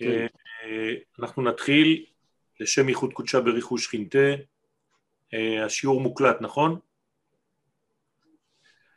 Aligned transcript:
כן. 0.00 0.26
אנחנו 1.20 1.42
נתחיל 1.42 2.04
לשם 2.60 2.88
ייחוד 2.88 3.12
קודשה 3.12 3.40
בריחוש 3.40 3.88
חינטה, 3.88 4.28
השיעור 5.64 6.00
מוקלט, 6.00 6.36
נכון? 6.40 6.78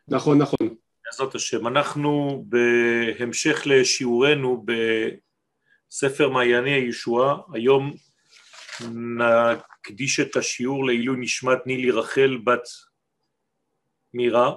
נכון, 0.07 0.37
נכון. 0.37 0.75
בעזרת 1.05 1.35
השם. 1.35 1.67
אנחנו 1.67 2.43
בהמשך 2.47 3.61
לשיעורנו 3.65 4.65
בספר 5.89 6.29
מעייני 6.29 6.71
הישועה, 6.71 7.37
היום 7.53 7.93
נקדיש 8.81 10.19
את 10.19 10.35
השיעור 10.35 10.85
לעילוי 10.85 11.17
נשמת 11.19 11.67
נילי 11.67 11.91
רחל 11.91 12.37
בת 12.43 12.67
מירה, 14.13 14.55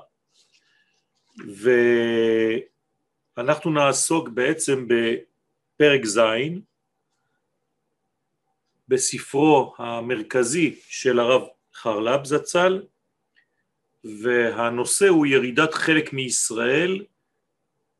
ואנחנו 3.37 3.71
נעסוק 3.71 4.29
בעצם 4.29 4.87
בפרק 5.77 6.05
ז' 6.05 6.21
בספרו 8.89 9.75
המרכזי 9.79 10.81
של 10.89 11.19
הרב 11.19 11.43
חרל"פ 11.75 12.25
זצ"ל, 12.25 12.83
והנושא 14.05 15.09
הוא 15.09 15.27
ירידת 15.27 15.75
חלק 15.75 16.13
מישראל, 16.13 17.05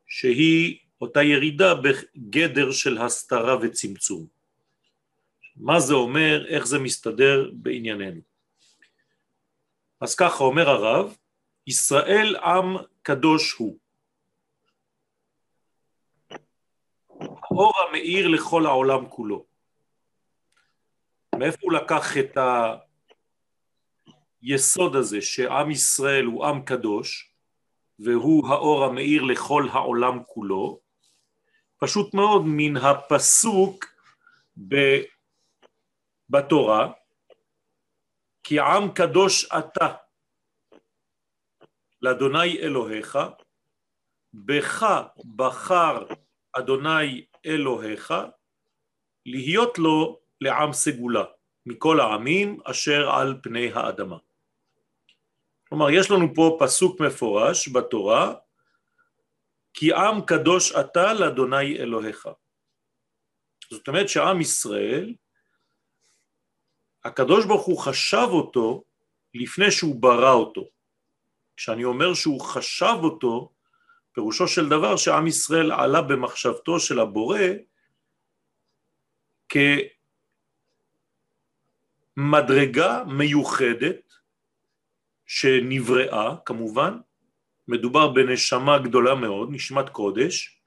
שהיא 0.07 0.79
אותה 1.01 1.23
ירידה 1.23 1.73
בגדר 1.75 2.71
של 2.71 2.97
הסתרה 2.97 3.57
וצמצום. 3.61 4.27
מה 5.55 5.79
זה 5.79 5.93
אומר, 5.93 6.45
איך 6.47 6.67
זה 6.67 6.79
מסתדר 6.79 7.51
בענייננו. 7.53 8.21
אז 10.01 10.15
ככה 10.15 10.43
אומר 10.43 10.69
הרב, 10.69 11.15
ישראל 11.67 12.35
עם 12.35 12.75
קדוש 13.01 13.53
הוא. 13.53 13.77
האור 17.57 17.73
המאיר 17.89 18.27
לכל 18.27 18.65
העולם 18.65 19.09
כולו. 19.09 19.45
מאיפה 21.35 21.57
הוא 21.61 21.73
לקח 21.73 22.17
את 22.17 22.37
היסוד 24.41 24.95
הזה 24.95 25.21
שעם 25.21 25.71
ישראל 25.71 26.25
הוא 26.25 26.45
עם 26.45 26.61
קדוש 26.61 27.33
והוא 27.99 28.49
האור 28.49 28.85
המאיר 28.85 29.23
לכל 29.23 29.67
העולם 29.71 30.23
כולו? 30.23 30.79
פשוט 31.77 32.13
מאוד 32.13 32.43
מן 32.45 32.77
הפסוק 32.77 33.85
ב... 34.67 34.75
בתורה 36.29 36.91
כי 38.43 38.59
עם 38.59 38.91
קדוש 38.93 39.51
אתה 39.51 39.93
לאדוני 42.01 42.57
אלוהיך 42.57 43.17
בך 44.33 44.85
בחר 45.35 46.05
אדוני 46.53 47.25
אלוהיך 47.47 48.13
להיות 49.25 49.79
לו 49.79 50.19
לעם 50.41 50.73
סגולה 50.73 51.23
מכל 51.65 51.99
העמים 51.99 52.59
אשר 52.63 53.09
על 53.09 53.39
פני 53.43 53.71
האדמה. 53.73 54.17
כלומר 55.69 55.89
יש 55.89 56.11
לנו 56.11 56.35
פה 56.35 56.57
פסוק 56.59 57.01
מפורש 57.01 57.69
בתורה 57.69 58.33
כי 59.73 59.93
עם 59.93 60.21
קדוש 60.25 60.75
אתה 60.75 61.13
לאדוני 61.13 61.77
אלוהיך. 61.77 62.29
זאת 63.69 63.87
אומרת 63.87 64.09
שעם 64.09 64.41
ישראל 64.41 65.13
הקדוש 67.03 67.45
ברוך 67.45 67.65
הוא 67.65 67.79
חשב 67.79 68.27
אותו 68.29 68.83
לפני 69.33 69.71
שהוא 69.71 69.95
ברא 70.01 70.33
אותו. 70.33 70.65
כשאני 71.57 71.83
אומר 71.83 72.13
שהוא 72.13 72.41
חשב 72.41 72.95
אותו, 73.03 73.51
פירושו 74.17 74.47
של 74.47 74.69
דבר 74.69 74.97
שעם 74.97 75.27
ישראל 75.27 75.71
עלה 75.71 76.01
במחשבתו 76.01 76.79
של 76.79 76.99
הבורא 76.99 77.39
כמדרגה 82.15 83.03
מיוחדת 83.03 84.13
שנבראה 85.25 86.35
כמובן, 86.45 86.99
מדובר 87.67 88.07
בנשמה 88.13 88.79
גדולה 88.79 89.15
מאוד, 89.15 89.49
נשמת 89.51 89.89
קודש, 89.89 90.61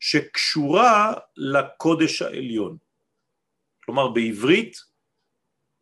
שקשורה 0.00 1.12
לקודש 1.36 2.22
העליון. 2.22 2.76
כלומר 3.84 4.08
בעברית 4.08 4.76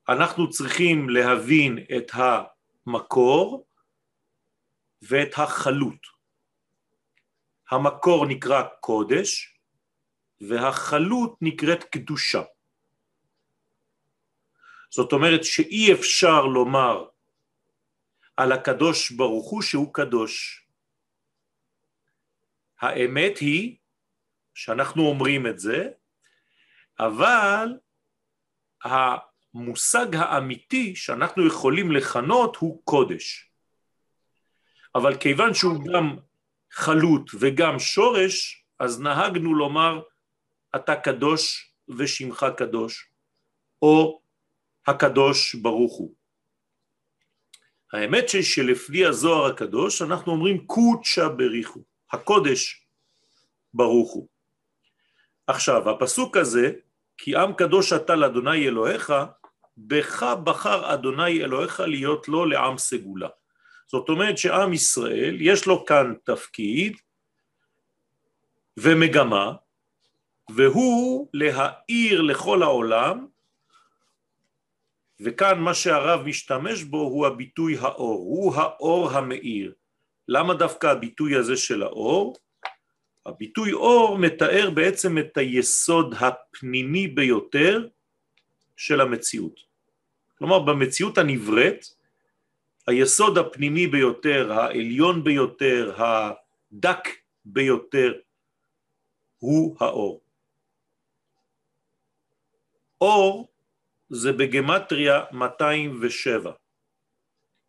אנחנו 0.09 0.51
צריכים 0.51 1.11
להבין 1.11 1.79
את 1.97 2.11
המקור 2.15 3.67
ואת 5.03 5.35
החלות. 5.37 6.16
המקור 7.71 8.27
נקרא 8.27 8.63
קודש 8.81 9.59
והחלות 10.41 11.37
נקראת 11.41 11.85
קדושה. 11.85 12.43
זאת 14.91 15.13
אומרת 15.13 15.45
שאי 15.45 15.93
אפשר 15.93 16.47
לומר 16.47 17.09
על 18.37 18.53
הקדוש 18.53 19.11
ברוך 19.11 19.51
הוא 19.51 19.63
שהוא 19.63 19.95
קדוש. 19.95 20.67
האמת 22.81 23.39
היא 23.39 23.77
שאנחנו 24.55 25.03
אומרים 25.03 25.47
את 25.47 25.59
זה, 25.59 25.89
אבל 26.99 27.69
המושג 28.85 30.15
האמיתי 30.15 30.97
שאנחנו 30.97 31.47
יכולים 31.47 31.93
לכנות 31.93 32.57
הוא 32.57 32.83
קודש. 32.85 33.51
אבל 34.95 35.19
כיוון 35.19 35.55
שהוא 35.55 35.85
גם 35.93 36.17
חלוט 36.77 37.31
וגם 37.41 37.79
שורש, 37.79 38.65
אז 38.79 39.01
נהגנו 39.01 39.55
לומר 39.55 40.03
אתה 40.77 40.97
קדוש 40.97 41.73
ושמך 41.99 42.47
קדוש, 42.57 43.09
או 43.83 44.23
הקדוש 44.87 45.55
ברוך 45.55 45.97
הוא. 45.97 46.15
האמת 47.93 48.25
שלפי 48.43 49.07
הזוהר 49.07 49.53
הקדוש 49.53 50.03
אנחנו 50.03 50.33
אומרים 50.33 50.67
קודשא 50.67 51.29
בריחו, 51.29 51.81
הקודש 52.13 52.87
ברוך 53.75 54.13
הוא. 54.13 54.29
עכשיו 55.47 55.91
הפסוק 55.91 56.37
הזה, 56.37 56.73
כי 57.19 57.37
עם 57.37 57.53
קדוש 57.53 57.93
אתה 57.93 58.15
לאדוני 58.15 58.69
אלוהיך, 58.69 59.13
בך 59.77 60.23
בחר 60.45 60.95
אדוני 60.95 61.45
אלוהיך 61.45 61.81
להיות 61.81 62.29
לו 62.29 62.45
לעם 62.45 62.79
סגולה. 62.79 63.29
זאת 63.87 64.09
אומרת 64.09 64.39
שעם 64.39 64.73
ישראל 64.73 65.37
יש 65.41 65.67
לו 65.67 65.85
כאן 65.85 66.15
תפקיד 66.25 66.97
ומגמה, 68.77 69.53
והוא 70.51 71.29
להאיר 71.35 72.23
לכל 72.23 72.63
העולם, 72.63 73.27
וכאן 75.21 75.61
מה 75.61 75.75
שהרב 75.75 76.23
משתמש 76.23 76.83
בו 76.83 77.01
הוא 77.01 77.27
הביטוי 77.27 77.77
האור, 77.79 78.19
הוא 78.19 78.55
האור 78.55 79.11
המאיר. 79.11 79.73
למה 80.29 80.55
דווקא 80.55 80.87
הביטוי 80.87 81.37
הזה 81.37 81.57
של 81.57 81.83
האור? 81.83 82.37
הביטוי 83.27 83.73
אור 83.73 84.19
מתאר 84.19 84.71
בעצם 84.71 85.19
את 85.19 85.37
היסוד 85.37 86.15
הפנימי 86.21 87.09
ביותר 87.09 87.89
של 88.77 89.01
המציאות. 89.01 89.61
כלומר 90.39 90.59
במציאות 90.59 91.19
הנבראת 91.19 91.87
היסוד 92.87 93.39
הפנימי 93.39 93.87
ביותר, 93.87 94.53
העליון 94.53 95.25
ביותר, 95.25 95.97
הדק 95.97 97.09
ביותר 97.45 98.13
הוא 99.39 99.77
האור. 99.81 100.21
אור 103.01 103.53
זה 104.09 104.33
בגמטריה 104.33 105.25
207, 105.33 106.53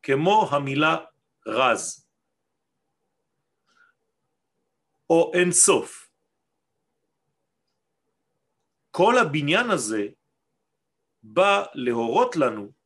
כמו 0.04 0.48
המילה 0.52 0.98
רז 1.46 2.08
או 5.10 5.32
אין 5.34 5.52
סוף. 5.52 6.10
כל 8.92 9.18
הבניין 9.18 9.70
הזה 9.70 10.08
בא 11.24 11.66
להורות 11.74 12.36
לנו 12.36 12.77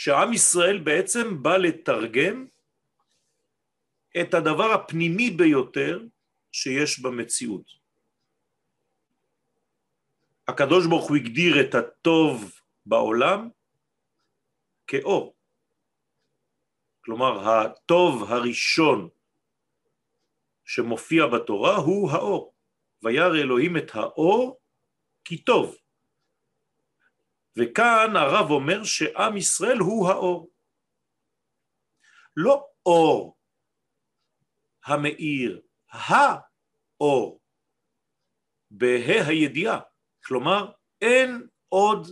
שעם 0.00 0.32
ישראל 0.32 0.78
בעצם 0.78 1.42
בא 1.42 1.56
לתרגם 1.56 2.46
את 4.20 4.34
הדבר 4.34 4.72
הפנימי 4.72 5.30
ביותר 5.30 6.00
שיש 6.52 7.00
במציאות. 7.00 7.66
הקדוש 10.48 10.86
ברוך 10.86 11.08
הוא 11.08 11.16
הגדיר 11.16 11.60
את 11.60 11.74
הטוב 11.74 12.60
בעולם 12.86 13.48
כאור. 14.86 15.36
כלומר, 17.04 17.48
הטוב 17.48 18.32
הראשון 18.32 19.08
שמופיע 20.64 21.26
בתורה 21.26 21.76
הוא 21.76 22.10
האור. 22.10 22.54
וירא 23.02 23.36
אלוהים 23.36 23.76
את 23.76 23.90
האור 23.94 24.60
כי 25.24 25.44
טוב. 25.44 25.76
וכאן 27.58 28.16
הרב 28.16 28.50
אומר 28.50 28.84
שעם 28.84 29.36
ישראל 29.36 29.78
הוא 29.78 30.08
האור. 30.08 30.50
לא 32.36 32.66
אור 32.86 33.36
המאיר, 34.84 35.62
האור 35.90 37.40
בה"א 38.70 39.28
הידיעה, 39.28 39.80
כלומר 40.24 40.72
אין 41.00 41.46
עוד 41.68 42.06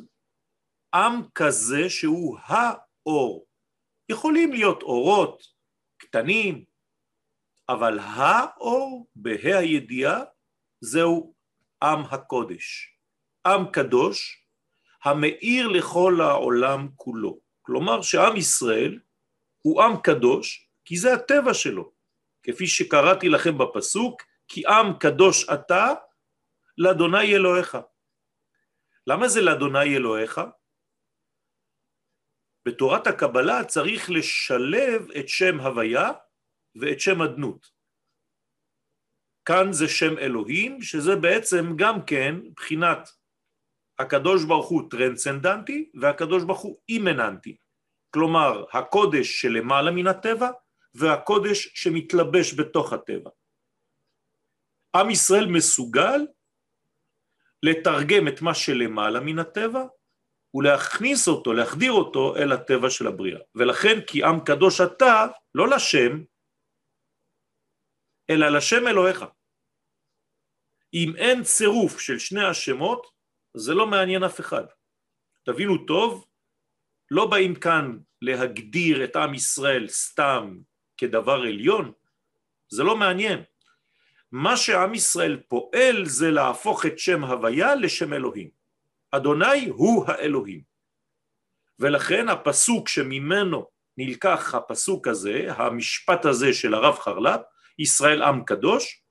עם 0.95 1.29
כזה 1.35 1.91
שהוא 1.91 2.39
האור. 2.43 3.47
יכולים 4.09 4.53
להיות 4.53 4.83
אורות 4.83 5.43
קטנים, 5.97 6.65
אבל 7.69 7.99
האור 7.99 9.11
בה"א 9.17 9.59
הידיעה 9.59 10.25
זהו 10.81 11.35
עם 11.83 11.99
הקודש, 12.11 12.97
עם 13.47 13.71
קדוש 13.73 14.48
המאיר 15.05 15.69
לכל 15.69 16.21
העולם 16.21 16.89
כולו. 16.97 17.41
כלומר 17.63 18.03
שעם 18.03 18.37
ישראל 18.37 19.01
הוא 19.63 19.83
עם 19.83 20.01
קדוש 20.03 20.69
כי 20.85 20.97
זה 20.97 21.15
הטבע 21.15 21.55
שלו, 21.55 21.93
כפי 22.43 22.67
שקראתי 22.67 23.29
לכם 23.29 23.59
בפסוק, 23.59 24.23
כי 24.49 24.63
עם 24.67 24.99
קדוש 25.01 25.49
אתה 25.49 25.95
לאדוני 26.79 27.35
אלוהיך. 27.35 27.79
למה 29.07 29.29
זה 29.29 29.41
לאדוני 29.41 29.97
אלוהיך? 29.97 30.41
בתורת 32.69 33.07
הקבלה 33.07 33.65
צריך 33.65 34.11
לשלב 34.11 35.11
את 35.11 35.29
שם 35.29 35.61
הוויה 35.61 36.11
ואת 36.81 37.01
שם 37.01 37.23
אדנות. 37.23 37.71
כאן 39.45 39.73
זה 39.73 39.89
שם 39.89 40.19
אלוהים, 40.19 40.83
שזה 40.83 41.17
בעצם 41.17 41.77
גם 41.77 42.05
כן 42.07 42.35
בחינת 42.57 43.09
הקדוש 43.99 44.45
ברוך 44.45 44.69
הוא 44.69 44.91
טרנסצנדנטי 44.91 45.91
והקדוש 46.01 46.45
ברוך 46.45 46.61
הוא 46.61 46.79
אימננטי. 46.89 47.57
כלומר, 48.11 48.65
הקודש 48.73 49.41
שלמעלה 49.41 49.91
מן 49.91 50.07
הטבע 50.07 50.51
והקודש 50.95 51.71
שמתלבש 51.75 52.55
בתוך 52.61 52.93
הטבע. 52.93 53.31
עם 54.97 55.11
ישראל 55.11 55.47
מסוגל 55.47 56.21
לתרגם 57.63 58.29
את 58.29 58.43
מה 58.43 58.55
שלמעלה 58.55 59.21
מן 59.21 59.39
הטבע 59.39 59.85
ולהכניס 60.55 61.29
אותו, 61.29 61.53
להחדיר 61.53 61.93
אותו 61.93 62.37
אל 62.37 62.53
הטבע 62.53 62.91
של 62.91 63.07
הבריאה. 63.07 63.41
ולכן 63.55 64.01
כי 64.07 64.25
עם 64.25 64.41
קדוש 64.47 64.81
אתה, 64.81 65.27
לא 65.55 65.69
לשם, 65.69 66.25
אלא 68.31 68.49
לשם 68.49 68.89
אלוהיך. 68.89 69.25
אם 70.95 71.13
אין 71.17 71.43
צירוף 71.43 72.01
של 72.01 72.19
שני 72.19 72.45
השמות, 72.45 73.18
זה 73.59 73.75
לא 73.75 73.87
מעניין 73.87 74.23
אף 74.25 74.41
אחד. 74.41 74.65
תבינו 75.45 75.87
טוב, 75.87 76.27
לא 77.11 77.27
באים 77.27 77.55
כאן 77.55 77.99
להגדיר 78.23 79.05
את 79.05 79.17
עם 79.17 79.35
ישראל 79.35 79.89
סתם 79.89 80.59
כדבר 80.97 81.33
עליון, 81.33 81.93
זה 82.69 82.83
לא 82.83 82.97
מעניין. 82.97 83.43
מה 84.33 84.57
שעם 84.57 84.95
ישראל 84.95 85.41
פועל 85.49 86.07
זה 86.07 86.31
להפוך 86.31 86.87
את 86.87 86.99
שם 86.99 87.25
הוויה 87.25 87.75
לשם 87.75 88.13
אלוהים. 88.13 88.51
אדוני 89.11 89.69
הוא 89.69 90.05
האלוהים. 90.07 90.63
ולכן 91.79 92.29
הפסוק 92.29 92.89
שממנו 92.89 93.67
נלקח 93.97 94.55
הפסוק 94.55 95.09
הזה, 95.09 95.47
המשפט 95.49 96.25
הזה 96.25 96.53
של 96.53 96.75
הרב 96.75 96.99
חרל"פ, 96.99 97.41
ישראל 97.79 98.23
עם 98.23 98.45
קדוש, 98.45 99.03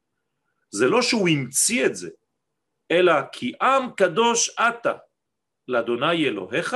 זה 0.71 0.87
לא 0.87 1.01
שהוא 1.01 1.29
המציא 1.29 1.85
את 1.85 1.95
זה, 1.95 2.09
אלא 2.91 3.13
כי 3.31 3.53
עם 3.61 3.91
קדוש 3.97 4.49
אתה 4.49 4.93
לאדוני 5.67 6.27
אלוהיך, 6.27 6.75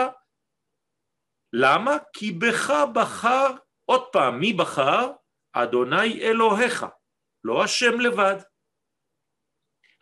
למה? 1.54 1.92
כי 2.14 2.32
בך 2.32 2.74
בחר, 2.94 3.48
עוד 3.86 4.04
פעם, 4.12 4.40
מי 4.40 4.54
בחר? 4.54 5.12
אדוני 5.54 6.22
אלוהיך, 6.22 6.86
לא 7.44 7.64
השם 7.64 8.00
לבד. 8.00 8.36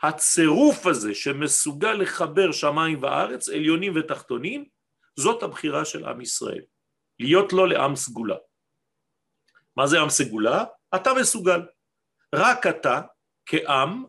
הצירוף 0.03 0.85
הזה 0.85 1.15
שמסוגל 1.15 1.93
לחבר 1.93 2.51
שמיים 2.51 3.03
וארץ, 3.03 3.49
עליונים 3.49 3.93
ותחתונים, 3.95 4.65
זאת 5.19 5.43
הבחירה 5.43 5.85
של 5.85 6.05
עם 6.05 6.21
ישראל, 6.21 6.61
להיות 7.19 7.53
לו 7.53 7.65
לעם 7.65 7.95
סגולה. 7.95 8.35
מה 9.77 9.87
זה 9.87 9.99
עם 9.99 10.09
סגולה? 10.09 10.63
אתה 10.95 11.09
מסוגל. 11.21 11.61
רק 12.35 12.67
אתה 12.67 13.01
כעם 13.45 14.05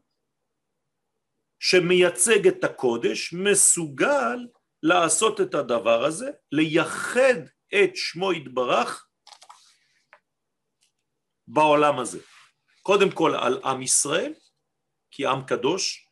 שמייצג 1.61 2.47
את 2.47 2.65
הקודש 2.65 3.33
מסוגל 3.33 4.47
לעשות 4.83 5.41
את 5.41 5.55
הדבר 5.55 6.05
הזה, 6.05 6.31
לייחד 6.53 7.35
את 7.75 7.97
שמו 7.97 8.33
יתברך 8.33 9.07
בעולם 11.49 11.99
הזה. 11.99 12.19
קודם 12.83 13.11
כל 13.11 13.35
על 13.35 13.61
עם 13.65 13.83
ישראל, 13.83 14.35
כי 15.11 15.27
עם 15.27 15.45
קדוש, 15.47 16.07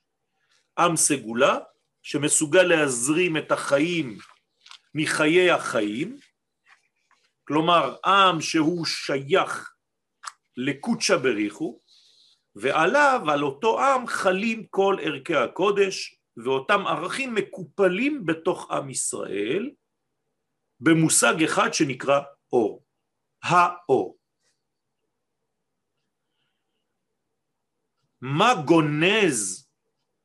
עם 0.79 0.97
סגולה, 0.97 1.59
שמסוגל 2.03 2.62
להזרים 2.62 3.37
את 3.37 3.53
החיים 3.53 4.19
מחיי 4.95 5.50
החיים, 5.50 6.17
כלומר 7.45 7.97
עם 8.05 8.41
שהוא 8.41 8.87
שייך 8.87 9.73
לקודשא 10.56 11.17
בריחו, 11.17 11.81
ועליו, 12.55 13.21
על 13.31 13.43
אותו 13.43 13.81
עם, 13.81 14.06
חלים 14.06 14.67
כל 14.67 14.97
ערכי 15.03 15.35
הקודש, 15.35 16.19
ואותם 16.45 16.87
ערכים 16.87 17.35
מקופלים 17.35 18.27
בתוך 18.27 18.71
עם 18.71 18.91
ישראל, 18.91 19.71
במושג 20.81 21.43
אחד 21.45 21.73
שנקרא 21.73 22.21
אור, 22.53 22.85
האור. 23.43 24.19
מה 28.21 28.55
גונז 28.67 29.69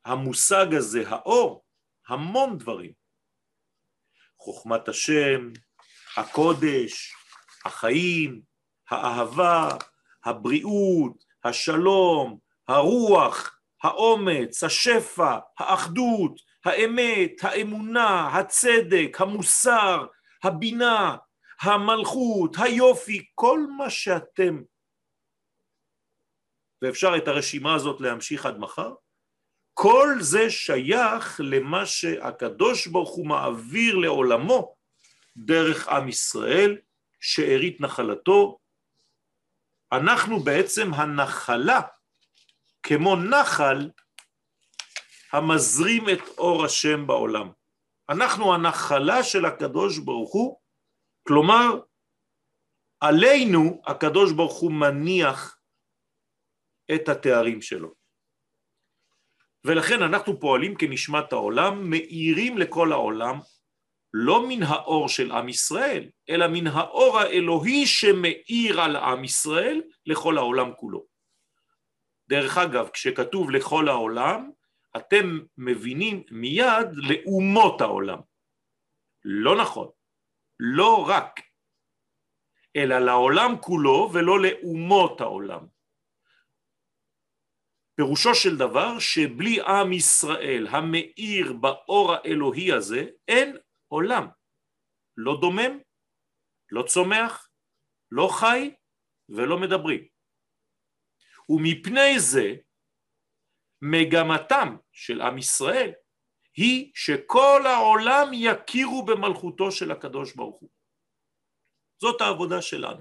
המושג 0.04 0.66
הזה, 0.78 1.08
האור? 1.08 1.64
המון 2.08 2.58
דברים. 2.58 2.92
חוכמת 4.38 4.88
השם, 4.88 5.52
הקודש, 6.16 7.14
החיים, 7.64 8.42
האהבה, 8.90 9.68
הבריאות, 10.24 11.23
השלום, 11.44 12.38
הרוח, 12.68 13.58
האומץ, 13.82 14.64
השפע, 14.64 15.38
האחדות, 15.58 16.40
האמת, 16.64 17.30
האמונה, 17.42 18.28
הצדק, 18.28 19.16
המוסר, 19.20 20.06
הבינה, 20.44 21.16
המלכות, 21.60 22.56
היופי, 22.58 23.24
כל 23.34 23.60
מה 23.78 23.90
שאתם 23.90 24.62
ואפשר 26.82 27.16
את 27.16 27.28
הרשימה 27.28 27.74
הזאת 27.74 28.00
להמשיך 28.00 28.46
עד 28.46 28.58
מחר, 28.58 28.92
כל 29.74 30.08
זה 30.20 30.50
שייך 30.50 31.40
למה 31.44 31.86
שהקדוש 31.86 32.86
ברוך 32.86 33.10
הוא 33.10 33.26
מעביר 33.26 33.96
לעולמו 33.96 34.74
דרך 35.36 35.88
עם 35.88 36.08
ישראל, 36.08 36.76
שארית 37.20 37.80
נחלתו. 37.80 38.58
אנחנו 39.92 40.40
בעצם 40.40 40.94
הנחלה, 40.94 41.80
כמו 42.82 43.16
נחל 43.16 43.90
המזרים 45.32 46.08
את 46.08 46.38
אור 46.38 46.64
השם 46.64 47.06
בעולם. 47.06 47.50
אנחנו 48.08 48.54
הנחלה 48.54 49.22
של 49.22 49.44
הקדוש 49.44 49.98
ברוך 49.98 50.32
הוא, 50.32 50.60
כלומר 51.28 51.80
עלינו 53.00 53.82
הקדוש 53.86 54.32
ברוך 54.32 54.60
הוא 54.60 54.72
מניח 54.72 55.58
את 56.94 57.08
התארים 57.08 57.62
שלו. 57.62 57.94
ולכן 59.64 60.02
אנחנו 60.02 60.40
פועלים 60.40 60.74
כנשמת 60.74 61.32
העולם, 61.32 61.90
מאירים 61.90 62.58
לכל 62.58 62.92
העולם, 62.92 63.38
לא 64.16 64.48
מן 64.48 64.62
האור 64.62 65.08
של 65.08 65.32
עם 65.32 65.48
ישראל, 65.48 66.10
אלא 66.28 66.46
מן 66.48 66.66
האור 66.66 67.18
האלוהי 67.18 67.86
שמאיר 67.86 68.80
על 68.80 68.96
עם 68.96 69.24
ישראל 69.24 69.82
לכל 70.06 70.38
העולם 70.38 70.72
כולו. 70.76 71.06
דרך 72.28 72.58
אגב, 72.58 72.88
כשכתוב 72.88 73.50
לכל 73.50 73.88
העולם, 73.88 74.50
אתם 74.96 75.40
מבינים 75.58 76.22
מיד 76.30 76.86
לאומות 76.94 77.80
העולם. 77.80 78.18
לא 79.24 79.56
נכון, 79.56 79.88
לא 80.60 81.06
רק, 81.08 81.40
אלא 82.76 82.98
לעולם 82.98 83.54
כולו 83.60 84.10
ולא 84.12 84.40
לאומות 84.40 85.20
העולם. 85.20 85.66
פירושו 87.96 88.34
של 88.34 88.56
דבר 88.56 88.98
שבלי 88.98 89.60
עם 89.60 89.92
ישראל 89.92 90.66
המאיר 90.70 91.52
באור 91.52 92.14
האלוהי 92.14 92.72
הזה 92.72 93.06
אין 93.28 93.56
עולם, 93.94 94.26
לא 95.16 95.38
דומם, 95.40 95.78
לא 96.70 96.82
צומח, 96.82 97.48
לא 98.10 98.28
חי 98.32 98.74
ולא 99.28 99.58
מדברים. 99.58 100.04
ומפני 101.48 102.20
זה 102.20 102.54
מגמתם 103.82 104.76
של 104.92 105.20
עם 105.20 105.38
ישראל 105.38 105.92
היא 106.56 106.90
שכל 106.94 107.62
העולם 107.66 108.30
יכירו 108.32 109.04
במלכותו 109.04 109.72
של 109.72 109.90
הקדוש 109.90 110.34
ברוך 110.34 110.60
הוא. 110.60 110.70
זאת 112.00 112.20
העבודה 112.20 112.62
שלנו. 112.62 113.00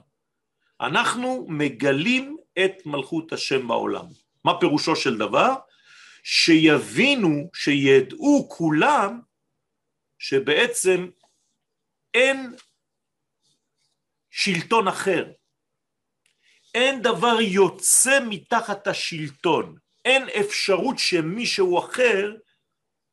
אנחנו 0.81 1.45
מגלים 1.49 2.37
את 2.65 2.85
מלכות 2.85 3.33
השם 3.33 3.67
בעולם. 3.67 4.05
מה 4.45 4.59
פירושו 4.59 4.95
של 4.95 5.17
דבר? 5.17 5.53
שיבינו, 6.23 7.49
שידעו 7.53 8.49
כולם, 8.49 9.21
שבעצם 10.23 11.09
אין 12.13 12.55
שלטון 14.31 14.87
אחר. 14.87 15.31
אין 16.73 17.01
דבר 17.01 17.41
יוצא 17.41 18.19
מתחת 18.29 18.87
השלטון. 18.87 19.77
אין 20.05 20.23
אפשרות 20.39 20.99
שמישהו 20.99 21.79
אחר 21.79 22.35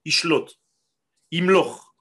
ישלוט, 0.06 0.52
ימלוך. 1.32 1.92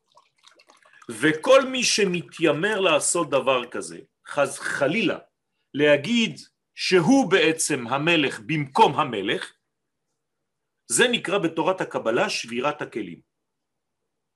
וכל 1.10 1.62
מי 1.66 1.84
שמתיימר 1.84 2.80
לעשות 2.80 3.30
דבר 3.30 3.70
כזה, 3.72 4.00
חז 4.28 4.60
חלילה, 4.60 5.18
להגיד 5.74 6.40
שהוא 6.76 7.32
בעצם 7.32 7.88
המלך 7.88 8.40
במקום 8.46 9.00
המלך, 9.00 9.54
זה 10.88 11.08
נקרא 11.12 11.38
בתורת 11.38 11.82
הקבלה 11.82 12.30
שבירת 12.30 12.82
הכלים. 12.82 13.29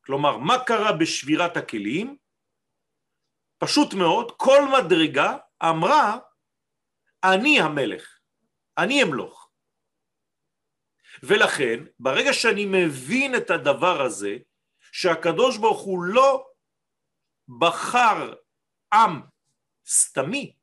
כלומר, 0.05 0.37
מה 0.37 0.63
קרה 0.65 0.91
בשבירת 0.99 1.57
הכלים? 1.57 2.17
פשוט 3.57 3.93
מאוד, 3.93 4.31
כל 4.37 4.61
מדרגה 4.77 5.37
אמרה, 5.63 6.17
אני 7.23 7.59
המלך, 7.59 8.19
אני 8.77 9.03
אמלוך. 9.03 9.49
ולכן, 11.23 11.79
ברגע 11.99 12.33
שאני 12.33 12.65
מבין 12.65 13.35
את 13.35 13.49
הדבר 13.49 14.01
הזה, 14.01 14.37
שהקדוש 14.91 15.57
ברוך 15.57 15.81
הוא 15.81 16.03
לא 16.03 16.47
בחר 17.59 18.33
עם 18.93 19.21
סתמי, 19.87 20.55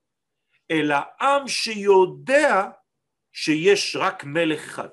אלא 0.70 0.96
עם 1.20 1.48
שיודע 1.48 2.70
שיש 3.32 3.96
רק 3.96 4.24
מלך 4.24 4.60
אחד. 4.64 4.88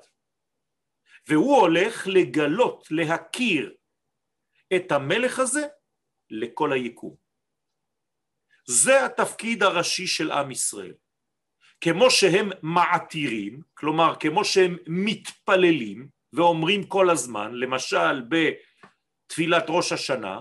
והוא 1.28 1.60
הולך 1.60 2.06
לגלות, 2.06 2.86
להכיר 2.90 3.77
את 4.76 4.92
המלך 4.92 5.38
הזה 5.38 5.66
לכל 6.30 6.72
היקום. 6.72 7.16
זה 8.66 9.04
התפקיד 9.04 9.62
הראשי 9.62 10.06
של 10.06 10.30
עם 10.30 10.50
ישראל. 10.50 10.94
כמו 11.80 12.10
שהם 12.10 12.50
מעתירים, 12.62 13.62
כלומר 13.74 14.14
כמו 14.20 14.44
שהם 14.44 14.76
מתפללים 14.86 16.08
ואומרים 16.32 16.86
כל 16.86 17.10
הזמן, 17.10 17.54
למשל 17.54 18.22
בתפילת 18.28 19.64
ראש 19.68 19.92
השנה, 19.92 20.40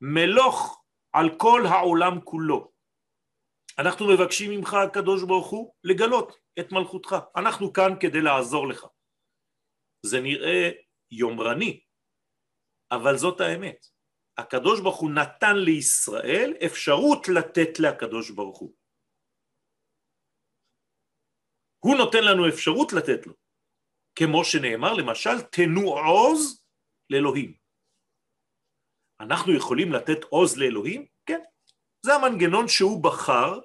מלוך 0.00 0.84
על 1.12 1.30
כל 1.38 1.62
העולם 1.66 2.20
כולו. 2.20 2.72
אנחנו 3.78 4.06
מבקשים 4.08 4.50
ממך 4.50 4.74
הקדוש 4.74 5.22
ברוך 5.22 5.50
הוא 5.50 5.74
לגלות 5.84 6.36
את 6.60 6.72
מלכותך, 6.72 7.16
אנחנו 7.36 7.72
כאן 7.72 7.92
כדי 8.00 8.20
לעזור 8.20 8.68
לך. 8.68 8.86
זה 10.06 10.20
נראה 10.20 10.70
יומרני, 11.10 11.80
אבל 12.90 13.16
זאת 13.16 13.40
האמת. 13.40 13.86
הקדוש 14.38 14.80
ברוך 14.80 15.00
הוא 15.00 15.10
נתן 15.10 15.56
לישראל 15.56 16.54
אפשרות 16.66 17.28
לתת 17.28 17.78
לקדוש 17.78 18.30
ברוך 18.30 18.58
הוא. 18.58 18.74
הוא 21.78 21.96
נותן 21.96 22.24
לנו 22.24 22.48
אפשרות 22.48 22.92
לתת 22.92 23.26
לו, 23.26 23.34
כמו 24.14 24.44
שנאמר 24.44 24.92
למשל 24.92 25.40
תנו 25.40 25.98
עוז 25.98 26.64
לאלוהים. 27.10 27.54
אנחנו 29.20 29.56
יכולים 29.56 29.92
לתת 29.92 30.24
עוז 30.24 30.58
לאלוהים? 30.58 31.06
כן. 31.26 31.40
זה 32.02 32.14
המנגנון 32.14 32.68
שהוא 32.68 33.04
בחר, 33.04 33.60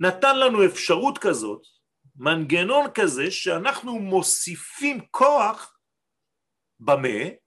נתן 0.00 0.38
לנו 0.38 0.66
אפשרות 0.66 1.18
כזאת, 1.18 1.62
מנגנון 2.16 2.86
כזה 2.94 3.30
שאנחנו 3.30 3.98
מוסיפים 3.98 5.06
כוח 5.10 5.78
במה? 6.80 7.41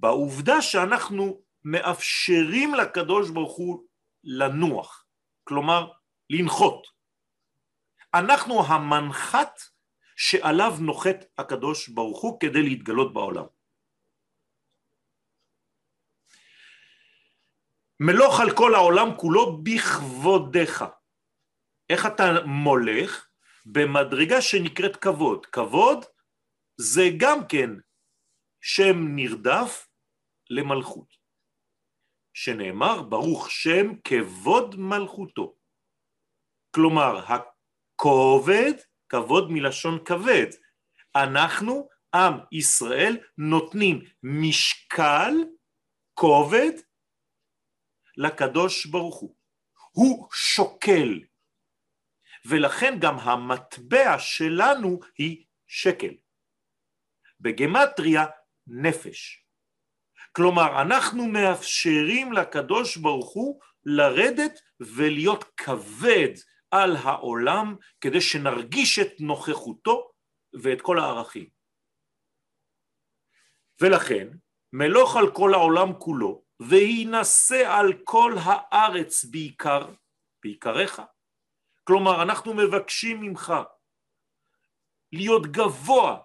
בעובדה 0.00 0.62
שאנחנו 0.62 1.42
מאפשרים 1.64 2.74
לקדוש 2.74 3.30
ברוך 3.30 3.56
הוא 3.56 3.84
לנוח, 4.24 5.06
כלומר 5.44 5.92
לנחות. 6.30 6.86
אנחנו 8.14 8.64
המנחת 8.66 9.60
שעליו 10.16 10.72
נוחת 10.80 11.16
הקדוש 11.38 11.88
ברוך 11.88 12.22
הוא 12.22 12.40
כדי 12.40 12.62
להתגלות 12.62 13.14
בעולם. 13.14 13.44
מלוך 18.00 18.40
על 18.40 18.56
כל 18.56 18.74
העולם 18.74 19.16
כולו 19.16 19.62
בכבודך. 19.62 20.84
איך 21.90 22.06
אתה 22.06 22.24
מולך? 22.46 23.26
במדרגה 23.66 24.42
שנקראת 24.42 24.96
כבוד. 24.96 25.46
כבוד 25.46 26.04
זה 26.76 27.02
גם 27.18 27.38
כן 27.48 27.70
שם 28.60 28.96
נרדף 29.16 29.89
למלכות, 30.50 31.16
שנאמר 32.34 33.02
ברוך 33.02 33.50
שם 33.50 33.86
כבוד 34.04 34.76
מלכותו. 34.78 35.56
כלומר, 36.74 37.24
הכובד, 37.26 38.72
כבוד 39.08 39.50
מלשון 39.50 40.04
כבד. 40.04 40.46
אנחנו, 41.16 41.88
עם 42.14 42.34
ישראל, 42.52 43.18
נותנים 43.38 44.00
משקל, 44.22 45.32
כובד, 46.14 46.72
לקדוש 48.16 48.86
ברוך 48.86 49.20
הוא. 49.20 49.36
הוא 49.92 50.28
שוקל, 50.32 51.20
ולכן 52.44 52.94
גם 53.00 53.18
המטבע 53.18 54.18
שלנו 54.18 55.00
היא 55.18 55.46
שקל. 55.66 56.14
בגמטריה 57.40 58.26
נפש. 58.66 59.46
כלומר, 60.32 60.82
אנחנו 60.82 61.26
מאפשרים 61.26 62.32
לקדוש 62.32 62.96
ברוך 62.96 63.32
הוא 63.32 63.60
לרדת 63.84 64.60
ולהיות 64.80 65.44
כבד 65.56 66.34
על 66.70 66.96
העולם 66.96 67.76
כדי 68.00 68.20
שנרגיש 68.20 68.98
את 68.98 69.20
נוכחותו 69.20 70.10
ואת 70.62 70.80
כל 70.82 70.98
הערכים. 70.98 71.48
ולכן, 73.80 74.28
מלוך 74.72 75.16
על 75.16 75.34
כל 75.34 75.54
העולם 75.54 75.92
כולו, 75.98 76.42
וינסה 76.60 77.78
על 77.78 77.92
כל 78.04 78.34
הארץ 78.44 79.24
בעיקר, 79.24 79.88
בעיקריך. 80.42 81.02
כלומר, 81.84 82.22
אנחנו 82.22 82.54
מבקשים 82.54 83.20
ממך 83.20 83.52
להיות 85.12 85.46
גבוה, 85.46 86.18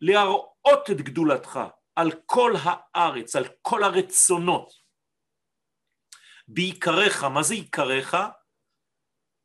להראות 0.00 0.90
את 0.90 0.96
גדולתך 0.96 1.60
על 1.96 2.10
כל 2.26 2.52
הארץ, 2.62 3.36
על 3.36 3.44
כל 3.62 3.84
הרצונות. 3.84 4.72
בעיקריך, 6.48 7.24
מה 7.24 7.42
זה 7.42 7.54
עיקריך? 7.54 8.16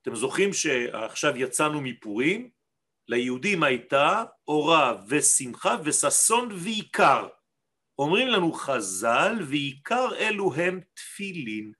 אתם 0.01 0.15
זוכרים 0.15 0.53
שעכשיו 0.53 1.37
יצאנו 1.37 1.81
מפורים? 1.81 2.49
ליהודים 3.07 3.63
הייתה 3.63 4.23
אורה 4.47 5.03
ושמחה 5.07 5.75
וששון 5.83 6.49
ועיקר. 6.51 7.27
אומרים 7.99 8.27
לנו 8.27 8.53
חז"ל, 8.53 9.33
ועיקר 9.49 10.15
אלו 10.15 10.53
הם 10.53 10.81
תפילין. 10.93 11.73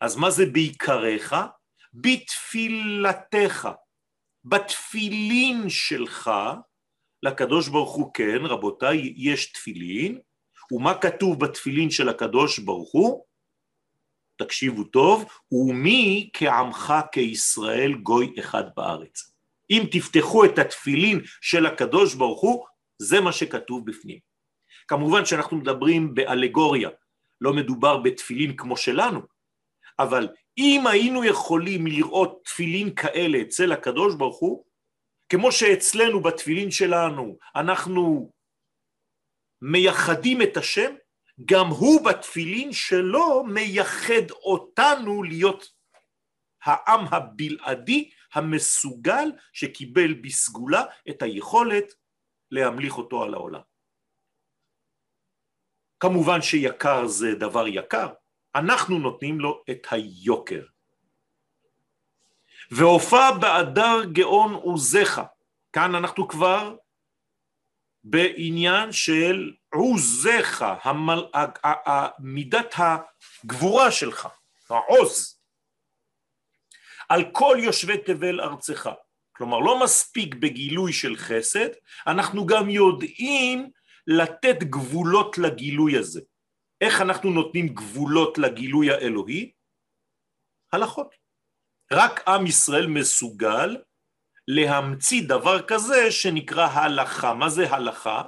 אז 0.00 0.16
מה 0.16 0.30
זה 0.30 0.42
בעיקריך? 0.52 1.36
בתפילתך, 1.94 3.68
בתפילין 4.44 5.68
שלך, 5.68 6.30
לקדוש 7.22 7.68
ברוך 7.68 7.94
הוא 7.94 8.14
כן, 8.14 8.38
רבותיי, 8.44 9.14
יש 9.16 9.52
תפילין, 9.52 10.18
ומה 10.72 10.94
כתוב 10.94 11.40
בתפילין 11.40 11.90
של 11.90 12.08
הקדוש 12.08 12.58
ברוך 12.58 12.92
הוא? 12.92 13.24
תקשיבו 14.36 14.84
טוב, 14.84 15.24
ומי 15.52 16.30
כעמך 16.32 16.94
כישראל 17.12 17.94
גוי 17.94 18.34
אחד 18.38 18.64
בארץ. 18.76 19.32
אם 19.70 19.82
תפתחו 19.90 20.44
את 20.44 20.58
התפילין 20.58 21.20
של 21.40 21.66
הקדוש 21.66 22.14
ברוך 22.14 22.40
הוא, 22.40 22.66
זה 22.98 23.20
מה 23.20 23.32
שכתוב 23.32 23.86
בפנים. 23.86 24.18
כמובן 24.88 25.24
שאנחנו 25.24 25.56
מדברים 25.56 26.14
באלגוריה, 26.14 26.88
לא 27.40 27.52
מדובר 27.52 27.96
בתפילין 27.96 28.56
כמו 28.56 28.76
שלנו, 28.76 29.20
אבל 29.98 30.28
אם 30.58 30.86
היינו 30.86 31.24
יכולים 31.24 31.86
לראות 31.86 32.40
תפילין 32.44 32.94
כאלה 32.94 33.40
אצל 33.42 33.72
הקדוש 33.72 34.14
ברוך 34.14 34.38
הוא, 34.38 34.64
כמו 35.32 35.52
שאצלנו 35.52 36.22
בתפילין 36.22 36.70
שלנו 36.70 37.38
אנחנו 37.56 38.32
מייחדים 39.62 40.42
את 40.42 40.56
השם, 40.56 40.94
גם 41.44 41.66
הוא 41.66 42.04
בתפילין 42.04 42.72
שלו 42.72 43.44
מייחד 43.44 44.30
אותנו 44.30 45.22
להיות 45.22 45.64
העם 46.64 47.06
הבלעדי 47.10 48.10
המסוגל 48.34 49.32
שקיבל 49.52 50.14
בסגולה 50.14 50.84
את 51.10 51.22
היכולת 51.22 51.94
להמליך 52.50 52.98
אותו 52.98 53.22
על 53.22 53.34
העולם. 53.34 53.60
כמובן 56.00 56.42
שיקר 56.42 57.06
זה 57.06 57.34
דבר 57.40 57.66
יקר, 57.66 58.08
אנחנו 58.54 58.98
נותנים 58.98 59.40
לו 59.40 59.62
את 59.70 59.86
היוקר. 59.90 60.66
והופע 62.76 63.30
באדר 63.30 64.04
גאון 64.12 64.54
עוזך, 64.54 65.22
כאן 65.72 65.94
אנחנו 65.94 66.28
כבר 66.28 66.76
בעניין 68.04 68.92
של 68.92 69.52
עוזך, 69.74 70.64
המל... 70.82 71.24
מידת 72.18 72.74
הגבורה 72.76 73.90
שלך, 73.90 74.28
העוז, 74.70 75.40
על 77.08 77.24
כל 77.32 77.56
יושבי 77.60 77.98
תבל 77.98 78.40
ארצך. 78.40 78.90
כלומר 79.36 79.58
לא 79.58 79.84
מספיק 79.84 80.34
בגילוי 80.34 80.92
של 80.92 81.16
חסד, 81.16 81.68
אנחנו 82.06 82.46
גם 82.46 82.70
יודעים 82.70 83.70
לתת 84.06 84.62
גבולות 84.62 85.38
לגילוי 85.38 85.98
הזה. 85.98 86.20
איך 86.80 87.00
אנחנו 87.00 87.30
נותנים 87.30 87.68
גבולות 87.68 88.38
לגילוי 88.38 88.90
האלוהי? 88.90 89.52
הלכות. 90.72 91.21
רק 91.92 92.28
עם 92.28 92.46
ישראל 92.46 92.86
מסוגל 92.86 93.76
להמציא 94.48 95.22
דבר 95.28 95.62
כזה 95.62 96.10
שנקרא 96.10 96.66
הלכה. 96.66 97.34
מה 97.34 97.48
זה 97.48 97.70
הלכה? 97.70 98.22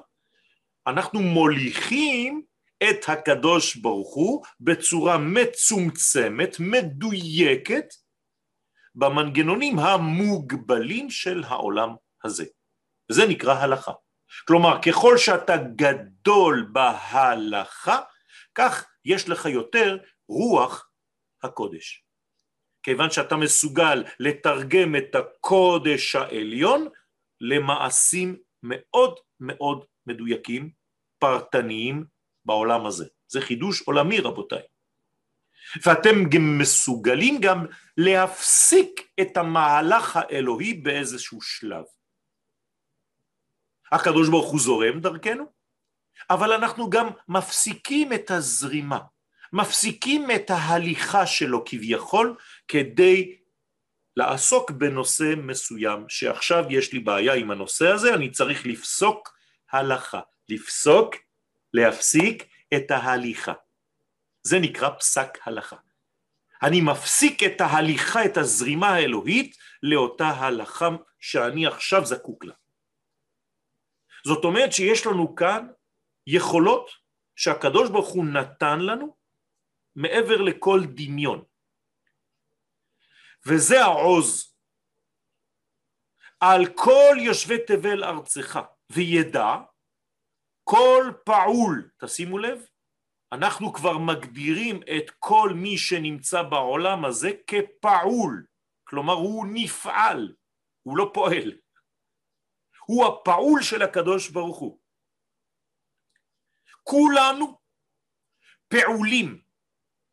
אנחנו 0.86 1.20
מוליכים 1.20 2.42
את 2.82 3.08
הקדוש 3.08 3.76
ברוך 3.76 4.14
הוא 4.14 4.44
בצורה 4.60 5.18
מצומצמת, 5.18 6.56
מדויקת, 6.60 7.86
במנגנונים 8.94 9.78
המוגבלים 9.78 11.10
של 11.10 11.44
העולם 11.46 11.94
הזה. 12.24 12.44
זה 13.12 13.26
נקרא 13.26 13.54
הלכה. 13.54 13.92
כלומר, 14.46 14.82
ככל 14.82 15.18
שאתה 15.18 15.56
גדול 15.56 16.68
בהלכה, 16.72 18.00
כך 18.54 18.86
יש 19.04 19.28
לך 19.28 19.46
יותר 19.46 19.98
רוח 20.28 20.88
הקודש. 21.42 22.03
כיוון 22.84 23.10
שאתה 23.10 23.36
מסוגל 23.36 24.04
לתרגם 24.20 24.96
את 24.96 25.14
הקודש 25.14 26.16
העליון 26.16 26.88
למעשים 27.40 28.36
מאוד 28.62 29.18
מאוד 29.40 29.84
מדויקים, 30.06 30.70
פרטניים 31.18 32.04
בעולם 32.44 32.86
הזה. 32.86 33.04
זה 33.28 33.40
חידוש 33.40 33.82
עולמי 33.82 34.20
רבותיי. 34.20 34.62
ואתם 35.86 36.28
גם 36.28 36.58
מסוגלים 36.58 37.40
גם 37.40 37.66
להפסיק 37.96 39.08
את 39.20 39.36
המהלך 39.36 40.16
האלוהי 40.16 40.74
באיזשהו 40.74 41.40
שלב. 41.42 41.84
הקדוש 43.92 44.28
ברוך 44.28 44.50
הוא 44.50 44.60
זורם 44.60 45.00
דרכנו, 45.00 45.44
אבל 46.30 46.52
אנחנו 46.52 46.90
גם 46.90 47.08
מפסיקים 47.28 48.12
את 48.12 48.30
הזרימה, 48.30 48.98
מפסיקים 49.52 50.30
את 50.30 50.50
ההליכה 50.50 51.26
שלו 51.26 51.64
כביכול 51.66 52.36
כדי 52.68 53.36
לעסוק 54.16 54.70
בנושא 54.70 55.34
מסוים 55.36 56.08
שעכשיו 56.08 56.64
יש 56.70 56.92
לי 56.92 56.98
בעיה 56.98 57.34
עם 57.34 57.50
הנושא 57.50 57.88
הזה, 57.88 58.14
אני 58.14 58.30
צריך 58.30 58.66
לפסוק 58.66 59.36
הלכה, 59.72 60.20
לפסוק, 60.48 61.14
להפסיק 61.72 62.44
את 62.74 62.90
ההליכה. 62.90 63.52
זה 64.42 64.58
נקרא 64.58 64.90
פסק 64.98 65.38
הלכה. 65.44 65.76
אני 66.62 66.80
מפסיק 66.80 67.42
את 67.42 67.60
ההליכה, 67.60 68.24
את 68.24 68.36
הזרימה 68.36 68.88
האלוהית 68.88 69.56
לאותה 69.82 70.28
הלכה 70.28 70.88
שאני 71.20 71.66
עכשיו 71.66 72.06
זקוק 72.06 72.44
לה. 72.44 72.54
זאת 74.26 74.44
אומרת 74.44 74.72
שיש 74.72 75.06
לנו 75.06 75.34
כאן 75.34 75.66
יכולות 76.26 76.90
שהקדוש 77.36 77.90
ברוך 77.90 78.08
הוא 78.08 78.24
נתן 78.24 78.80
לנו 78.80 79.16
מעבר 79.96 80.36
לכל 80.36 80.80
דמיון. 80.84 81.44
וזה 83.48 83.80
העוז. 83.80 84.56
על 86.40 86.62
כל 86.76 87.16
יושבי 87.26 87.58
תבל 87.66 88.04
ארצך, 88.04 88.58
וידע 88.92 89.46
כל 90.64 91.12
פעול, 91.24 91.90
תשימו 91.98 92.38
לב, 92.38 92.66
אנחנו 93.32 93.72
כבר 93.72 93.98
מגדירים 93.98 94.80
את 94.82 95.10
כל 95.18 95.50
מי 95.54 95.78
שנמצא 95.78 96.42
בעולם 96.42 97.04
הזה 97.04 97.30
כפעול, 97.46 98.46
כלומר 98.84 99.12
הוא 99.12 99.46
נפעל, 99.52 100.34
הוא 100.82 100.98
לא 100.98 101.10
פועל, 101.14 101.58
הוא 102.86 103.06
הפעול 103.06 103.62
של 103.62 103.82
הקדוש 103.82 104.30
ברוך 104.30 104.58
הוא. 104.58 104.80
כולנו 106.82 107.58
פעולים, 108.68 109.42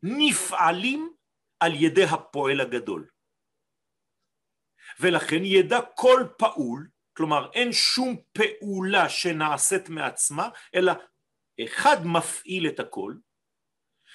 נפעלים 0.02 1.16
על 1.60 1.72
ידי 1.74 2.04
הפועל 2.04 2.60
הגדול. 2.60 3.10
ולכן 5.02 5.44
ידע 5.44 5.80
כל 5.94 6.20
פעול, 6.38 6.88
כלומר 7.16 7.50
אין 7.52 7.72
שום 7.72 8.16
פעולה 8.32 9.08
שנעשית 9.08 9.88
מעצמה, 9.88 10.48
אלא 10.74 10.92
אחד 11.64 11.96
מפעיל 12.04 12.66
את 12.68 12.80
הכל, 12.80 13.14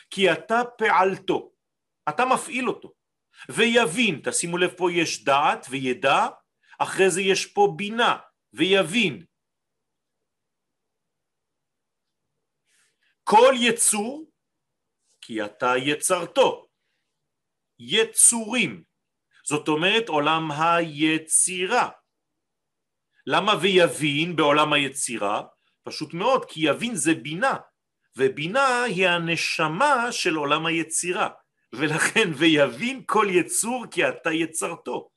כי 0.10 0.32
אתה 0.32 0.56
פעלתו, 0.78 1.52
אתה 2.10 2.24
מפעיל 2.26 2.70
אותו, 2.70 2.94
ויבין, 3.50 4.22
תשימו 4.24 4.58
לב 4.58 4.72
פה 4.78 4.92
יש 4.92 5.24
דעת 5.24 5.66
וידע, 5.70 6.28
אחרי 6.80 7.10
זה 7.10 7.22
יש 7.22 7.46
פה 7.46 7.74
בינה 7.78 8.18
ויבין. 8.54 9.26
כל 13.24 13.54
יצור, 13.70 14.32
כי 15.22 15.46
אתה 15.46 15.74
יצרתו, 15.78 16.68
יצורים, 17.80 18.84
זאת 19.50 19.68
אומרת 19.68 20.10
עולם 20.10 20.52
היצירה. 20.52 21.90
למה 23.28 23.54
ויבין 23.62 24.36
בעולם 24.36 24.74
היצירה? 24.74 25.42
פשוט 25.84 26.14
מאוד, 26.14 26.46
כי 26.46 26.60
יבין 26.70 26.96
זה 26.96 27.14
בינה, 27.14 27.56
ובינה 28.18 28.84
היא 28.84 29.08
הנשמה 29.08 30.12
של 30.12 30.36
עולם 30.36 30.66
היצירה, 30.66 31.30
ולכן 31.74 32.30
ויבין 32.38 33.04
כל 33.06 33.28
יצור 33.30 33.86
כי 33.92 34.08
אתה 34.10 34.32
יצרתו. 34.32 35.10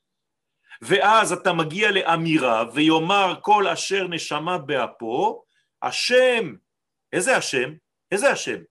ואז 0.81 1.31
אתה 1.31 1.53
מגיע 1.53 1.91
לאמירה 1.91 2.63
ויאמר 2.73 3.39
כל 3.41 3.67
אשר 3.67 4.07
נשמה 4.07 4.57
באפו, 4.57 5.43
השם, 5.81 6.55
איזה 7.13 7.37
השם? 7.37 7.73
איזה 8.11 8.31
השם? 8.31 8.61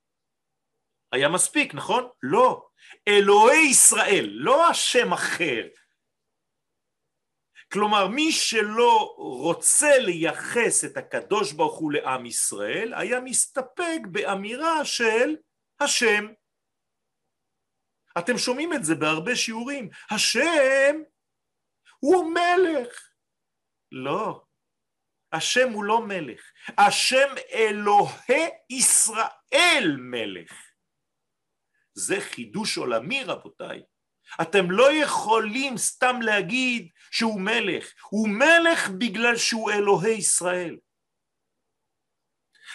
היה 1.12 1.28
מספיק, 1.28 1.74
נכון? 1.74 2.08
לא. 2.22 2.69
אלוהי 3.08 3.70
ישראל, 3.70 4.28
לא 4.30 4.68
השם 4.70 5.12
אחר, 5.12 5.68
כלומר 7.72 8.08
מי 8.08 8.32
שלא 8.32 9.14
רוצה 9.18 9.98
לייחס 9.98 10.84
את 10.84 10.96
הקדוש 10.96 11.52
ברוך 11.52 11.78
הוא 11.78 11.92
לעם 11.92 12.26
ישראל 12.26 12.94
היה 12.96 13.20
מסתפק 13.20 13.98
באמירה 14.12 14.84
של 14.84 15.36
השם. 15.80 16.26
אתם 18.18 18.38
שומעים 18.38 18.72
את 18.72 18.84
זה 18.84 18.94
בהרבה 18.94 19.36
שיעורים, 19.36 19.90
השם 20.10 20.96
הוא 21.98 22.34
מלך. 22.34 23.10
לא, 23.92 24.44
השם 25.32 25.72
הוא 25.72 25.84
לא 25.84 26.06
מלך, 26.06 26.52
השם 26.78 27.34
אלוהי 27.52 28.50
ישראל 28.70 29.96
מלך. 29.98 30.69
זה 31.94 32.20
חידוש 32.20 32.78
עולמי 32.78 33.24
רבותיי. 33.24 33.82
אתם 34.42 34.70
לא 34.70 34.92
יכולים 34.92 35.78
סתם 35.78 36.22
להגיד 36.22 36.88
שהוא 37.10 37.40
מלך, 37.40 37.92
הוא 38.10 38.28
מלך 38.28 38.88
בגלל 38.98 39.36
שהוא 39.36 39.70
אלוהי 39.70 40.12
ישראל. 40.12 40.78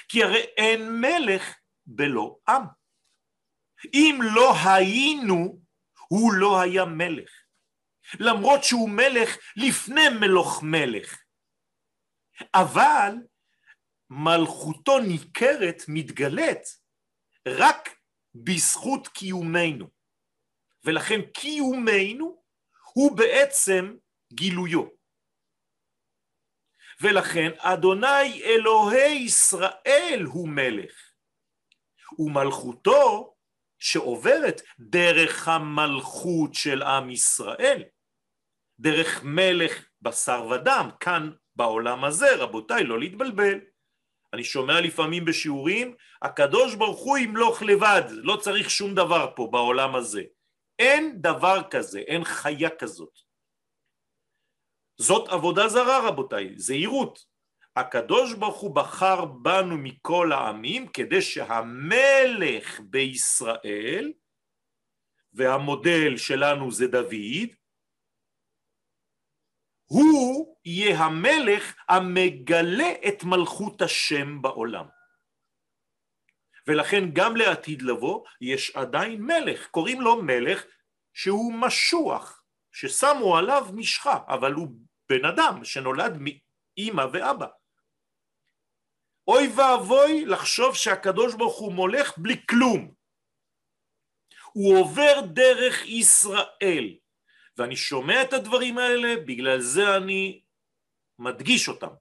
כי 0.08 0.23
הרי 0.23 0.41
אין 0.58 1.01
מלך 1.01 1.56
בלא 1.86 2.38
עם. 2.47 2.63
אם 3.93 4.19
לא 4.21 4.54
היינו, 4.65 5.62
הוא 6.08 6.34
לא 6.34 6.62
היה 6.62 6.86
מלך. 6.86 7.32
למרות 8.19 8.63
שהוא 8.63 8.89
מלך 8.89 9.38
לפני 9.56 10.10
מלוך 10.19 10.63
מלך. 10.63 11.21
אבל 12.54 13.12
מלכותו 14.10 14.99
ניכרת, 14.99 15.84
מתגלית, 15.88 16.62
רק 17.47 17.94
בזכות 18.36 19.08
קיומנו. 19.08 19.89
ולכן 20.84 21.21
קיומנו 21.21 22.43
הוא 22.93 23.17
בעצם 23.17 23.95
גילויו. 24.34 24.84
ולכן 27.02 27.52
אדוני 27.58 28.43
אלוהי 28.43 29.13
ישראל 29.13 30.24
הוא 30.26 30.50
מלך, 30.50 31.12
ומלכותו 32.19 33.36
שעוברת 33.80 34.62
דרך 34.80 35.48
המלכות 35.48 36.54
של 36.54 36.82
עם 36.82 37.10
ישראל, 37.10 37.84
דרך 38.80 39.24
מלך 39.24 39.86
בשר 40.02 40.48
ודם, 40.52 40.89
כאן 41.00 41.32
בעולם 41.56 42.04
הזה, 42.04 42.36
רבותיי, 42.36 42.84
לא 42.84 43.00
להתבלבל. 43.00 43.60
אני 44.33 44.43
שומע 44.43 44.81
לפעמים 44.81 45.25
בשיעורים, 45.25 45.95
הקדוש 46.21 46.75
ברוך 46.75 46.99
הוא 46.99 47.17
ימלוך 47.17 47.61
לבד, 47.61 48.03
לא 48.09 48.35
צריך 48.35 48.69
שום 48.69 48.95
דבר 48.95 49.31
פה 49.35 49.49
בעולם 49.51 49.95
הזה. 49.95 50.23
אין 50.79 51.21
דבר 51.21 51.61
כזה, 51.69 51.99
אין 51.99 52.23
חיה 52.23 52.69
כזאת. 52.69 53.19
זאת 54.97 55.29
עבודה 55.29 55.67
זרה 55.67 56.07
רבותיי, 56.07 56.53
זהירות. 56.57 57.19
הקדוש 57.75 58.33
ברוך 58.33 58.59
הוא 58.59 58.75
בחר 58.75 59.25
בנו 59.25 59.77
מכל 59.77 60.31
העמים 60.31 60.88
כדי 60.88 61.21
שהמלך 61.21 62.79
בישראל, 62.83 64.13
והמודל 65.33 66.17
שלנו 66.17 66.71
זה 66.71 66.88
דוד, 66.88 67.49
הוא 69.95 70.58
יהיה 70.65 70.99
המלך 70.99 71.75
המגלה 71.89 72.91
את 73.08 73.23
מלכות 73.23 73.81
השם 73.81 74.41
בעולם. 74.41 74.86
ולכן 76.67 77.03
גם 77.13 77.36
לעתיד 77.36 77.81
לבוא 77.81 78.25
יש 78.41 78.75
עדיין 78.75 79.21
מלך, 79.21 79.67
קוראים 79.67 80.01
לו 80.01 80.21
מלך 80.21 80.65
שהוא 81.13 81.53
משוח, 81.53 82.43
ששמו 82.71 83.38
עליו 83.38 83.67
משחה, 83.73 84.19
אבל 84.27 84.53
הוא 84.53 84.67
בן 85.10 85.25
אדם 85.25 85.65
שנולד 85.65 86.17
מאימא 86.19 87.05
ואבא. 87.13 87.47
אוי 89.27 89.47
ואבוי 89.47 90.25
לחשוב 90.25 90.75
שהקדוש 90.75 91.36
ברוך 91.36 91.60
הוא 91.60 91.73
מולך 91.73 92.17
בלי 92.17 92.45
כלום. 92.49 92.93
הוא 94.53 94.79
עובר 94.79 95.21
דרך 95.34 95.86
ישראל, 95.86 96.97
ואני 97.57 97.75
שומע 97.75 98.21
את 98.21 98.33
הדברים 98.33 98.77
האלה, 98.77 99.15
בגלל 99.25 99.59
זה 99.59 99.97
אני 99.97 100.41
מדגיש 101.19 101.67
אותם. 101.67 101.93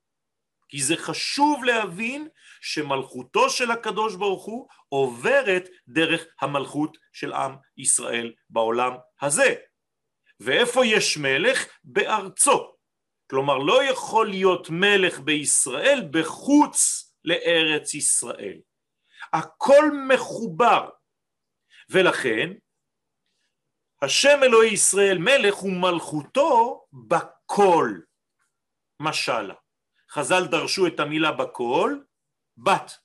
כי 0.68 0.82
זה 0.82 0.96
חשוב 0.96 1.64
להבין 1.64 2.28
שמלכותו 2.60 3.50
של 3.50 3.70
הקדוש 3.70 4.16
ברוך 4.16 4.44
הוא 4.44 4.68
עוברת 4.88 5.68
דרך 5.88 6.24
המלכות 6.40 6.96
של 7.12 7.32
עם 7.32 7.52
ישראל 7.76 8.32
בעולם 8.50 8.92
הזה. 9.22 9.54
ואיפה 10.40 10.86
יש 10.86 11.18
מלך? 11.18 11.66
בארצו. 11.84 12.74
כלומר 13.30 13.58
לא 13.58 13.84
יכול 13.84 14.30
להיות 14.30 14.70
מלך 14.70 15.20
בישראל 15.20 16.08
בחוץ 16.10 17.10
לארץ 17.24 17.94
ישראל. 17.94 18.58
הכל 19.32 19.84
מחובר 20.08 20.88
ולכן 21.90 22.52
השם 24.02 24.40
אלוהי 24.42 24.72
ישראל 24.72 25.18
מלך 25.18 25.62
ומלכותו 25.62 26.84
בכל 26.92 27.90
משלה. 29.00 29.54
חז"ל 30.10 30.46
דרשו 30.46 30.86
את 30.86 31.00
המילה 31.00 31.32
בכל, 31.32 31.98
בת 32.56 32.98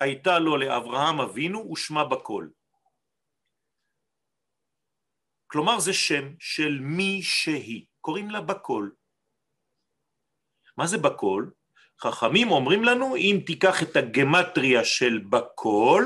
הייתה 0.00 0.38
לו 0.38 0.56
לאברהם 0.56 1.20
אבינו 1.20 1.72
ושמה 1.72 2.04
בכל. 2.04 2.48
כלומר 5.46 5.80
זה 5.80 5.92
שם 5.92 6.34
של 6.38 6.78
מי 6.80 7.22
שהיא, 7.22 7.86
קוראים 8.00 8.30
לה 8.30 8.40
בכל. 8.40 8.90
מה 10.76 10.86
זה 10.86 10.98
בכל? 10.98 11.46
חכמים 12.00 12.50
אומרים 12.50 12.84
לנו 12.84 13.16
אם 13.16 13.40
תיקח 13.46 13.82
את 13.82 13.96
הגמטריה 13.96 14.84
של 14.84 15.18
בכל 15.30 16.04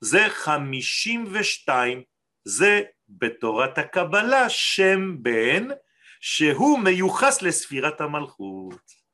זה 0.00 0.18
חמישים 0.28 1.24
ושתיים, 1.32 2.02
זה 2.44 2.82
בתורת 3.18 3.78
הקבלה 3.78 4.48
שם 4.48 5.22
בן 5.22 5.68
שהוא 6.20 6.78
מיוחס 6.78 7.42
לספירת 7.42 8.00
המלכות. 8.00 9.04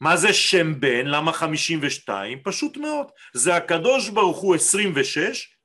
מה 0.00 0.16
זה 0.16 0.32
שם 0.32 0.80
בן? 0.80 1.06
למה 1.06 1.32
חמישים 1.32 1.78
ושתיים? 1.82 2.38
פשוט 2.42 2.76
מאוד, 2.76 3.06
זה 3.34 3.56
הקדוש 3.56 4.08
ברוך 4.08 4.38
הוא 4.38 4.54
עשרים 4.54 4.92
ושש 4.94 5.56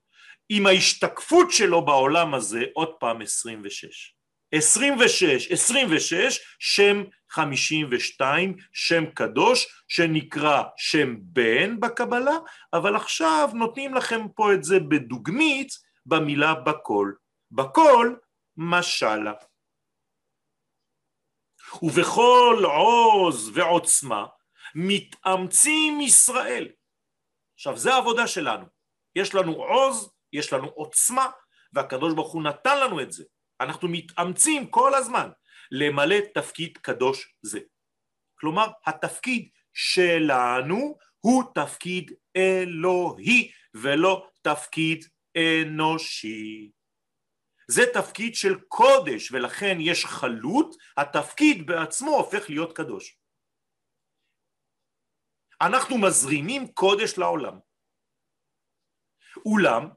עם 0.49 0.67
ההשתקפות 0.67 1.51
שלו 1.51 1.85
בעולם 1.85 2.33
הזה 2.33 2.63
עוד 2.73 2.93
פעם 2.99 3.21
עשרים 3.21 3.61
ושש. 3.63 4.15
עשרים 4.51 4.97
ושש, 4.99 5.51
עשרים 5.51 5.87
ושש, 5.91 6.39
שם 6.59 7.03
חמישים 7.29 7.87
ושתיים, 7.91 8.55
שם 8.73 9.05
קדוש 9.05 9.67
שנקרא 9.87 10.63
שם 10.77 11.15
בן 11.19 11.79
בקבלה, 11.79 12.37
אבל 12.73 12.95
עכשיו 12.95 13.49
נותנים 13.53 13.93
לכם 13.93 14.21
פה 14.35 14.53
את 14.53 14.63
זה 14.63 14.79
בדוגמית 14.79 15.69
במילה 16.05 16.53
בכל. 16.53 17.11
בכל 17.51 18.15
משלה. 18.57 19.33
ובכל 21.81 22.63
עוז 22.63 23.51
ועוצמה 23.57 24.25
מתאמצים 24.75 26.01
ישראל. 26.01 26.71
עכשיו 27.55 27.77
זה 27.77 27.93
העבודה 27.93 28.27
שלנו, 28.27 28.65
יש 29.15 29.35
לנו 29.35 29.53
עוז, 29.53 30.11
יש 30.33 30.53
לנו 30.53 30.67
עוצמה 30.67 31.31
והקדוש 31.73 32.13
ברוך 32.13 32.33
הוא 32.33 32.43
נתן 32.43 32.79
לנו 32.79 33.01
את 33.01 33.11
זה, 33.11 33.23
אנחנו 33.61 33.87
מתאמצים 33.87 34.67
כל 34.67 34.95
הזמן 34.95 35.29
למלא 35.71 36.15
תפקיד 36.33 36.77
קדוש 36.77 37.35
זה. 37.41 37.59
כלומר 38.39 38.67
התפקיד 38.85 39.49
שלנו 39.73 40.97
הוא 41.19 41.43
תפקיד 41.55 42.11
אלוהי 42.35 43.51
ולא 43.73 44.27
תפקיד 44.41 45.05
אנושי. 45.37 46.71
זה 47.67 47.81
תפקיד 47.93 48.35
של 48.35 48.59
קודש 48.67 49.31
ולכן 49.31 49.77
יש 49.79 50.05
חלות, 50.05 50.75
התפקיד 50.97 51.67
בעצמו 51.67 52.11
הופך 52.11 52.49
להיות 52.49 52.77
קדוש. 52.77 53.17
אנחנו 55.61 55.97
מזרימים 55.97 56.67
קודש 56.67 57.17
לעולם. 57.17 57.59
אולם 59.45 59.89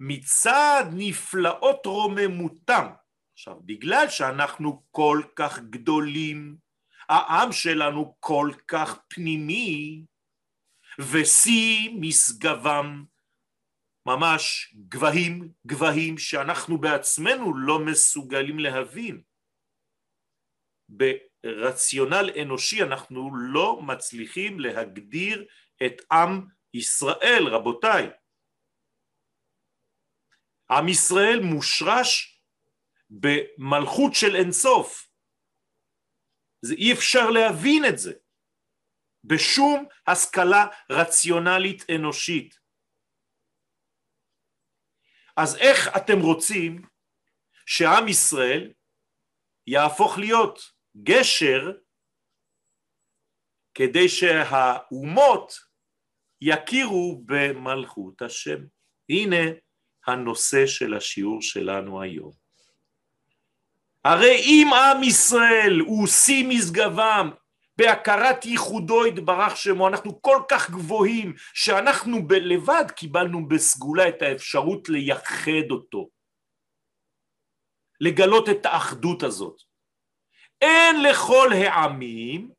מצד 0.00 0.84
נפלאות 0.92 1.86
רוממותם, 1.86 2.86
עכשיו 3.32 3.54
בגלל 3.64 4.06
שאנחנו 4.08 4.82
כל 4.90 5.22
כך 5.36 5.58
גדולים, 5.58 6.56
העם 7.08 7.52
שלנו 7.52 8.16
כל 8.20 8.50
כך 8.68 8.98
פנימי, 9.08 10.04
ושיא 10.98 11.90
משגבם 12.00 13.04
ממש 14.06 14.74
גבהים 14.88 15.52
גבהים 15.66 16.18
שאנחנו 16.18 16.78
בעצמנו 16.80 17.56
לא 17.56 17.78
מסוגלים 17.86 18.58
להבין. 18.58 19.22
ברציונל 20.88 22.30
אנושי 22.42 22.82
אנחנו 22.82 23.36
לא 23.36 23.80
מצליחים 23.82 24.60
להגדיר 24.60 25.46
את 25.86 25.92
עם 26.12 26.46
ישראל, 26.74 27.42
רבותיי. 27.48 28.10
עם 30.70 30.88
ישראל 30.88 31.40
מושרש 31.42 32.42
במלכות 33.10 34.14
של 34.14 34.36
אינסוף. 34.36 35.08
זה 36.62 36.74
אי 36.74 36.92
אפשר 36.92 37.30
להבין 37.30 37.84
את 37.88 37.98
זה 37.98 38.12
בשום 39.24 39.84
השכלה 40.06 40.66
רציונלית 40.90 41.90
אנושית. 41.90 42.61
אז 45.36 45.56
איך 45.56 45.96
אתם 45.96 46.20
רוצים 46.20 46.82
שעם 47.66 48.08
ישראל 48.08 48.72
יהפוך 49.66 50.18
להיות 50.18 50.72
גשר 51.02 51.72
כדי 53.74 54.08
שהאומות 54.08 55.52
יכירו 56.40 57.22
במלכות 57.26 58.22
השם. 58.22 58.58
הנה 59.08 59.42
הנושא 60.06 60.66
של 60.66 60.94
השיעור 60.94 61.42
שלנו 61.42 62.02
היום. 62.02 62.32
הרי 64.04 64.36
אם 64.40 64.70
עם 64.72 65.02
ישראל 65.02 65.80
הוא 65.86 66.06
שיא 66.06 66.48
משגבם 66.48 67.30
בהכרת 67.82 68.44
ייחודו 68.44 69.06
יתברך 69.06 69.56
שמו, 69.56 69.88
אנחנו 69.88 70.22
כל 70.22 70.42
כך 70.48 70.70
גבוהים 70.70 71.34
שאנחנו 71.54 72.18
לבד 72.30 72.84
קיבלנו 72.96 73.48
בסגולה 73.48 74.08
את 74.08 74.22
האפשרות 74.22 74.88
לייחד 74.88 75.70
אותו, 75.70 76.08
לגלות 78.00 78.48
את 78.48 78.66
האחדות 78.66 79.22
הזאת. 79.22 79.56
אין 80.60 81.02
לכל 81.02 81.48
העמים 81.52 82.50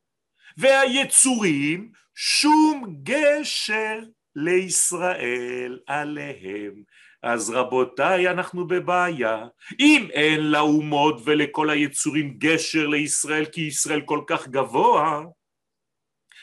והיצורים 0.57 1.91
שום 2.15 2.95
גשר 3.03 3.99
לישראל 4.35 5.79
עליהם. 5.87 6.83
אז 7.23 7.49
רבותיי 7.49 8.29
אנחנו 8.31 8.67
בבעיה, 8.67 9.47
אם 9.79 10.07
אין 10.11 10.39
לאומות 10.51 11.15
ולכל 11.25 11.69
היצורים 11.69 12.37
גשר 12.37 12.87
לישראל 12.87 13.45
כי 13.51 13.61
ישראל 13.61 14.01
כל 14.05 14.23
כך 14.27 14.47
גבוה, 14.47 15.21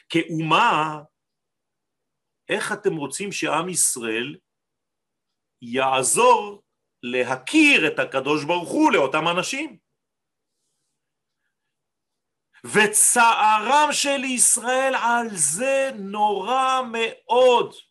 כאומה, 0.09 1.01
איך 2.49 2.73
אתם 2.73 2.97
רוצים 2.97 3.33
שעם 3.33 3.69
ישראל 3.69 4.37
יעזור 5.63 6.63
להכיר 7.03 7.87
את 7.87 7.99
הקדוש 7.99 8.45
ברוך 8.45 8.71
הוא 8.71 8.93
לאותם 8.93 9.29
אנשים? 9.29 9.79
וצערם 12.65 13.89
של 13.93 14.25
ישראל 14.25 14.95
על 14.95 15.29
זה 15.33 15.91
נורא 15.99 16.81
מאוד. 16.93 17.90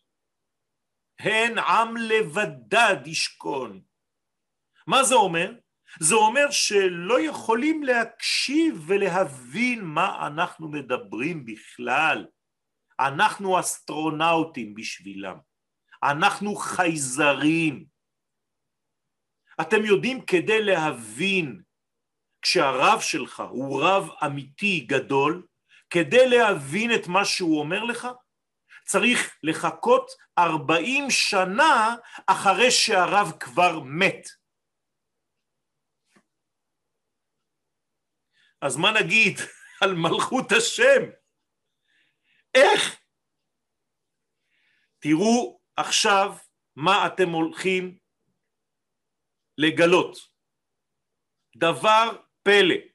הן 1.22 1.58
עם 1.58 1.96
לבדד 1.96 3.06
ישכון. 3.06 3.80
מה 4.86 5.04
זה 5.04 5.14
אומר? 5.14 5.52
זה 6.00 6.14
אומר 6.14 6.50
שלא 6.50 7.20
יכולים 7.20 7.82
להקשיב 7.82 8.84
ולהבין 8.86 9.84
מה 9.84 10.26
אנחנו 10.26 10.68
מדברים 10.68 11.44
בכלל. 11.44 12.26
אנחנו 13.00 13.60
אסטרונאוטים 13.60 14.74
בשבילם, 14.74 15.36
אנחנו 16.02 16.54
חייזרים. 16.54 17.84
אתם 19.60 19.84
יודעים, 19.84 20.24
כדי 20.26 20.62
להבין, 20.62 21.62
כשהרב 22.42 23.00
שלך 23.00 23.42
הוא 23.50 23.82
רב 23.82 24.08
אמיתי 24.26 24.80
גדול, 24.80 25.46
כדי 25.90 26.28
להבין 26.28 26.94
את 26.94 27.08
מה 27.08 27.24
שהוא 27.24 27.60
אומר 27.60 27.84
לך, 27.84 28.08
צריך 28.90 29.38
לחכות 29.42 30.10
ארבעים 30.38 31.10
שנה 31.10 31.96
אחרי 32.26 32.70
שהרב 32.70 33.38
כבר 33.40 33.80
מת. 33.80 34.28
אז 38.62 38.76
מה 38.76 38.88
נגיד 39.00 39.38
על 39.82 39.94
מלכות 39.94 40.52
השם? 40.52 41.02
איך? 42.54 43.00
תראו 44.98 45.60
עכשיו 45.76 46.36
מה 46.76 47.06
אתם 47.06 47.28
הולכים 47.28 47.98
לגלות. 49.58 50.16
דבר 51.56 52.22
פלא. 52.42 52.89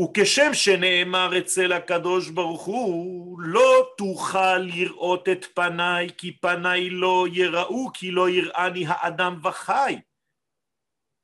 וכשם 0.00 0.54
שנאמר 0.54 1.38
אצל 1.38 1.72
הקדוש 1.72 2.30
ברוך 2.30 2.64
הוא, 2.64 3.40
לא 3.40 3.88
תוכל 3.96 4.58
לראות 4.58 5.28
את 5.28 5.44
פניי, 5.54 6.08
כי 6.18 6.36
פניי 6.36 6.90
לא 6.90 7.26
יראו, 7.32 7.90
כי 7.94 8.10
לא 8.10 8.30
יראני 8.30 8.84
האדם 8.88 9.38
וחי. 9.42 9.98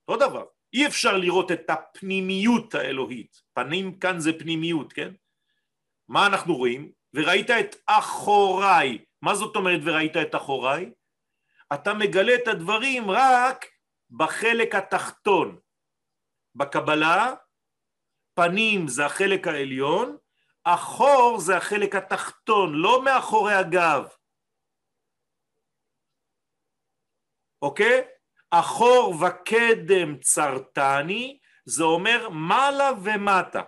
אותו 0.09 0.29
דבר. 0.29 0.45
אי 0.73 0.87
אפשר 0.87 1.17
לראות 1.17 1.53
את 1.53 1.71
הפנימיות 1.71 2.75
האלוהית, 2.75 3.43
פנים 3.53 3.99
כאן 3.99 4.21
זה 4.21 4.39
פנימיות, 4.39 4.93
כן? 4.93 5.13
מה 6.09 6.27
אנחנו 6.27 6.57
רואים? 6.57 6.93
וראית 7.15 7.51
את 7.51 7.77
אחוריי, 7.87 8.99
מה 9.23 9.35
זאת 9.35 9.57
אומרת 9.57 9.81
וראית 9.85 10.17
את 10.17 10.35
אחוריי? 10.35 10.91
אתה 11.75 11.95
מגלה 11.95 12.35
את 12.35 12.49
הדברים 12.49 13.11
רק 13.11 13.67
בחלק 14.11 14.75
התחתון. 14.75 15.59
בקבלה 16.55 17.35
פנים 18.35 18.89
זה 18.89 19.07
החלק 19.07 19.47
העליון, 19.47 20.17
אחור 20.65 21.41
זה 21.41 21.57
החלק 21.57 21.95
התחתון, 21.95 22.75
לא 22.75 23.05
מאחורי 23.05 23.55
הגב. 23.55 24.09
אוקיי? 27.63 28.03
אחור 28.51 29.15
וקדם 29.15 30.19
צרתני, 30.21 31.39
זה 31.65 31.83
אומר 31.83 32.29
מעלה 32.29 32.91
ומטה. 33.05 33.63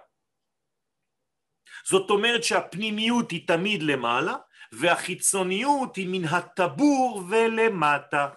זאת 1.85 2.11
אומרת 2.11 2.45
שהפנימיות 2.45 3.31
היא 3.31 3.47
תמיד 3.47 3.83
למעלה, 3.83 4.37
והחיצוניות 4.73 5.97
היא 5.97 6.09
מן 6.11 6.25
הטבור 6.25 7.23
ולמטה. 7.31 8.29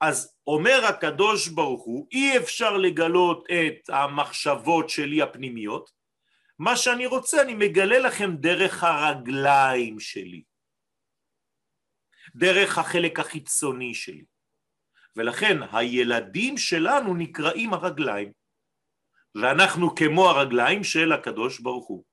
אז 0.00 0.35
אומר 0.46 0.84
הקדוש 0.88 1.48
ברוך 1.48 1.84
הוא, 1.84 2.08
אי 2.12 2.36
אפשר 2.38 2.76
לגלות 2.76 3.46
את 3.50 3.90
המחשבות 3.90 4.90
שלי 4.90 5.22
הפנימיות, 5.22 5.90
מה 6.58 6.76
שאני 6.76 7.06
רוצה 7.06 7.42
אני 7.42 7.54
מגלה 7.54 7.98
לכם 7.98 8.36
דרך 8.36 8.84
הרגליים 8.84 10.00
שלי, 10.00 10.42
דרך 12.34 12.78
החלק 12.78 13.18
החיצוני 13.18 13.94
שלי. 13.94 14.24
ולכן 15.16 15.56
הילדים 15.72 16.58
שלנו 16.58 17.14
נקראים 17.14 17.74
הרגליים, 17.74 18.32
ואנחנו 19.34 19.94
כמו 19.94 20.30
הרגליים 20.30 20.84
של 20.84 21.12
הקדוש 21.12 21.60
ברוך 21.60 21.88
הוא. 21.88 22.04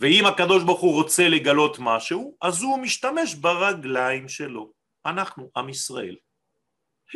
ואם 0.00 0.24
הקדוש 0.26 0.64
ברוך 0.64 0.80
הוא 0.80 1.02
רוצה 1.02 1.22
לגלות 1.28 1.76
משהו, 1.80 2.36
אז 2.42 2.62
הוא 2.62 2.78
משתמש 2.78 3.34
ברגליים 3.34 4.28
שלו. 4.28 4.75
אנחנו, 5.06 5.50
עם 5.56 5.68
ישראל. 5.68 6.16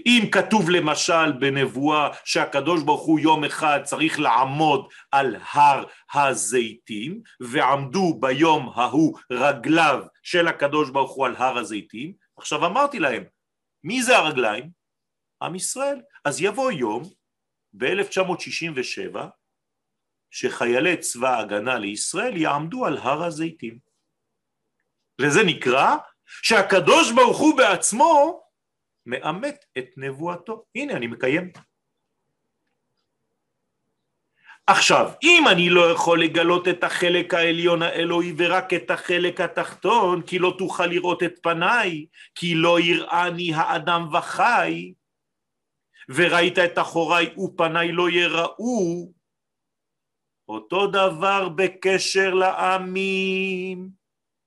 אם 0.06 0.28
כתוב 0.32 0.70
למשל 0.70 1.32
בנבואה 1.40 2.08
שהקדוש 2.24 2.82
ברוך 2.82 3.06
הוא 3.06 3.20
יום 3.20 3.44
אחד 3.44 3.80
צריך 3.84 4.20
לעמוד 4.20 4.88
על 5.10 5.36
הר 5.52 5.84
הזיתים 6.14 7.20
ועמדו 7.40 8.18
ביום 8.20 8.72
ההוא 8.74 9.18
רגליו 9.32 10.04
של 10.22 10.48
הקדוש 10.48 10.90
ברוך 10.90 11.12
הוא 11.12 11.26
על 11.26 11.36
הר 11.36 11.58
הזיתים 11.58 12.12
עכשיו 12.36 12.66
אמרתי 12.66 12.98
להם, 12.98 13.24
מי 13.84 14.02
זה 14.02 14.16
הרגליים? 14.16 14.70
עם 15.42 15.54
ישראל. 15.54 16.00
אז 16.24 16.40
יבוא 16.40 16.72
יום 16.72 17.02
ב-1967 17.72 19.18
שחיילי 20.30 20.96
צבא 20.96 21.28
ההגנה 21.28 21.78
לישראל 21.78 22.36
יעמדו 22.36 22.86
על 22.86 22.96
הר 22.96 23.24
הזיתים. 23.24 23.78
וזה 25.20 25.40
נקרא 25.44 25.96
שהקדוש 26.42 27.12
ברוך 27.12 27.38
הוא 27.38 27.56
בעצמו 27.56 28.42
מאמת 29.06 29.64
את 29.78 29.86
נבואתו. 29.96 30.64
הנה 30.74 30.92
אני 30.92 31.06
מקיים. 31.06 31.52
עכשיו, 34.66 35.10
אם 35.22 35.44
אני 35.48 35.70
לא 35.70 35.90
יכול 35.90 36.22
לגלות 36.22 36.68
את 36.68 36.84
החלק 36.84 37.34
העליון 37.34 37.82
האלוהי 37.82 38.32
ורק 38.36 38.74
את 38.74 38.90
החלק 38.90 39.40
התחתון, 39.40 40.22
כי 40.22 40.38
לא 40.38 40.54
תוכל 40.58 40.86
לראות 40.86 41.22
את 41.22 41.34
פניי, 41.42 42.06
כי 42.34 42.54
לא 42.54 42.80
יראני 42.80 43.54
האדם 43.54 44.08
וחי, 44.14 44.92
וראית 46.08 46.58
את 46.58 46.78
אחוריי 46.78 47.34
ופניי 47.38 47.92
לא 47.92 48.10
יראו, 48.10 49.12
אותו 50.48 50.86
דבר 50.86 51.48
בקשר 51.48 52.34
לעמים, 52.34 53.99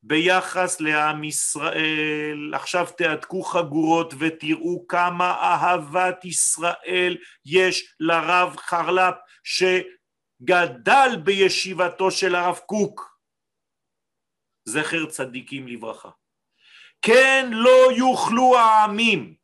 ביחס 0.04 0.82
לעם 0.82 1.24
ישראל. 1.24 2.52
עכשיו 2.56 2.88
תעתקו 2.98 3.44
חגורות 3.44 4.14
ותראו 4.20 4.88
כמה 4.88 5.32
אהבת 5.32 6.26
ישראל 6.26 7.18
יש 7.46 7.96
לרב 8.00 8.56
חרל"פ, 8.58 9.16
ש... 9.44 9.64
גדל 10.44 11.10
בישיבתו 11.24 12.12
של 12.12 12.36
הרב 12.36 12.58
קוק, 12.66 13.18
זכר 14.66 15.06
צדיקים 15.06 15.68
לברכה. 15.68 16.10
כן 17.02 17.50
לא 17.52 17.92
יוכלו 17.98 18.58
העמים 18.58 19.36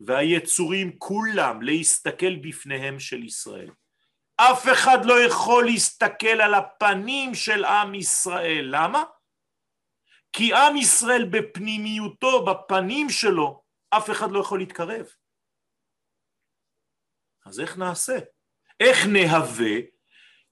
והיצורים 0.00 0.98
כולם 0.98 1.62
להסתכל 1.62 2.36
בפניהם 2.36 3.00
של 3.00 3.24
ישראל. 3.24 3.70
אף 4.36 4.68
אחד 4.72 5.04
לא 5.04 5.24
יכול 5.24 5.64
להסתכל 5.64 6.40
על 6.40 6.54
הפנים 6.54 7.34
של 7.34 7.64
עם 7.64 7.94
ישראל. 7.94 8.64
למה? 8.70 9.02
כי 10.36 10.54
עם 10.54 10.76
ישראל 10.76 11.28
בפנימיותו, 11.30 12.44
בפנים 12.44 13.10
שלו, 13.10 13.62
אף 13.90 14.10
אחד 14.10 14.30
לא 14.30 14.40
יכול 14.40 14.58
להתקרב. 14.58 15.06
אז 17.46 17.60
איך 17.60 17.78
נעשה? 17.78 18.18
איך 18.80 18.96
נהווה 19.12 19.74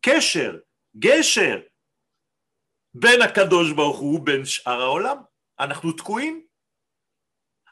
קשר, 0.06 0.58
גשר, 0.98 1.60
בין 2.94 3.22
הקדוש 3.22 3.72
ברוך 3.76 3.98
הוא 3.98 4.18
ובין 4.18 4.44
שאר 4.44 4.80
העולם. 4.80 5.16
אנחנו 5.60 5.92
תקועים. 5.92 6.46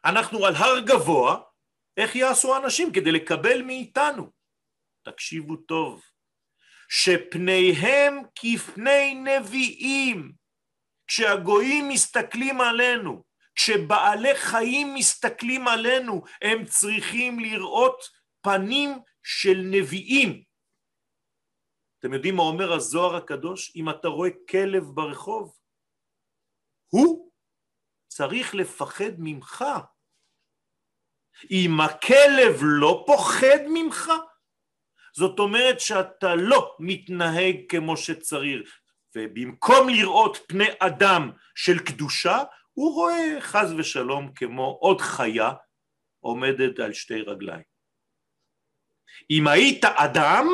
אנחנו 0.04 0.46
על 0.46 0.54
הר 0.54 0.80
גבוה, 0.80 1.42
איך 1.96 2.16
יעשו 2.16 2.56
אנשים 2.56 2.92
כדי 2.92 3.12
לקבל 3.12 3.62
מאיתנו? 3.62 4.32
תקשיבו 5.02 5.56
טוב, 5.56 6.04
שפניהם 6.88 8.22
כפני 8.34 9.14
נביאים. 9.14 10.41
כשהגויים 11.06 11.88
מסתכלים 11.88 12.60
עלינו, 12.60 13.24
כשבעלי 13.54 14.34
חיים 14.34 14.94
מסתכלים 14.94 15.68
עלינו, 15.68 16.22
הם 16.42 16.64
צריכים 16.64 17.40
לראות 17.40 18.04
פנים 18.40 18.98
של 19.22 19.56
נביאים. 19.70 20.42
אתם 21.98 22.12
יודעים 22.12 22.36
מה 22.36 22.42
אומר 22.42 22.72
הזוהר 22.72 23.16
הקדוש? 23.16 23.76
אם 23.76 23.90
אתה 23.90 24.08
רואה 24.08 24.30
כלב 24.50 24.84
ברחוב, 24.84 25.58
הוא 26.88 27.32
צריך 28.08 28.54
לפחד 28.54 29.12
ממך. 29.18 29.64
אם 31.50 31.70
הכלב 31.80 32.56
לא 32.62 33.04
פוחד 33.06 33.60
ממך, 33.68 34.12
זאת 35.16 35.38
אומרת 35.38 35.80
שאתה 35.80 36.34
לא 36.34 36.76
מתנהג 36.78 37.56
כמו 37.68 37.96
שצריך, 37.96 38.81
ובמקום 39.16 39.88
לראות 39.88 40.38
פני 40.48 40.68
אדם 40.78 41.30
של 41.54 41.78
קדושה, 41.78 42.42
הוא 42.72 42.94
רואה 42.94 43.40
חז 43.40 43.72
ושלום 43.78 44.32
כמו 44.34 44.78
עוד 44.80 45.00
חיה 45.00 45.52
עומדת 46.20 46.78
על 46.78 46.92
שתי 46.92 47.20
רגליים. 47.20 47.62
אם 49.30 49.48
היית 49.48 49.84
אדם, 49.84 50.46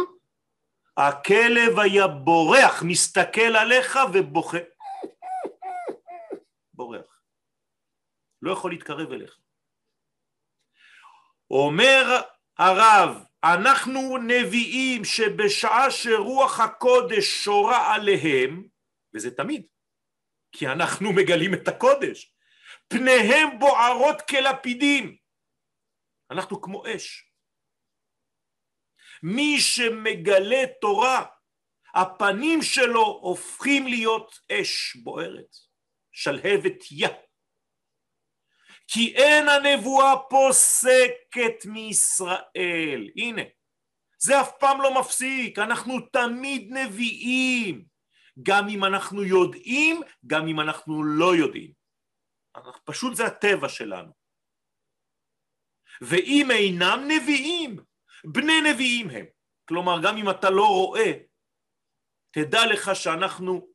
הכלב 0.96 1.78
היה 1.78 2.06
בורח, 2.06 2.82
מסתכל 2.82 3.56
עליך 3.56 3.98
ובוכה. 4.14 4.58
בורח. 6.74 7.20
לא 8.42 8.52
יכול 8.52 8.70
להתקרב 8.70 9.12
אליך. 9.12 9.38
אומר 11.50 12.20
הרב, 12.58 13.24
אנחנו 13.44 14.18
נביאים 14.18 15.04
שבשעה 15.04 15.90
שרוח 15.90 16.60
הקודש 16.60 17.44
שורה 17.44 17.94
עליהם, 17.94 18.68
וזה 19.14 19.36
תמיד, 19.36 19.66
כי 20.52 20.66
אנחנו 20.66 21.12
מגלים 21.12 21.54
את 21.54 21.68
הקודש, 21.68 22.34
פניהם 22.88 23.58
בוערות 23.58 24.22
כלפידים, 24.22 25.16
אנחנו 26.30 26.62
כמו 26.62 26.84
אש. 26.86 27.32
מי 29.22 29.60
שמגלה 29.60 30.62
תורה, 30.80 31.26
הפנים 31.94 32.62
שלו 32.62 33.04
הופכים 33.22 33.86
להיות 33.86 34.38
אש 34.52 34.96
בוערת, 34.96 35.56
שלהבת 36.12 36.92
יא. 36.92 37.08
כי 38.90 39.14
אין 39.14 39.48
הנבואה 39.48 40.14
פוסקת 40.30 41.64
מישראל. 41.64 43.10
הנה, 43.16 43.42
זה 44.18 44.40
אף 44.40 44.50
פעם 44.60 44.80
לא 44.80 45.00
מפסיק, 45.00 45.58
אנחנו 45.58 46.00
תמיד 46.00 46.72
נביאים, 46.72 47.84
גם 48.42 48.68
אם 48.68 48.84
אנחנו 48.84 49.24
יודעים, 49.24 50.00
גם 50.26 50.48
אם 50.48 50.60
אנחנו 50.60 51.04
לא 51.04 51.36
יודעים. 51.36 51.72
פשוט 52.84 53.16
זה 53.16 53.26
הטבע 53.26 53.68
שלנו. 53.68 54.12
ואם 56.00 56.48
אינם 56.50 57.08
נביאים, 57.08 57.76
בני 58.24 58.72
נביאים 58.72 59.10
הם. 59.10 59.26
כלומר, 59.68 60.02
גם 60.02 60.16
אם 60.16 60.30
אתה 60.30 60.50
לא 60.50 60.66
רואה, 60.66 61.12
תדע 62.30 62.66
לך 62.72 62.90
שאנחנו 62.94 63.68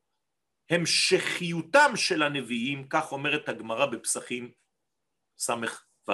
המשכיותם 0.70 1.92
של 1.96 2.22
הנביאים, 2.22 2.88
כך 2.88 3.12
אומרת 3.12 3.48
הגמרא 3.48 3.86
בפסחים 3.86 4.52
ס"ו. 5.38 6.12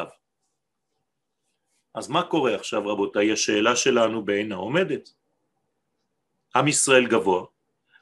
אז 1.95 2.09
מה 2.09 2.23
קורה 2.23 2.55
עכשיו 2.55 2.89
רבותיי? 2.89 3.33
השאלה 3.33 3.77
שלנו 3.77 4.25
בעינה 4.25 4.55
עומדת. 4.55 5.11
עם 6.57 6.69
ישראל 6.69 7.07
גבוה, 7.07 7.47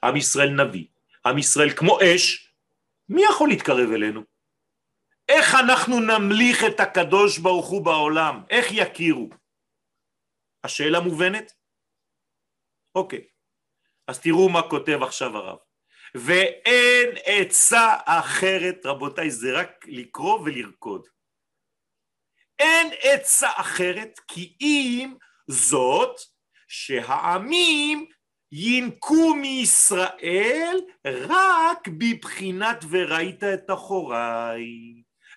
עם 0.05 0.17
ישראל 0.17 0.51
נביא, 0.51 0.87
עם 1.27 1.39
ישראל 1.39 1.71
כמו 1.77 1.99
אש, 2.01 2.53
מי 3.09 3.23
יכול 3.31 3.49
להתקרב 3.49 3.91
אלינו? 3.95 4.23
איך 5.29 5.55
אנחנו 5.55 6.01
נמליך 6.01 6.65
את 6.65 6.81
הקדוש 6.81 7.39
ברוך 7.39 7.67
הוא 7.67 7.85
בעולם? 7.85 8.43
איך 8.51 8.67
יכירו? 8.71 9.29
השאלה 10.65 11.01
מובנת? 11.01 11.53
אוקיי, 12.95 13.27
אז 14.07 14.21
תראו 14.21 14.49
מה 14.49 14.63
כותב 14.71 14.99
עכשיו 15.03 15.37
הרב. 15.37 15.59
ואין 16.15 17.09
עצה 17.25 17.97
אחרת, 18.05 18.87
רבותיי, 18.87 19.31
זה 19.31 19.61
רק 19.61 19.85
לקרוא 19.89 20.41
ולרקוד. 20.41 21.07
אין 22.59 22.91
עצה 23.03 23.49
אחרת 23.55 24.21
כי 24.29 24.57
אם 24.61 25.15
זאת 25.49 26.17
שהעמים 26.69 28.07
ינקו 28.53 29.35
מישראל 29.35 30.81
רק 31.05 31.89
בבחינת 31.89 32.85
וראית 32.91 33.45
את 33.45 33.71
אחוריי. 33.71 34.65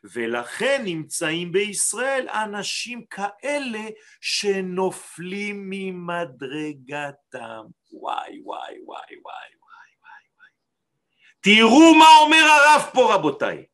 ולכן 0.04 0.82
נמצאים 0.86 1.52
בישראל 1.52 2.28
אנשים 2.30 3.06
כאלה 3.06 3.90
שנופלים 4.22 5.70
ממדרגתם. 5.70 7.62
וואי 7.92 8.42
וואי 8.44 8.80
וואי 8.86 9.16
וואי. 9.24 9.61
תראו 11.42 11.96
מה 11.96 12.06
אומר 12.22 12.44
הרב 12.46 12.90
פה 12.94 13.16
רבותיי. 13.16 13.66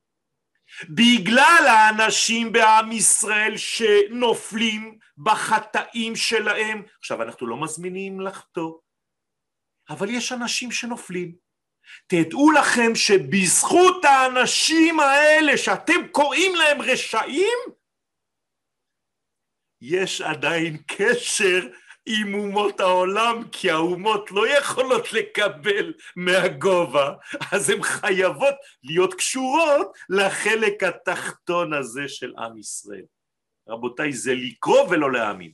בגלל 0.89 1.65
האנשים 1.67 2.51
בעם 2.51 2.91
ישראל 2.91 3.58
שנופלים 3.58 4.97
בחטאים 5.17 6.15
שלהם, 6.15 6.84
עכשיו 6.99 7.21
אנחנו 7.21 7.47
לא 7.47 7.62
מזמינים 7.62 8.21
לחטוא, 8.21 8.73
אבל 9.89 10.10
יש 10.10 10.32
אנשים 10.32 10.71
שנופלים. 10.71 11.36
תדעו 12.08 12.51
לכם 12.51 12.95
שבזכות 12.95 14.06
האנשים 14.06 14.99
האלה 14.99 15.58
שאתם 15.58 16.08
קוראים 16.12 16.56
להם 16.56 16.82
רשעים, 16.82 17.58
יש 19.82 20.21
עדיין 20.21 20.77
קשר 20.88 21.67
עם 22.10 22.34
אומות 22.34 22.80
העולם, 22.80 23.43
כי 23.52 23.72
האומות 23.72 24.32
לא 24.32 24.48
יכולות 24.58 25.13
לקבל 25.13 25.93
מהגובה, 26.15 27.13
אז 27.52 27.70
הן 27.70 27.84
חייבות 27.84 28.56
להיות 28.84 29.13
קשורות 29.13 29.98
לחלק 30.10 30.84
התחתון 30.84 31.74
הזה 31.74 32.08
של 32.08 32.34
עם 32.38 32.58
ישראל. 32.58 33.06
רבותיי, 33.70 34.13
זה 34.13 34.34
לקרוא 34.34 34.82
ולא 34.89 35.12
להאמין. 35.12 35.52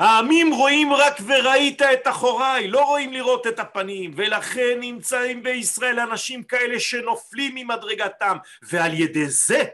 העמים 0.00 0.54
רואים 0.54 0.92
רק 0.92 1.14
וראית 1.26 1.82
את 1.82 2.08
אחוריי, 2.08 2.68
לא 2.68 2.84
רואים 2.84 3.12
לראות 3.12 3.46
את 3.46 3.58
הפנים, 3.58 4.10
ולכן 4.16 4.80
נמצאים 4.80 5.42
בישראל 5.42 6.00
אנשים 6.00 6.42
כאלה 6.42 6.80
שנופלים 6.80 7.54
ממדרגתם, 7.54 8.36
ועל 8.62 8.94
ידי 8.94 9.26
זה 9.26 9.64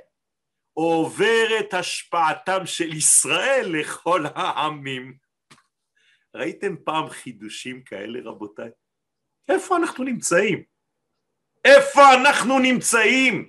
עוברת 0.79 1.75
השפעתם 1.75 2.67
של 2.67 2.93
ישראל 2.93 3.67
לכל 3.81 4.25
העמים. 4.35 5.17
ראיתם 6.35 6.75
פעם 6.85 7.11
חידושים 7.11 7.85
כאלה 7.85 8.31
רבותיי? 8.31 8.71
איפה 9.49 9.77
אנחנו 9.77 10.05
נמצאים? 10.05 10.65
איפה 11.65 12.01
אנחנו 12.15 12.59
נמצאים? 12.59 13.49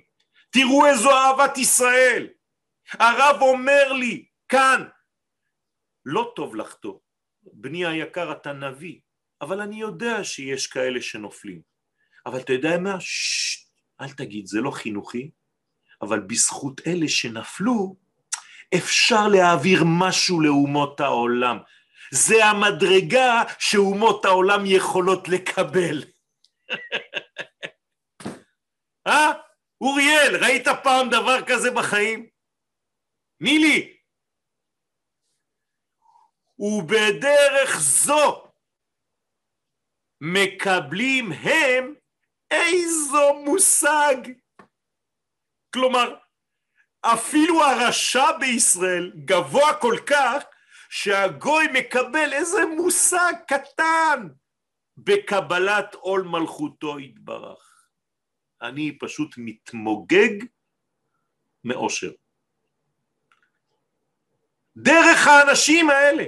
תראו 0.50 0.86
איזו 0.86 1.10
אהבת 1.10 1.58
ישראל. 1.58 2.28
הרב 2.92 3.40
אומר 3.40 3.92
לי 3.92 4.26
כאן 4.48 4.88
לא 6.04 6.32
טוב 6.36 6.54
לחטוא. 6.56 6.98
בני 7.42 7.86
היקר 7.86 8.32
אתה 8.32 8.52
נביא, 8.52 9.00
אבל 9.40 9.60
אני 9.60 9.80
יודע 9.80 10.24
שיש 10.24 10.66
כאלה 10.66 11.02
שנופלים. 11.02 11.62
אבל 12.26 12.40
אתה 12.40 12.52
יודע 12.52 12.78
מה? 12.78 13.00
ששש, 13.00 13.66
אל 14.00 14.12
תגיד, 14.12 14.46
זה 14.46 14.60
לא 14.60 14.70
חינוכי, 14.70 15.30
אבל 16.02 16.20
בזכות 16.20 16.80
אלה 16.86 17.08
שנפלו, 17.08 17.96
אפשר 18.74 19.28
להעביר 19.28 19.82
משהו 19.86 20.40
לאומות 20.40 21.00
העולם. 21.00 21.58
זה 22.10 22.44
המדרגה 22.44 23.42
שאומות 23.58 24.24
העולם 24.24 24.60
יכולות 24.66 25.28
לקבל. 25.28 26.04
אה? 29.06 29.32
אוריאל, 29.80 30.36
ראית 30.44 30.68
פעם 30.82 31.10
דבר 31.10 31.44
כזה 31.46 31.70
בחיים? 31.70 32.26
נילי, 33.40 33.96
ובדרך 36.58 37.78
זו 37.80 38.48
מקבלים 40.20 41.32
הם 41.32 41.94
איזו 42.50 43.34
מושג. 43.44 44.16
כלומר, 45.72 46.14
אפילו 47.00 47.64
הרשע 47.64 48.38
בישראל 48.40 49.12
גבוה 49.24 49.80
כל 49.80 49.96
כך 50.06 50.44
שהגוי 50.90 51.66
מקבל 51.72 52.32
איזה 52.32 52.66
מושג 52.76 53.32
קטן 53.48 54.28
בקבלת 54.96 55.94
עול 55.94 56.22
מלכותו 56.22 57.00
יתברך. 57.00 57.88
אני 58.62 58.98
פשוט 58.98 59.34
מתמוגג 59.38 60.44
מאושר. 61.64 62.12
דרך 64.76 65.26
האנשים 65.26 65.90
האלה. 65.90 66.24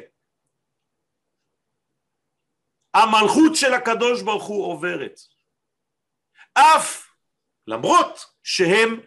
המלכות 2.94 3.52
של 3.54 3.74
הקדוש 3.74 4.22
ברוך 4.22 4.44
הוא 4.44 4.66
עוברת. 4.72 5.20
אף 6.54 7.10
למרות 7.66 8.34
שהם 8.42 9.00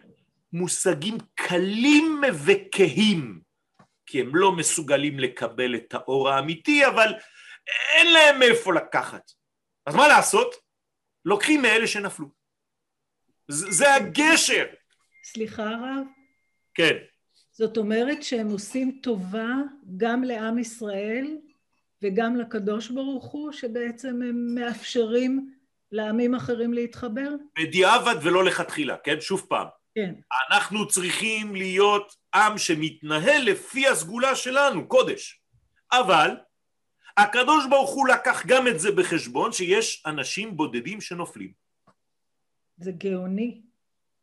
מושגים 0.54 1.18
קלים 1.34 2.22
וכהים, 2.44 3.40
כי 4.06 4.20
הם 4.20 4.36
לא 4.36 4.52
מסוגלים 4.52 5.18
לקבל 5.18 5.74
את 5.74 5.94
האור 5.94 6.28
האמיתי, 6.28 6.86
אבל 6.86 7.14
אין 7.94 8.12
להם 8.12 8.38
מאיפה 8.38 8.74
לקחת. 8.74 9.30
אז 9.86 9.94
מה 9.94 10.08
לעשות? 10.08 10.54
לוקחים 11.24 11.62
מאלה 11.62 11.86
שנפלו. 11.86 12.26
זה 13.48 13.94
הגשר. 13.94 14.64
סליחה 15.24 15.62
רב? 15.62 16.06
כן. 16.74 16.96
זאת 17.52 17.76
אומרת 17.76 18.22
שהם 18.22 18.48
עושים 18.48 18.98
טובה 19.02 19.48
גם 19.96 20.24
לעם 20.24 20.58
ישראל 20.58 21.38
וגם 22.02 22.36
לקדוש 22.36 22.90
ברוך 22.90 23.24
הוא, 23.24 23.52
שבעצם 23.52 24.08
הם 24.08 24.54
מאפשרים 24.54 25.54
לעמים 25.92 26.34
אחרים 26.34 26.72
להתחבר? 26.72 27.28
בדיעבד 27.58 28.14
ולא 28.22 28.44
לכתחילה, 28.44 28.96
כן? 29.04 29.20
שוב 29.20 29.46
פעם. 29.48 29.66
כן. 29.94 30.14
אנחנו 30.50 30.88
צריכים 30.88 31.54
להיות 31.54 32.16
עם 32.34 32.58
שמתנהל 32.58 33.42
לפי 33.42 33.88
הסגולה 33.88 34.36
שלנו, 34.36 34.88
קודש. 34.88 35.42
אבל 35.92 36.30
הקדוש 37.16 37.66
ברוך 37.70 37.90
הוא 37.90 38.08
לקח 38.08 38.46
גם 38.46 38.68
את 38.68 38.80
זה 38.80 38.88
בחשבון, 38.92 39.52
שיש 39.52 40.02
אנשים 40.06 40.56
בודדים 40.56 41.00
שנופלים. 41.00 41.52
זה 42.76 42.92
גאוני. 42.92 43.62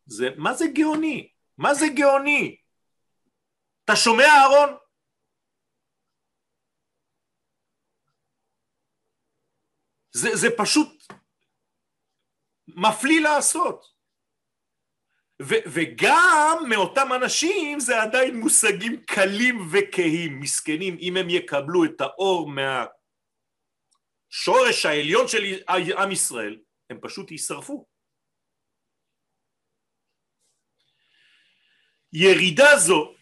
זה, 0.06 0.30
מה 0.38 0.54
זה 0.54 0.66
גאוני? 0.74 1.32
מה 1.58 1.74
זה 1.74 1.86
גאוני? 1.96 2.58
אתה 3.86 3.96
שומע 3.96 4.26
אהרון? 4.26 4.78
זה, 10.12 10.30
זה 10.36 10.48
פשוט 10.58 11.04
מפליא 12.68 13.22
לעשות. 13.22 13.91
ו, 15.42 15.54
וגם 15.66 16.64
מאותם 16.70 17.14
אנשים 17.16 17.80
זה 17.80 18.02
עדיין 18.02 18.40
מושגים 18.40 19.04
קלים 19.06 19.68
וכהים, 19.72 20.40
מסכנים, 20.40 20.98
אם 21.02 21.18
הם 21.18 21.30
יקבלו 21.30 21.86
את 21.86 22.02
האור 22.02 22.52
מהשורש 24.32 24.86
העליון 24.86 25.28
של 25.28 25.44
עם 25.98 26.12
ישראל, 26.12 26.60
הם 26.90 27.00
פשוט 27.02 27.32
יישרפו. 27.32 27.86
ירידה 32.14 32.78
זו 32.78 33.14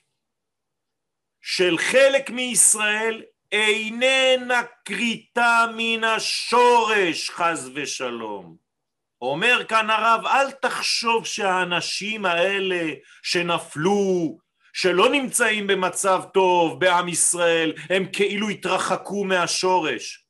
של 1.42 1.78
חלק 1.78 2.30
מישראל 2.30 3.24
איננה 3.52 4.62
כריתה 4.86 5.66
מן 5.78 6.04
השורש 6.04 7.30
חז 7.30 7.72
ושלום. 7.76 8.69
אומר 9.22 9.66
כאן 9.70 9.90
הרב 9.90 10.26
אל 10.26 10.52
תחשוב 10.52 11.26
שהאנשים 11.26 12.26
האלה 12.26 12.94
שנפלו 13.24 14.40
שלא 14.74 15.10
נמצאים 15.12 15.68
במצב 15.68 16.22
טוב 16.34 16.80
בעם 16.80 17.08
ישראל 17.08 17.74
הם 17.90 18.04
כאילו 18.14 18.50
התרחקו 18.50 19.24
מהשורש. 19.24 20.26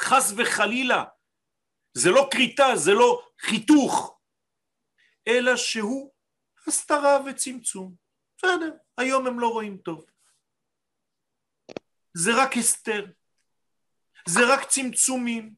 חס 0.00 0.32
וחלילה 0.36 1.04
זה 1.94 2.10
לא 2.10 2.28
כריתה 2.32 2.76
זה 2.76 2.92
לא 2.92 3.26
חיתוך 3.40 4.18
אלא 5.28 5.56
שהוא 5.56 6.12
הסתרה 6.66 7.18
וצמצום. 7.26 7.94
בסדר 8.36 8.70
היום 8.98 9.26
הם 9.26 9.40
לא 9.40 9.48
רואים 9.48 9.78
טוב. 9.78 10.04
זה 12.14 12.30
רק 12.42 12.56
הסתר, 12.56 13.06
זה 14.28 14.40
רק 14.52 14.68
צמצומים, 14.68 15.54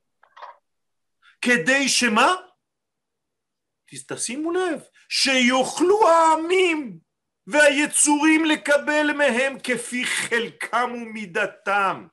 כדי 1.47 1.89
שמה? 1.89 2.35
תשימו 4.09 4.53
לב, 4.53 4.83
שיוכלו 5.09 6.09
העמים 6.09 6.99
והיצורים 7.47 8.45
לקבל 8.45 9.13
מהם 9.17 9.59
כפי 9.61 10.05
חלקם 10.05 10.91
ומידתם, 10.95 12.07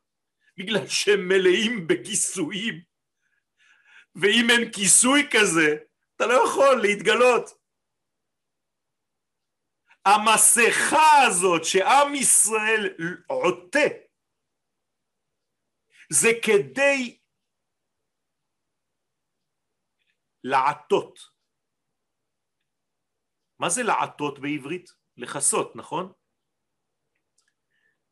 בגלל 0.58 0.88
שהם 0.88 1.28
מלאים 1.28 1.88
בכיסויים, 1.88 2.82
ואם 4.16 4.48
אין 4.50 4.72
כיסוי 4.72 5.30
כזה, 5.32 5.78
אתה 6.16 6.26
לא 6.26 6.44
יכול 6.46 6.82
להתגלות. 6.82 7.50
המסכה 10.06 11.22
הזאת 11.28 11.66
שעם 11.66 12.16
ישראל 12.16 12.96
עוטה 13.28 13.88
זה 16.10 16.30
כדי 16.44 17.20
לעטות. 20.44 21.20
מה 23.60 23.70
זה 23.70 23.84
לעטות 23.84 24.40
בעברית? 24.40 24.90
לכסות, 25.18 25.76
נכון? 25.76 26.12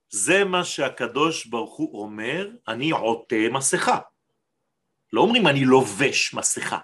זה 0.09 0.43
מה 0.43 0.65
שהקדוש 0.65 1.45
ברוך 1.45 1.77
הוא 1.77 2.01
אומר, 2.03 2.49
אני 2.67 2.91
עוטה 2.91 3.36
מסכה. 3.51 3.99
לא 5.13 5.21
אומרים 5.21 5.47
אני 5.47 5.65
לובש 5.65 6.34
מסכה, 6.34 6.79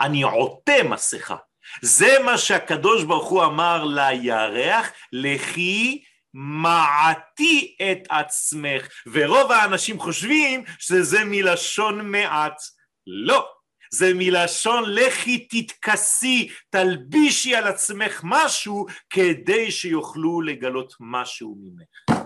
אני 0.00 0.22
עוטה 0.22 0.82
מסכה. 0.90 1.36
זה 1.82 2.18
מה 2.24 2.38
שהקדוש 2.38 3.04
ברוך 3.04 3.28
הוא 3.28 3.44
אמר 3.44 3.84
לירח, 3.84 4.90
לכי 5.12 6.04
מעטי 6.34 7.76
את 7.82 7.98
עצמך, 8.10 8.88
ורוב 9.12 9.52
האנשים 9.52 10.00
חושבים 10.00 10.64
שזה 10.78 11.18
מלשון 11.24 12.10
מעט. 12.10 12.60
לא, 13.06 13.57
זה 13.90 14.06
מלשון 14.14 14.84
לכי 14.86 15.48
תתכסי, 15.50 16.48
תלבישי 16.70 17.54
על 17.54 17.66
עצמך 17.66 18.20
משהו 18.24 18.86
כדי 19.10 19.70
שיוכלו 19.70 20.40
לגלות 20.40 20.94
משהו 21.00 21.56
ממך. 21.60 22.20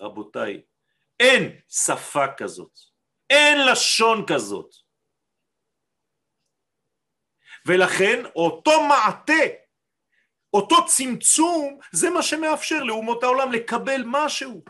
רבותיי, 0.00 0.62
אין 1.20 1.60
שפה 1.68 2.24
כזאת, 2.36 2.78
אין 3.30 3.58
לשון 3.72 4.24
כזאת. 4.26 4.74
ולכן 7.66 8.24
אותו 8.36 8.82
מעטה 8.88 9.62
אותו 10.54 10.86
צמצום 10.86 11.78
זה 11.92 12.10
מה 12.10 12.22
שמאפשר 12.22 12.82
לאומות 12.82 13.22
העולם 13.22 13.52
לקבל 13.52 14.02
משהו 14.06 14.64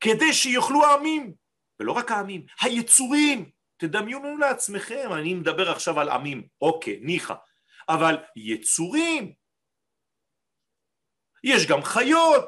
כדי 0.00 0.32
שיוכלו 0.32 0.84
העמים, 0.84 1.34
ולא 1.82 1.92
רק 1.92 2.10
העמים, 2.10 2.46
היצורים, 2.60 3.50
תדמיינו 3.76 4.36
לעצמכם, 4.38 5.12
אני 5.12 5.34
מדבר 5.34 5.70
עכשיו 5.70 6.00
על 6.00 6.08
עמים, 6.08 6.48
אוקיי, 6.60 6.98
ניחא, 7.02 7.34
אבל 7.88 8.16
יצורים, 8.36 9.32
יש 11.44 11.66
גם 11.66 11.82
חיות, 11.82 12.44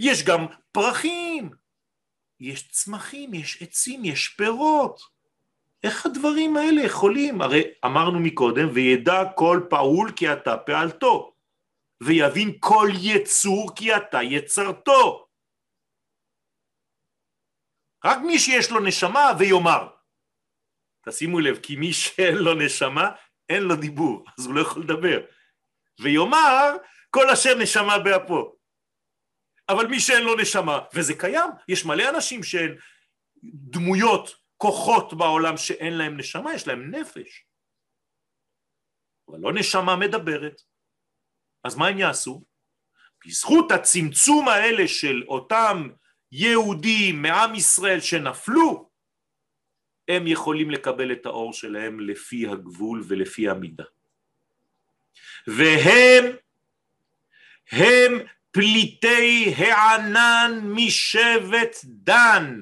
יש 0.00 0.24
גם 0.24 0.46
פרחים, 0.72 1.50
יש 2.40 2.68
צמחים, 2.68 3.34
יש 3.34 3.62
עצים, 3.62 4.04
יש 4.04 4.28
פירות. 4.28 5.00
איך 5.82 6.06
הדברים 6.06 6.56
האלה 6.56 6.82
יכולים? 6.82 7.42
הרי 7.42 7.62
אמרנו 7.84 8.20
מקודם, 8.20 8.68
וידע 8.74 9.24
כל 9.34 9.60
פעול 9.70 10.12
כי 10.16 10.32
אתה 10.32 10.56
פעלתו, 10.56 11.32
ויבין 12.00 12.56
כל 12.60 12.88
יצור 13.00 13.74
כי 13.76 13.96
אתה 13.96 14.22
יצרתו. 14.22 15.27
רק 18.04 18.18
מי 18.26 18.38
שיש 18.38 18.70
לו 18.70 18.80
נשמה 18.80 19.32
ויאמר. 19.38 19.88
תשימו 21.08 21.40
לב, 21.40 21.58
כי 21.62 21.76
מי 21.76 21.92
שאין 21.92 22.34
לו 22.34 22.54
נשמה, 22.54 23.10
אין 23.48 23.62
לו 23.62 23.76
דיבור, 23.76 24.24
אז 24.38 24.46
הוא 24.46 24.54
לא 24.54 24.60
יכול 24.60 24.82
לדבר. 24.82 25.20
ויאמר, 26.00 26.76
כל 27.10 27.30
אשר 27.30 27.54
נשמה 27.58 27.98
באפו. 27.98 28.56
אבל 29.68 29.86
מי 29.86 30.00
שאין 30.00 30.24
לו 30.24 30.36
נשמה, 30.36 30.78
וזה 30.94 31.14
קיים, 31.18 31.50
יש 31.68 31.84
מלא 31.84 32.08
אנשים 32.08 32.42
שהן 32.42 32.76
דמויות 33.42 34.30
כוחות 34.56 35.14
בעולם 35.14 35.56
שאין 35.56 35.98
להם 35.98 36.16
נשמה, 36.16 36.54
יש 36.54 36.66
להם 36.66 36.94
נפש. 36.94 37.44
אבל 39.28 39.38
לא 39.38 39.52
נשמה 39.54 39.96
מדברת. 39.96 40.60
אז 41.64 41.76
מה 41.76 41.88
הם 41.88 41.98
יעשו? 41.98 42.44
בזכות 43.26 43.72
הצמצום 43.72 44.48
האלה 44.48 44.88
של 44.88 45.22
אותם 45.28 45.88
יהודים 46.32 47.22
מעם 47.22 47.54
ישראל 47.54 48.00
שנפלו, 48.00 48.88
הם 50.08 50.26
יכולים 50.26 50.70
לקבל 50.70 51.12
את 51.12 51.26
האור 51.26 51.52
שלהם 51.52 52.00
לפי 52.00 52.48
הגבול 52.48 53.04
ולפי 53.08 53.48
המידה. 53.48 53.84
והם, 55.46 56.24
הם 57.72 58.12
פליטי 58.50 59.54
הענן 59.56 60.60
משבט 60.64 61.76
דן. 61.84 62.60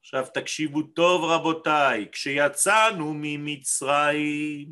עכשיו 0.00 0.26
תקשיבו 0.34 0.82
טוב 0.82 1.24
רבותיי, 1.24 2.06
כשיצאנו 2.12 3.12
ממצרים, 3.16 4.68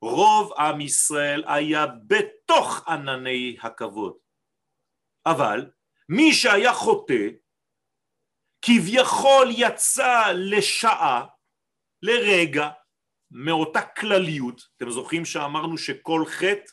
רוב 0.00 0.52
עם 0.58 0.80
ישראל 0.80 1.44
היה 1.46 1.86
בתוך 2.06 2.88
ענני 2.88 3.56
הכבוד. 3.62 4.14
אבל 5.26 5.70
מי 6.08 6.32
שהיה 6.32 6.72
חוטא, 6.72 7.28
כביכול 8.62 9.48
יצא 9.50 10.32
לשעה, 10.34 11.26
לרגע, 12.02 12.68
מאותה 13.30 13.80
כלליות, 13.82 14.62
אתם 14.76 14.90
זוכרים 14.90 15.24
שאמרנו 15.24 15.78
שכל 15.78 16.24
חטא 16.26 16.72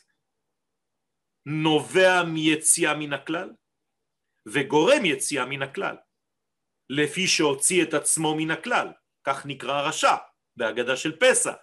נובע 1.46 2.22
מיציאה 2.34 2.94
מן 2.94 3.12
הכלל 3.12 3.50
וגורם 4.48 5.04
יציאה 5.04 5.46
מן 5.46 5.62
הכלל. 5.62 5.96
לפי 6.90 7.26
שהוציא 7.26 7.82
את 7.82 7.94
עצמו 7.94 8.34
מן 8.36 8.50
הכלל, 8.50 8.92
כך 9.24 9.46
נקרא 9.46 9.88
רשע 9.88 10.16
בהגדה 10.56 10.96
של 10.96 11.18
פסח. 11.18 11.56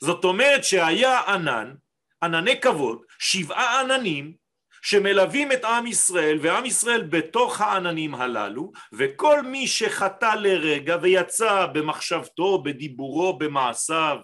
זאת 0.00 0.24
אומרת 0.24 0.64
שהיה 0.64 1.20
ענן, 1.20 1.74
ענני 2.22 2.60
כבוד, 2.60 3.02
שבעה 3.18 3.80
עננים 3.80 4.36
שמלווים 4.82 5.52
את 5.52 5.64
עם 5.64 5.86
ישראל 5.86 6.38
ועם 6.42 6.66
ישראל 6.66 7.02
בתוך 7.02 7.60
העננים 7.60 8.14
הללו 8.14 8.72
וכל 8.92 9.42
מי 9.42 9.66
שחטא 9.66 10.34
לרגע 10.34 10.96
ויצא 11.02 11.66
במחשבתו, 11.66 12.62
בדיבורו, 12.62 13.38
במעשיו, 13.38 14.16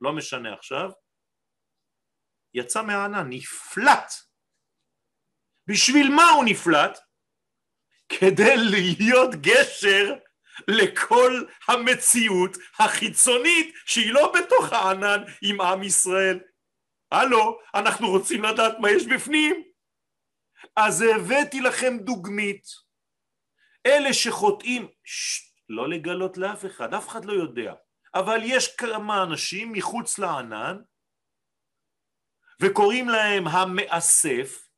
לא 0.00 0.12
משנה 0.12 0.54
עכשיו, 0.54 0.90
יצא 2.54 2.82
מהענן, 2.82 3.26
נפלט. 3.28 4.12
בשביל 5.66 6.14
מה 6.14 6.30
הוא 6.30 6.44
נפלט? 6.44 6.98
כדי 8.08 8.56
להיות 8.56 9.30
גשר 9.34 10.14
לכל 10.68 11.44
המציאות 11.68 12.56
החיצונית 12.78 13.74
שהיא 13.86 14.12
לא 14.12 14.32
בתוך 14.38 14.72
הענן 14.72 15.22
עם 15.42 15.60
עם 15.60 15.82
ישראל. 15.82 16.40
הלו, 17.12 17.58
אנחנו 17.74 18.10
רוצים 18.10 18.42
לדעת 18.42 18.78
מה 18.78 18.90
יש 18.90 19.06
בפנים. 19.06 19.69
אז 20.76 21.02
הבאתי 21.02 21.60
לכם 21.60 21.96
דוגמית. 22.04 22.64
אלה 23.86 24.14
שחוטאים, 24.14 24.88
שט, 25.04 25.50
לא 25.68 25.88
לגלות 25.88 26.36
לאף 26.38 26.64
אחד, 26.66 26.94
אף 26.94 27.08
אחד 27.08 27.24
לא 27.24 27.32
יודע. 27.32 27.74
אבל 28.14 28.38
יש 28.44 28.76
כמה 28.76 29.22
אנשים 29.22 29.72
מחוץ 29.72 30.18
לענן 30.18 30.76
וקוראים 32.62 33.08
להם 33.08 33.46
המאסף, 33.46 34.68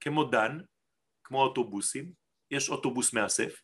כמו 0.00 0.24
דן, 0.24 0.58
כמו 1.24 1.42
אוטובוסים, 1.42 2.12
יש 2.50 2.68
אוטובוס 2.68 3.12
מאסף, 3.12 3.62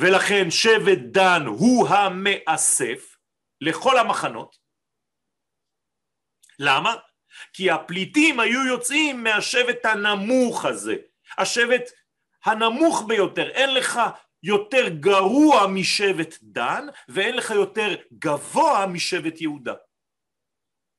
ולכן 0.00 0.50
שבט 0.50 0.98
דן 1.12 1.46
הוא 1.46 1.88
המאסף 1.88 3.16
לכל 3.60 3.98
המחנות. 3.98 4.56
למה? 6.58 6.94
כי 7.52 7.70
הפליטים 7.70 8.40
היו 8.40 8.66
יוצאים 8.66 9.24
מהשבט 9.24 9.84
הנמוך 9.84 10.64
הזה, 10.64 10.96
השבט 11.38 11.90
הנמוך 12.44 13.04
ביותר, 13.08 13.50
אין 13.50 13.74
לך 13.74 14.00
יותר 14.42 14.88
גרוע 14.88 15.66
משבט 15.66 16.34
דן 16.42 16.86
ואין 17.08 17.36
לך 17.36 17.50
יותר 17.50 17.94
גבוה 18.12 18.86
משבט 18.86 19.40
יהודה. 19.40 19.74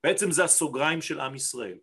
בעצם 0.04 0.32
זה 0.32 0.44
הסוגריים 0.44 1.02
של 1.02 1.20
עם 1.20 1.36
ישראל. 1.36 1.78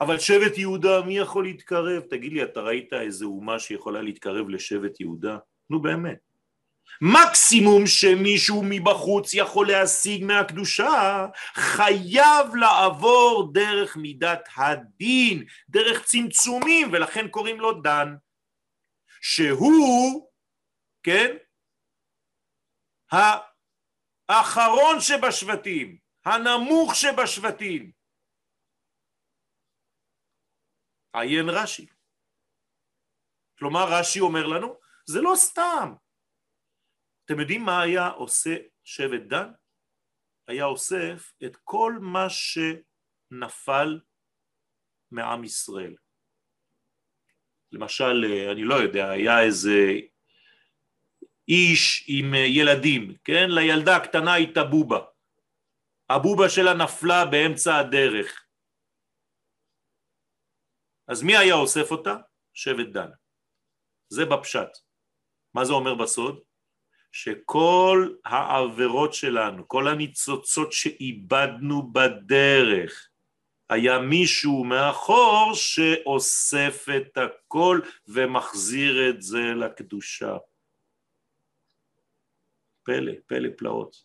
אבל 0.00 0.18
שבט 0.18 0.58
יהודה, 0.58 1.02
מי 1.06 1.18
יכול 1.18 1.44
להתקרב? 1.44 2.02
תגיד 2.02 2.32
לי, 2.32 2.42
אתה 2.42 2.60
ראית 2.60 2.92
איזה 2.92 3.24
אומה 3.24 3.58
שיכולה 3.58 4.02
להתקרב 4.02 4.48
לשבט 4.48 5.00
יהודה? 5.00 5.38
נו 5.70 5.82
באמת. 5.82 6.29
מקסימום 7.00 7.86
שמישהו 7.86 8.62
מבחוץ 8.68 9.34
יכול 9.34 9.68
להשיג 9.68 10.24
מהקדושה, 10.24 11.26
חייב 11.54 12.54
לעבור 12.54 13.50
דרך 13.52 13.96
מידת 13.96 14.48
הדין, 14.56 15.44
דרך 15.68 16.04
צמצומים, 16.04 16.88
ולכן 16.92 17.28
קוראים 17.28 17.60
לו 17.60 17.72
דן, 17.72 18.14
שהוא, 19.20 20.30
כן, 21.02 21.36
האחרון 24.28 25.00
שבשבטים, 25.00 25.98
הנמוך 26.24 26.94
שבשבטים. 26.94 27.90
עיין 31.12 31.48
רש"י. 31.48 31.86
כלומר 33.58 33.84
רש"י 33.90 34.20
אומר 34.20 34.46
לנו, 34.46 34.76
זה 35.06 35.20
לא 35.20 35.32
סתם. 35.36 35.94
אתם 37.30 37.40
יודעים 37.40 37.64
מה 37.64 37.82
היה 37.82 38.08
עושה 38.08 38.56
שבט 38.84 39.22
דן? 39.26 39.52
היה 40.48 40.64
אוסף 40.64 41.32
את 41.44 41.56
כל 41.64 41.92
מה 42.00 42.26
שנפל 42.30 44.00
מעם 45.10 45.44
ישראל. 45.44 45.96
למשל, 47.72 48.24
אני 48.52 48.64
לא 48.64 48.74
יודע, 48.74 49.10
היה 49.10 49.42
איזה 49.42 49.78
איש 51.48 52.04
עם 52.08 52.34
ילדים, 52.34 53.16
כן? 53.24 53.46
לילדה 53.48 53.96
הקטנה 53.96 54.34
הייתה 54.34 54.64
בובה. 54.64 55.00
הבובה 56.08 56.48
שלה 56.48 56.74
נפלה 56.74 57.24
באמצע 57.30 57.76
הדרך. 57.78 58.46
אז 61.08 61.22
מי 61.22 61.36
היה 61.36 61.54
אוסף 61.54 61.90
אותה? 61.90 62.16
שבט 62.54 62.88
דן. 62.92 63.10
זה 64.08 64.22
בפשט. 64.24 64.70
מה 65.54 65.64
זה 65.64 65.72
אומר 65.72 65.94
בסוד? 65.94 66.49
שכל 67.12 68.08
העבירות 68.24 69.14
שלנו, 69.14 69.68
כל 69.68 69.88
הניצוצות 69.88 70.72
שאיבדנו 70.72 71.92
בדרך, 71.92 73.08
היה 73.70 73.98
מישהו 73.98 74.64
מאחור 74.64 75.52
שאוסף 75.54 76.86
את 76.96 77.18
הכל 77.18 77.80
ומחזיר 78.08 79.10
את 79.10 79.22
זה 79.22 79.42
לקדושה. 79.56 80.36
פלא, 82.82 83.12
פלא 83.26 83.48
פלאות. 83.56 83.96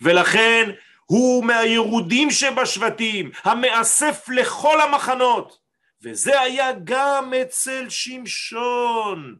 ולכן 0.00 0.70
הוא 1.04 1.44
מהירודים 1.44 2.30
שבשבטים, 2.30 3.30
המאסף 3.44 4.28
לכל 4.28 4.80
המחנות, 4.80 5.58
וזה 6.02 6.40
היה 6.40 6.72
גם 6.84 7.32
אצל 7.42 7.88
שמשון. 7.88 9.36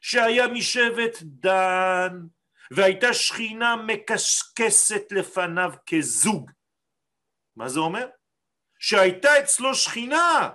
שהיה 0.00 0.48
משבט 0.48 1.16
דן, 1.22 2.26
והייתה 2.70 3.14
שכינה 3.14 3.76
מקשקשת 3.76 5.12
לפניו 5.12 5.72
כזוג. 5.86 6.50
מה 7.56 7.68
זה 7.68 7.80
אומר? 7.80 8.06
שהייתה 8.78 9.28
אצלו 9.40 9.74
שכינה, 9.74 10.50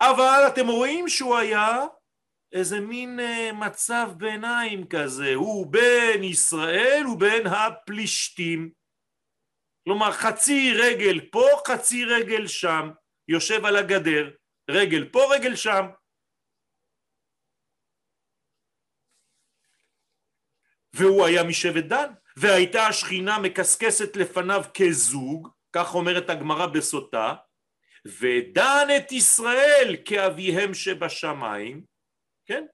אבל 0.00 0.44
אתם 0.48 0.66
רואים 0.66 1.08
שהוא 1.08 1.36
היה 1.36 1.78
איזה 2.52 2.80
מין 2.80 3.20
אה, 3.20 3.52
מצב 3.52 4.08
ביניים 4.16 4.88
כזה, 4.88 5.34
הוא 5.34 5.66
בין 5.72 6.24
ישראל 6.24 7.06
ובין 7.06 7.46
הפלישתים. 7.46 8.70
כלומר 9.84 10.12
חצי 10.12 10.72
רגל 10.74 11.20
פה, 11.30 11.46
חצי 11.68 12.04
רגל 12.04 12.46
שם, 12.46 12.90
יושב 13.28 13.64
על 13.64 13.76
הגדר, 13.76 14.30
רגל 14.70 15.08
פה, 15.12 15.34
רגל 15.34 15.56
שם. 15.56 15.86
והוא 20.96 21.24
היה 21.24 21.44
משבט 21.44 21.84
דן, 21.84 22.12
והייתה 22.36 22.86
השכינה 22.86 23.38
מקסקסת 23.38 24.16
לפניו 24.16 24.64
כזוג, 24.74 25.48
כך 25.72 25.94
אומרת 25.94 26.30
הגמרא 26.30 26.66
בסוטה, 26.66 27.34
ודן 28.20 28.86
את 28.96 29.12
ישראל 29.12 29.96
כאביהם 30.04 30.74
שבשמיים, 30.74 31.82
כן, 32.46 32.64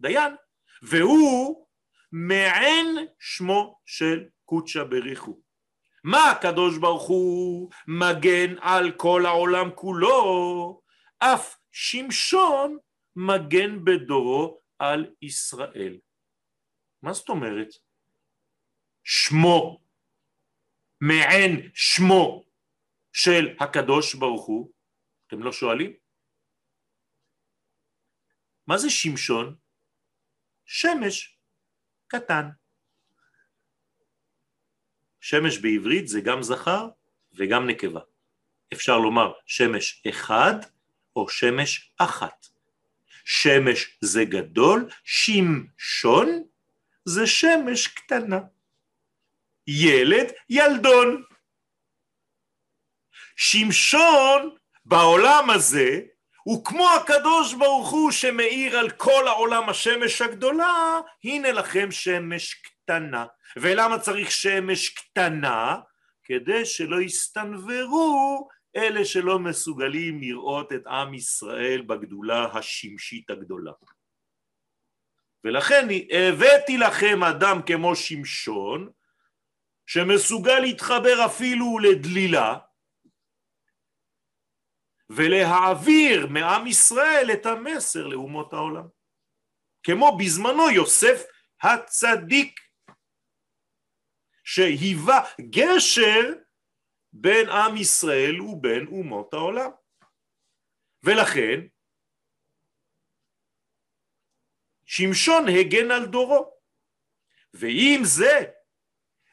דיין, 0.00 0.34
והוא 0.82 1.66
מעין 2.12 3.06
שמו 3.18 3.80
של 3.86 4.24
קודשא 4.44 4.84
בריחו. 4.84 5.40
מה 6.04 6.30
הקדוש 6.30 6.78
ברוך 6.78 7.08
הוא 7.08 7.70
מגן 7.88 8.54
על 8.60 8.92
כל 8.92 9.26
העולם 9.26 9.70
כולו, 9.74 10.80
אף 11.18 11.56
שמשון 11.72 12.78
מגן 13.16 13.84
בדורו 13.84 14.60
על 14.78 15.06
ישראל. 15.22 15.96
מה 17.04 17.12
זאת 17.12 17.28
אומרת? 17.28 17.68
שמו, 19.04 19.80
מעין 21.00 21.70
שמו 21.74 22.44
של 23.12 23.56
הקדוש 23.60 24.14
ברוך 24.14 24.46
הוא, 24.46 24.72
אתם 25.26 25.42
לא 25.42 25.52
שואלים? 25.52 25.92
מה 28.66 28.78
זה 28.78 28.90
שמשון? 28.90 29.56
שמש 30.64 31.38
קטן. 32.06 32.48
שמש 35.20 35.58
בעברית 35.58 36.08
זה 36.08 36.20
גם 36.20 36.42
זכר 36.42 36.88
וגם 37.32 37.66
נקבה. 37.66 38.00
אפשר 38.72 38.98
לומר 38.98 39.32
שמש 39.46 40.02
אחד 40.08 40.54
או 41.16 41.28
שמש 41.28 41.92
אחת. 41.98 42.46
שמש 43.24 43.98
זה 44.00 44.24
גדול, 44.24 44.88
שמשון 45.04 46.44
זה 47.04 47.26
שמש 47.26 47.86
קטנה. 47.86 48.40
ילד, 49.66 50.32
ילדון. 50.48 51.22
שמשון 53.36 54.56
בעולם 54.84 55.50
הזה 55.50 56.00
הוא 56.42 56.64
כמו 56.64 56.90
הקדוש 56.90 57.54
ברוך 57.54 57.90
הוא 57.90 58.10
שמאיר 58.10 58.78
על 58.78 58.90
כל 58.90 59.28
העולם 59.28 59.68
השמש 59.68 60.22
הגדולה, 60.22 61.00
הנה 61.24 61.52
לכם 61.52 61.90
שמש 61.90 62.54
קטנה. 62.54 63.26
ולמה 63.56 63.98
צריך 63.98 64.30
שמש 64.30 64.88
קטנה? 64.88 65.76
כדי 66.24 66.66
שלא 66.66 67.00
יסתנוורו 67.00 68.48
אלה 68.76 69.04
שלא 69.04 69.38
מסוגלים 69.38 70.20
לראות 70.20 70.72
את 70.72 70.86
עם 70.86 71.14
ישראל 71.14 71.82
בגדולה 71.82 72.44
השמשית 72.52 73.30
הגדולה. 73.30 73.72
ולכן 75.44 75.88
הבאתי 76.10 76.78
לכם 76.78 77.24
אדם 77.24 77.60
כמו 77.66 77.96
שמשון, 77.96 78.92
שמסוגל 79.86 80.58
להתחבר 80.58 81.26
אפילו 81.26 81.78
לדלילה, 81.78 82.58
ולהעביר 85.10 86.26
מעם 86.26 86.66
ישראל 86.66 87.30
את 87.32 87.46
המסר 87.46 88.06
לאומות 88.06 88.52
העולם. 88.52 88.88
כמו 89.82 90.18
בזמנו 90.18 90.70
יוסף 90.70 91.22
הצדיק, 91.62 92.60
שהיווה 94.44 95.20
גשר 95.40 96.32
בין 97.12 97.48
עם 97.48 97.76
ישראל 97.76 98.40
ובין 98.40 98.86
אומות 98.86 99.34
העולם. 99.34 99.70
ולכן 101.02 101.60
שמשון 104.96 105.44
הגן 105.48 105.90
על 105.90 106.06
דורו. 106.06 106.54
ועם 107.54 108.00
זה 108.04 108.44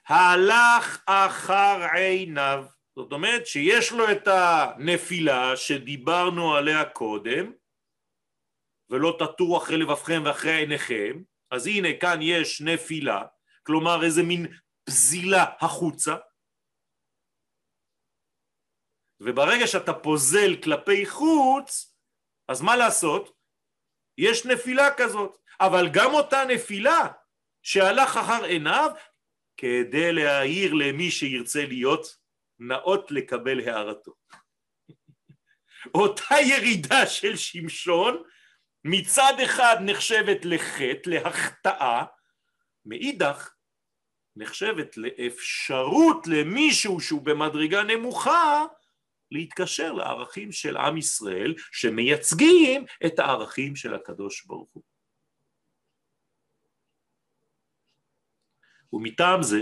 הלך 0.07 1.03
אחר 1.05 1.87
עיניו, 1.95 2.65
זאת 2.95 3.11
אומרת 3.11 3.47
שיש 3.47 3.91
לו 3.91 4.11
את 4.11 4.27
הנפילה 4.27 5.57
שדיברנו 5.57 6.55
עליה 6.55 6.85
קודם, 6.85 7.53
ולא 8.89 9.17
תטור 9.19 9.57
אחרי 9.57 9.77
לבבכם 9.77 10.21
ואחרי 10.25 10.51
עיניכם, 10.51 11.23
אז 11.51 11.67
הנה 11.67 11.87
כאן 12.01 12.19
יש 12.21 12.61
נפילה, 12.61 13.21
כלומר 13.63 14.03
איזה 14.03 14.23
מין 14.23 14.47
פזילה 14.83 15.45
החוצה, 15.59 16.15
וברגע 19.19 19.67
שאתה 19.67 19.93
פוזל 19.93 20.61
כלפי 20.63 21.05
חוץ, 21.05 21.95
אז 22.47 22.61
מה 22.61 22.75
לעשות? 22.75 23.37
יש 24.17 24.45
נפילה 24.45 24.95
כזאת, 24.97 25.40
אבל 25.61 25.89
גם 25.93 26.13
אותה 26.13 26.43
נפילה 26.47 27.07
שהלך 27.63 28.17
אחר 28.17 28.43
עיניו 28.43 28.91
כדי 29.57 30.13
להעיר 30.13 30.73
למי 30.73 31.11
שירצה 31.11 31.65
להיות 31.65 32.17
נאות 32.59 33.11
לקבל 33.11 33.69
הערתו. 33.69 34.11
אותה 35.95 36.35
ירידה 36.41 37.07
של 37.07 37.35
שמשון 37.35 38.23
מצד 38.83 39.33
אחד 39.43 39.75
נחשבת 39.81 40.45
לחטא, 40.45 41.09
להחטאה, 41.09 42.03
מאידך 42.85 43.53
נחשבת 44.35 44.97
לאפשרות 44.97 46.27
למישהו 46.27 46.99
שהוא 46.99 47.21
במדרגה 47.21 47.83
נמוכה 47.83 48.65
להתקשר 49.31 49.91
לערכים 49.91 50.51
של 50.51 50.77
עם 50.77 50.97
ישראל 50.97 51.55
שמייצגים 51.71 52.85
את 53.05 53.19
הערכים 53.19 53.75
של 53.75 53.93
הקדוש 53.93 54.45
ברוך 54.45 54.69
הוא. 54.73 54.90
ומטעם 58.93 59.43
זה 59.43 59.61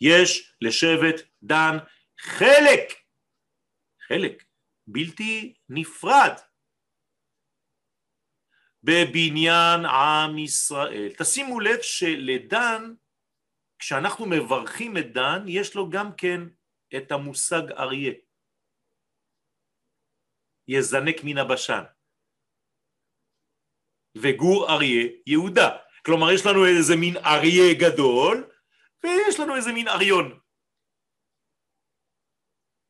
יש 0.00 0.54
לשבט 0.60 1.20
דן 1.42 1.76
חלק, 2.18 2.92
חלק 4.08 4.44
בלתי 4.86 5.54
נפרד 5.68 6.32
בבניין 8.82 9.84
עם 9.84 10.38
ישראל. 10.38 11.12
תשימו 11.18 11.60
לב 11.60 11.82
שלדן, 11.82 12.94
כשאנחנו 13.78 14.26
מברכים 14.26 14.96
את 14.96 15.12
דן, 15.12 15.44
יש 15.48 15.74
לו 15.74 15.90
גם 15.90 16.16
כן 16.16 16.40
את 16.96 17.12
המושג 17.12 17.72
אריה. 17.72 18.12
יזנק 20.68 21.16
מן 21.24 21.38
הבשן. 21.38 21.82
וגור 24.16 24.70
אריה 24.70 25.08
יהודה. 25.26 25.76
כלומר 26.06 26.32
יש 26.32 26.46
לנו 26.46 26.66
איזה 26.66 26.96
מין 26.96 27.16
אריה 27.16 27.74
גדול 27.74 28.50
ויש 29.04 29.40
לנו 29.40 29.56
איזה 29.56 29.72
מין 29.72 29.88
אריון. 29.88 30.38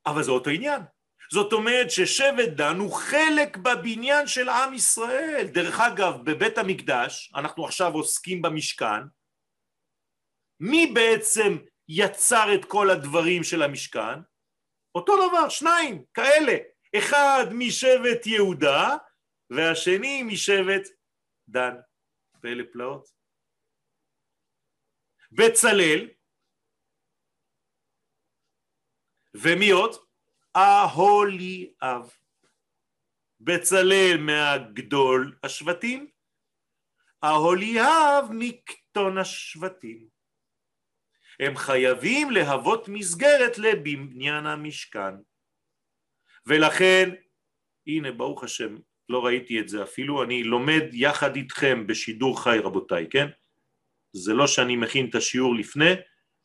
אבל 0.07 0.23
זה 0.23 0.31
אותו 0.31 0.51
עניין. 0.51 0.83
זאת 1.33 1.53
אומרת 1.53 1.91
ששבט 1.91 2.49
דן 2.49 2.77
הוא 2.79 2.93
חלק 2.93 3.57
בבניין 3.57 4.27
של 4.27 4.49
עם 4.49 4.75
ישראל. 4.75 5.47
דרך 5.53 5.81
אגב, 5.81 6.15
בבית 6.25 6.59
המקדש, 6.59 7.33
אנחנו 7.35 7.65
עכשיו 7.65 7.93
עוסקים 7.93 8.43
במשכן, 8.43 9.03
מי 10.61 10.87
בעצם 10.95 11.59
יצר 11.89 12.55
את 12.55 12.65
כל 12.65 12.91
הדברים 12.91 13.45
של 13.45 13.63
המשכן? 13.63 14.21
אותו 14.95 15.29
דבר, 15.29 15.49
שניים 15.49 16.05
כאלה. 16.15 16.57
אחד 16.97 17.47
משבט 17.53 18.27
יהודה 18.27 18.97
והשני 19.51 20.23
משבט 20.23 20.89
דן. 21.49 21.75
פלא 22.47 22.65
פלאות. 22.73 23.09
בצלאל 25.33 26.11
ומי 29.35 29.71
עוד? 29.71 29.91
אהוליאב. 30.57 32.11
בצלאל 33.41 34.17
מהגדול 34.21 35.39
השבטים, 35.43 36.11
אהוליאב 37.25 38.25
מקטון 38.31 39.19
השבטים. 39.19 40.09
הם 41.41 41.57
חייבים 41.57 42.31
להוות 42.31 42.89
מסגרת 42.89 43.59
לבניין 43.59 44.47
המשכן. 44.47 45.15
ולכן, 46.47 47.11
הנה 47.87 48.13
ברוך 48.13 48.45
השם, 48.45 48.77
לא 49.09 49.25
ראיתי 49.25 49.61
את 49.61 49.69
זה 49.69 49.83
אפילו, 49.83 50.23
אני 50.23 50.45
לומד 50.45 50.83
יחד 50.93 51.37
איתכם 51.37 51.87
בשידור 51.87 52.43
חי 52.43 52.59
רבותיי, 52.63 53.07
כן? 53.11 53.27
זה 54.13 54.35
לא 54.35 54.47
שאני 54.47 54.77
מכין 54.77 55.09
את 55.11 55.15
השיעור 55.15 55.55
לפני, 55.55 55.93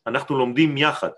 אנחנו 0.07 0.38
לומדים 0.38 0.78
יחד. 0.78 1.09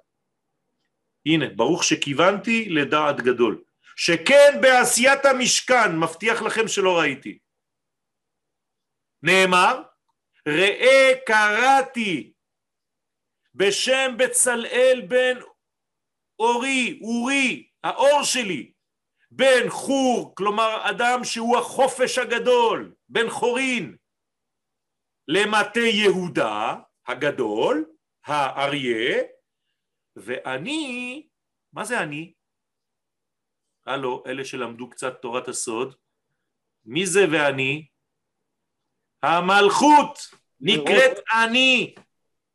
הנה, 1.25 1.45
ברוך 1.55 1.83
שכיוונתי 1.83 2.69
לדעת 2.69 3.21
גדול. 3.21 3.61
שכן 3.95 4.61
בעשיית 4.61 5.25
המשכן, 5.25 5.99
מבטיח 5.99 6.41
לכם 6.41 6.67
שלא 6.67 6.99
ראיתי. 6.99 7.37
נאמר, 9.23 9.81
ראה 10.47 11.11
קראתי 11.25 12.33
בשם 13.55 14.15
בצלאל 14.17 15.01
בן 15.07 15.39
אורי, 16.39 16.99
אורי, 17.01 17.67
האור 17.83 18.23
שלי, 18.23 18.72
בן 19.36 19.69
חור, 19.69 20.36
כלומר 20.36 20.89
אדם 20.89 21.23
שהוא 21.23 21.57
החופש 21.57 22.17
הגדול, 22.17 22.93
בן 23.09 23.29
חורין, 23.29 23.95
למטה 25.27 25.79
יהודה 25.79 26.75
הגדול, 27.07 27.86
האריה, 28.25 29.23
ואני, 30.15 31.27
מה 31.73 31.84
זה 31.84 31.99
אני? 31.99 32.34
הלו, 33.86 34.23
אלה 34.27 34.45
שלמדו 34.45 34.89
קצת 34.89 35.21
תורת 35.21 35.47
הסוד, 35.47 35.95
מי 36.86 37.05
זה 37.05 37.25
ואני? 37.31 37.88
המלכות 39.23 40.19
נקראת 40.59 41.17
אני, 41.43 41.95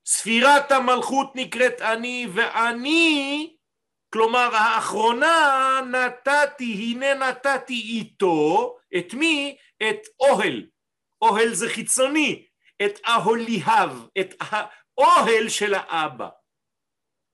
ספירת 0.07 0.72
המלכות 0.72 1.33
נקראת 1.35 1.81
אני, 1.81 2.26
ואני 2.35 3.57
כלומר 4.13 4.55
האחרונה 4.55 5.81
נתתי, 5.91 6.73
הנה 6.73 7.15
נתתי 7.15 7.75
איתו, 7.75 8.77
את 8.99 9.15
מי? 9.15 9.57
את 9.83 9.99
אוהל. 10.21 10.67
אוהל 11.23 11.55
זה 11.55 11.69
חיצוני, 11.69 12.47
את 12.85 12.99
אהוליהב, 13.07 13.91
את 14.21 14.35
האוהל 14.41 15.49
של 15.49 15.75
האבא. 15.75 16.29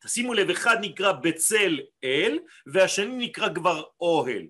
תשימו 0.03 0.35
לב, 0.35 0.51
אחד 0.51 0.77
נקרא 0.81 1.13
בצל 1.13 1.81
אל, 2.05 2.39
והשני 2.67 3.27
נקרא 3.27 3.55
כבר 3.55 3.85
אוהל. 4.01 4.43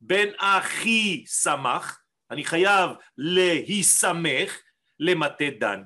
בן 0.00 0.28
אחי 0.38 1.24
שמח, 1.26 2.00
אני 2.30 2.44
חייב 2.44 2.90
להיסמך 3.18 4.62
למטה 5.00 5.44
דן. 5.58 5.82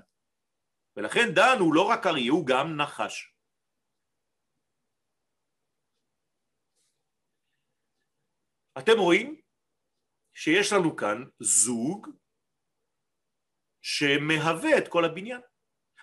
ולכן 0.96 1.34
דן 1.34 1.56
הוא 1.58 1.74
לא 1.74 1.82
רק 1.82 2.06
אריה, 2.06 2.32
הוא 2.32 2.46
גם 2.46 2.76
נחש. 2.76 3.32
אתם 8.78 8.98
רואים 8.98 9.40
שיש 10.34 10.72
לנו 10.72 10.96
כאן 10.96 11.24
זוג 11.40 12.08
שמהווה 13.82 14.78
את 14.78 14.88
כל 14.88 15.04
הבניין. 15.04 15.40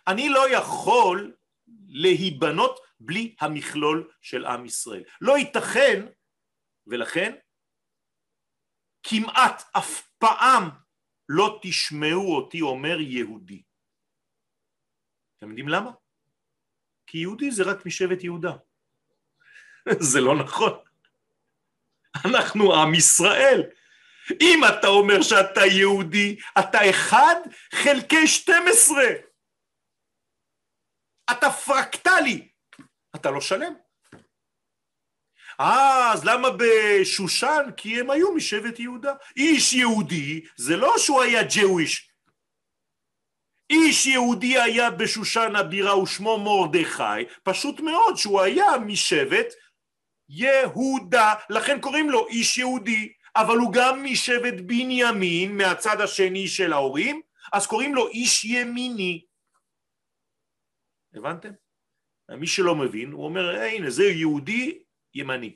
אני 0.07 0.29
לא 0.29 0.49
יכול 0.49 1.35
להיבנות 1.87 2.79
בלי 2.99 3.35
המכלול 3.39 4.11
של 4.21 4.45
עם 4.45 4.65
ישראל. 4.65 5.03
לא 5.21 5.37
ייתכן, 5.37 6.05
ולכן 6.87 7.35
כמעט 9.03 9.63
אף 9.77 10.09
פעם 10.17 10.69
לא 11.29 11.59
תשמעו 11.61 12.35
אותי 12.35 12.61
אומר 12.61 12.99
יהודי. 12.99 13.63
אתם 15.37 15.49
יודעים 15.49 15.67
למה? 15.67 15.91
כי 17.07 17.17
יהודי 17.17 17.51
זה 17.51 17.63
רק 17.63 17.85
משבט 17.85 18.23
יהודה. 18.23 18.57
זה 20.11 20.21
לא 20.21 20.43
נכון. 20.43 20.84
אנחנו 22.25 22.75
עם 22.75 22.93
ישראל. 22.93 23.63
אם 24.41 24.61
אתה 24.69 24.87
אומר 24.87 25.21
שאתה 25.21 25.65
יהודי, 25.65 26.35
אתה 26.59 26.89
אחד 26.89 27.35
חלקי 27.73 28.27
12. 28.27 29.03
אתה 31.31 31.51
פרקטלי, 31.51 32.47
אתה 33.15 33.31
לא 33.31 33.41
שלם. 33.41 33.73
אה, 35.59 36.11
אז 36.13 36.25
למה 36.25 36.47
בשושן? 36.57 37.69
כי 37.77 37.99
הם 37.99 38.09
היו 38.09 38.33
משבט 38.33 38.79
יהודה. 38.79 39.13
איש 39.37 39.73
יהודי 39.73 40.45
זה 40.57 40.77
לא 40.77 40.93
שהוא 40.97 41.21
היה 41.21 41.41
ג'וויש. 41.49 42.11
איש 43.69 44.05
יהודי 44.05 44.59
היה 44.59 44.89
בשושן 44.89 45.55
הבירה 45.55 45.99
ושמו 45.99 46.39
מרדכי, 46.39 47.25
פשוט 47.43 47.79
מאוד 47.79 48.17
שהוא 48.17 48.41
היה 48.41 48.65
משבט 48.85 49.53
יהודה, 50.29 51.33
לכן 51.49 51.81
קוראים 51.81 52.09
לו 52.09 52.27
איש 52.27 52.57
יהודי, 52.57 53.13
אבל 53.35 53.57
הוא 53.57 53.73
גם 53.73 54.03
משבט 54.03 54.53
בנימין 54.65 55.57
מהצד 55.57 56.01
השני 56.01 56.47
של 56.47 56.73
ההורים, 56.73 57.21
אז 57.53 57.67
קוראים 57.67 57.95
לו 57.95 58.07
איש 58.07 58.45
ימיני. 58.45 59.25
הבנתם? 61.13 61.51
מי 62.29 62.47
שלא 62.47 62.75
מבין, 62.75 63.11
הוא 63.11 63.25
אומר, 63.25 63.61
הנה, 63.61 63.89
זה 63.89 64.03
יהודי 64.03 64.83
ימני. 65.13 65.55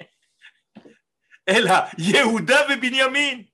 אלא 1.50 1.72
יהודה 1.98 2.60
ובנימין. 2.70 3.44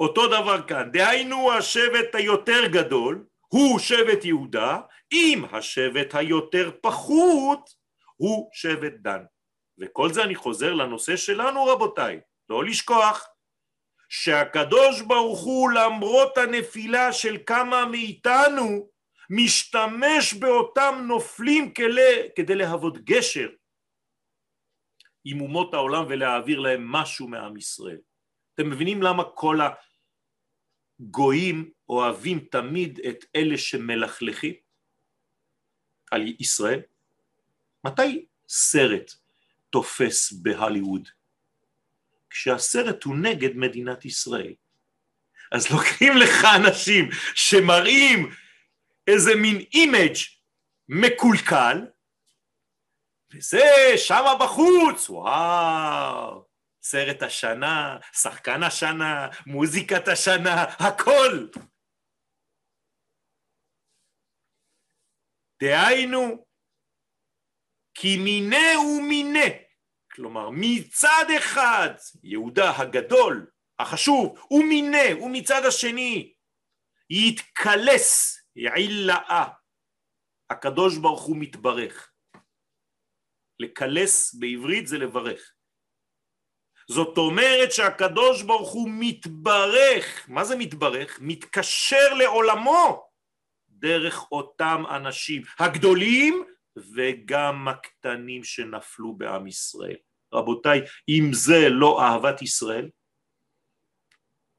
אותו 0.00 0.26
דבר 0.26 0.68
כאן, 0.68 0.92
דהיינו 0.92 1.52
השבט 1.52 2.14
היותר 2.14 2.66
גדול 2.72 3.26
הוא 3.48 3.78
שבט 3.78 4.24
יהודה, 4.24 4.80
אם 5.14 5.44
השבט 5.52 6.14
היותר 6.14 6.70
פחות 6.82 7.70
הוא 8.16 8.50
שבט 8.52 8.92
דן. 9.00 9.24
וכל 9.78 10.12
זה 10.12 10.24
אני 10.24 10.34
חוזר 10.34 10.74
לנושא 10.74 11.16
שלנו 11.16 11.64
רבותיי, 11.64 12.20
לא 12.48 12.64
לשכוח 12.64 13.26
שהקדוש 14.08 15.02
ברוך 15.02 15.40
הוא 15.40 15.70
למרות 15.70 16.38
הנפילה 16.38 17.12
של 17.12 17.36
כמה 17.46 17.86
מאיתנו 17.86 18.88
משתמש 19.30 20.34
באותם 20.34 21.04
נופלים 21.08 21.74
כלי, 21.74 22.28
כדי 22.36 22.54
להוות 22.54 22.98
גשר 22.98 23.48
עם 25.24 25.40
אומות 25.40 25.74
העולם 25.74 26.04
ולהעביר 26.08 26.60
להם 26.60 26.92
משהו 26.92 27.28
מעם 27.28 27.56
ישראל. 27.56 27.98
אתם 28.54 28.70
מבינים 28.70 29.02
למה 29.02 29.24
כל 29.34 29.58
הגויים 31.00 31.70
אוהבים 31.88 32.38
תמיד 32.38 33.00
את 33.08 33.24
אלה 33.36 33.58
שמלכלכים 33.58 34.63
על 36.14 36.34
ישראל? 36.40 36.80
מתי 37.84 38.24
סרט 38.48 39.12
תופס 39.70 40.32
בהוליווד? 40.32 41.08
כשהסרט 42.30 43.04
הוא 43.04 43.16
נגד 43.16 43.56
מדינת 43.56 44.04
ישראל. 44.04 44.54
אז 45.52 45.70
לוקחים 45.70 46.16
לך 46.16 46.44
אנשים 46.56 47.10
שמראים 47.34 48.30
איזה 49.06 49.34
מין 49.34 49.64
image 49.74 50.16
מקולקל, 50.88 51.78
וזה 53.34 53.92
שמה 53.96 54.34
בחוץ, 54.34 55.10
וואו, 55.10 56.44
סרט 56.82 57.22
השנה, 57.22 57.96
שחקן 58.12 58.62
השנה, 58.62 59.28
מוזיקת 59.46 60.08
השנה, 60.08 60.62
הכל. 60.62 61.46
דהיינו, 65.64 66.46
כי 67.94 68.16
מיני 68.16 68.76
ומיני, 68.76 69.64
כלומר 70.12 70.50
מצד 70.52 71.24
אחד 71.38 71.90
יהודה 72.22 72.76
הגדול, 72.76 73.50
החשוב, 73.78 74.46
ומיני, 74.50 75.14
ומצד 75.22 75.62
השני 75.68 76.34
יתקלס, 77.10 78.38
יעילאה, 78.56 79.48
הקדוש 80.50 80.98
ברוך 80.98 81.22
הוא 81.22 81.36
מתברך. 81.36 82.10
לקלס 83.58 84.34
בעברית 84.34 84.86
זה 84.86 84.98
לברך. 84.98 85.52
זאת 86.90 87.18
אומרת 87.18 87.72
שהקדוש 87.72 88.42
ברוך 88.42 88.72
הוא 88.72 88.88
מתברך, 88.92 90.26
מה 90.28 90.44
זה 90.44 90.56
מתברך? 90.56 91.18
מתקשר 91.20 92.14
לעולמו 92.18 93.03
דרך 93.84 94.32
אותם 94.32 94.82
אנשים 94.96 95.42
הגדולים 95.58 96.44
וגם 96.76 97.68
הקטנים 97.68 98.44
שנפלו 98.44 99.16
בעם 99.16 99.46
ישראל. 99.46 99.96
רבותיי, 100.34 100.80
אם 101.08 101.30
זה 101.32 101.68
לא 101.70 102.02
אהבת 102.02 102.42
ישראל, 102.42 102.90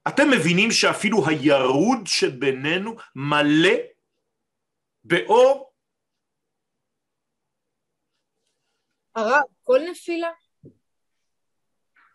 אתם 0.08 0.30
מבינים 0.30 0.70
שאפילו 0.70 1.28
הירוד 1.28 2.06
שבינינו 2.06 2.96
מלא 3.14 3.76
באור? 5.04 5.72
הרב, 9.14 9.42
כל 9.64 9.80
נפילה 9.90 10.30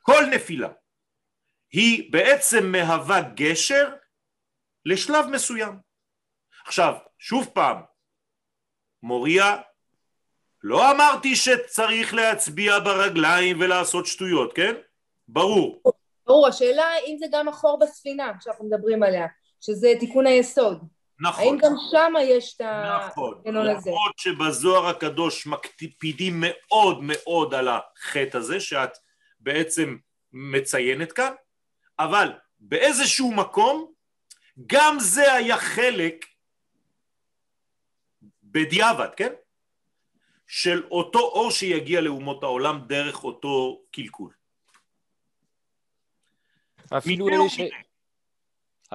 כל 0.01 0.23
נפילה 0.35 0.69
היא 1.71 2.11
בעצם 2.11 2.71
מהווה 2.71 3.21
גשר 3.35 3.95
לשלב 4.85 5.25
מסוים. 5.31 5.90
עכשיו, 6.65 6.93
שוב 7.19 7.49
פעם, 7.53 7.77
מוריה, 9.03 9.57
לא 10.63 10.91
אמרתי 10.91 11.35
שצריך 11.35 12.13
להצביע 12.13 12.79
ברגליים 12.79 13.59
ולעשות 13.59 14.05
שטויות, 14.05 14.53
כן? 14.53 14.75
ברור. 15.27 15.81
ברור, 16.27 16.47
השאלה 16.47 16.85
אם 17.07 17.15
זה 17.19 17.25
גם 17.31 17.47
החור 17.47 17.79
בספינה 17.79 18.31
שאנחנו 18.41 18.65
מדברים 18.65 19.03
עליה, 19.03 19.27
שזה 19.61 19.93
תיקון 19.99 20.27
היסוד. 20.27 20.87
נכון. 21.19 21.43
האם 21.43 21.57
גם 21.57 21.73
שם 21.91 22.13
יש 22.21 22.55
את 22.55 22.61
נכון. 22.61 23.33
המנגנון 23.33 23.67
הזה? 23.67 23.89
למרות 23.89 24.17
שבזוהר 24.17 24.87
הקדוש 24.87 25.47
מקפידים 25.47 26.33
מאוד 26.37 26.99
מאוד 27.01 27.53
על 27.53 27.67
החטא 27.67 28.37
הזה, 28.37 28.59
שאת 28.59 28.97
בעצם 29.39 29.97
מציינת 30.33 31.11
כאן, 31.11 31.31
אבל 31.99 32.31
באיזשהו 32.59 33.31
מקום 33.31 33.91
גם 34.67 34.99
זה 34.99 35.33
היה 35.33 35.57
חלק 35.57 36.25
בדיעבד, 38.51 39.09
כן? 39.17 39.33
של 40.47 40.83
אותו 40.91 41.19
אור 41.19 41.51
שיגיע 41.51 42.01
לאומות 42.01 42.43
העולם 42.43 42.79
דרך 42.87 43.23
אותו 43.23 43.81
קלקול. 43.91 44.33
אפילו 46.97 47.29
אלה, 47.29 47.49
ש... 47.49 47.59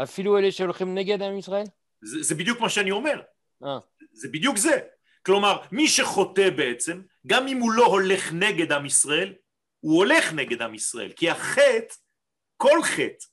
אפילו 0.02 0.38
אלה 0.38 0.52
שהולכים 0.52 0.94
נגד 0.94 1.22
עם 1.22 1.38
ישראל? 1.38 1.64
זה, 2.00 2.22
זה 2.22 2.34
בדיוק 2.34 2.61
מה 2.61 2.68
שאני 2.68 2.90
אומר, 2.90 3.22
אה, 3.64 3.78
זה 4.12 4.28
בדיוק 4.28 4.57
זה. 4.57 4.80
כלומר, 5.26 5.62
מי 5.72 5.88
שחוטא 5.88 6.50
בעצם, 6.50 7.02
גם 7.26 7.48
אם 7.48 7.59
הוא 7.59 7.72
לא 7.72 7.86
הולך 7.86 8.32
נגד 8.32 8.72
עם 8.72 8.86
ישראל, 8.86 9.34
הוא 9.80 9.96
הולך 9.96 10.32
נגד 10.32 10.62
עם 10.62 10.74
ישראל, 10.74 11.12
כי 11.12 11.30
החטא, 11.30 11.94
כל 12.57 12.82
חטא, 12.82 13.26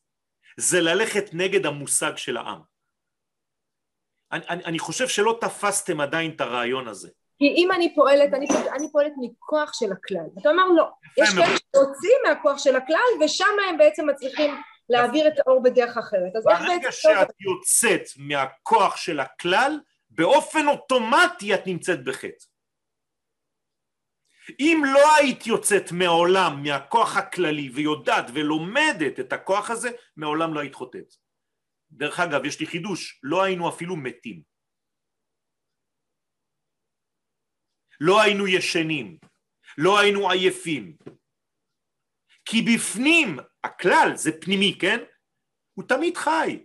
זה 0.58 0.82
ללכת 0.82 1.34
נגד 1.34 1.66
המושג 1.66 2.18
של 2.18 2.38
העם. 2.38 2.73
אני, 4.34 4.46
אני, 4.50 4.66
אני 4.66 4.80
חושב 4.80 5.08
שלא 5.08 5.38
תפסתם 5.42 6.02
עדיין 6.02 6.32
את 6.36 6.42
הרעיון 6.42 6.88
הזה. 6.88 7.10
כי 7.40 7.46
אם 7.46 7.72
אני 7.72 7.96
פועלת, 7.96 8.34
אני, 8.34 8.48
אני 8.76 8.92
פועלת 8.92 9.14
מכוח 9.22 9.74
של 9.74 9.92
הכלל. 9.92 10.26
אתה 10.42 10.50
אומר 10.50 10.68
לא, 10.68 10.90
יש. 11.18 11.30
כאלה 11.30 11.46
שיוצאים 11.46 12.18
מהכוח 12.28 12.58
של 12.58 12.76
הכלל 12.76 13.24
ושם 13.26 13.46
הם 13.70 13.78
בעצם 13.78 14.10
מצליחים 14.10 14.56
להעביר 14.90 15.28
את 15.28 15.34
האור 15.40 15.64
בדרך 15.64 15.98
אחרת. 15.98 16.36
אז 16.36 16.48
איך 16.48 16.60
ברגע 16.60 16.76
בעצם... 16.76 16.92
שאת 16.92 17.28
יוצאת 17.40 18.08
מהכוח 18.18 18.98
של 18.98 19.20
הכלל, 19.20 19.80
באופן 20.10 20.68
אוטומטי 20.68 21.54
את 21.54 21.68
נמצאת 21.68 22.04
בחטא. 22.04 22.46
אם 24.60 24.84
לא 24.94 25.16
היית 25.16 25.48
יוצאת 25.48 25.92
מעולם 25.92 26.64
מהכוח 26.64 27.18
הכללי 27.18 27.70
ויודעת 27.74 28.26
ולומדת 28.34 29.20
את 29.20 29.34
הכוח 29.34 29.70
הזה, 29.70 29.90
מעולם 30.18 30.54
לא 30.54 30.60
היית 30.60 30.76
חוטאת. 30.76 31.23
דרך 31.98 32.20
אגב, 32.20 32.46
יש 32.46 32.60
לי 32.60 32.66
חידוש, 32.66 33.20
לא 33.24 33.44
היינו 33.44 33.70
אפילו 33.70 33.96
מתים. 33.96 34.42
לא 38.00 38.22
היינו 38.22 38.48
ישנים, 38.48 39.18
לא 39.78 40.00
היינו 40.00 40.32
עייפים. 40.32 40.98
כי 42.46 42.62
בפנים, 42.62 43.38
הכלל 43.64 44.12
זה 44.16 44.32
פנימי, 44.42 44.78
כן? 44.82 45.00
הוא 45.74 45.86
תמיד 45.88 46.18
חי. 46.18 46.64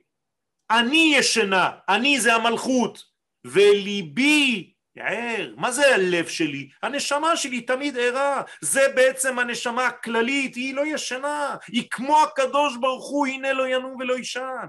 אני 0.70 1.14
ישנה, 1.18 1.78
אני 1.88 2.20
זה 2.20 2.34
המלכות, 2.34 3.04
וליבי 3.44 4.74
ער. 4.98 5.54
מה 5.56 5.72
זה 5.72 5.94
הלב 5.94 6.28
שלי? 6.28 6.70
הנשמה 6.82 7.36
שלי 7.36 7.60
תמיד 7.60 7.96
ערה. 7.96 8.42
זה 8.60 8.80
בעצם 8.96 9.38
הנשמה 9.38 9.86
הכללית, 9.86 10.54
היא 10.54 10.74
לא 10.74 10.86
ישנה. 10.86 11.56
היא 11.66 11.88
כמו 11.90 12.22
הקדוש 12.22 12.76
ברוך 12.80 13.10
הוא, 13.10 13.26
הנה 13.26 13.52
לא 13.52 13.68
ינום 13.68 13.96
ולא 13.96 14.14
יישן. 14.14 14.66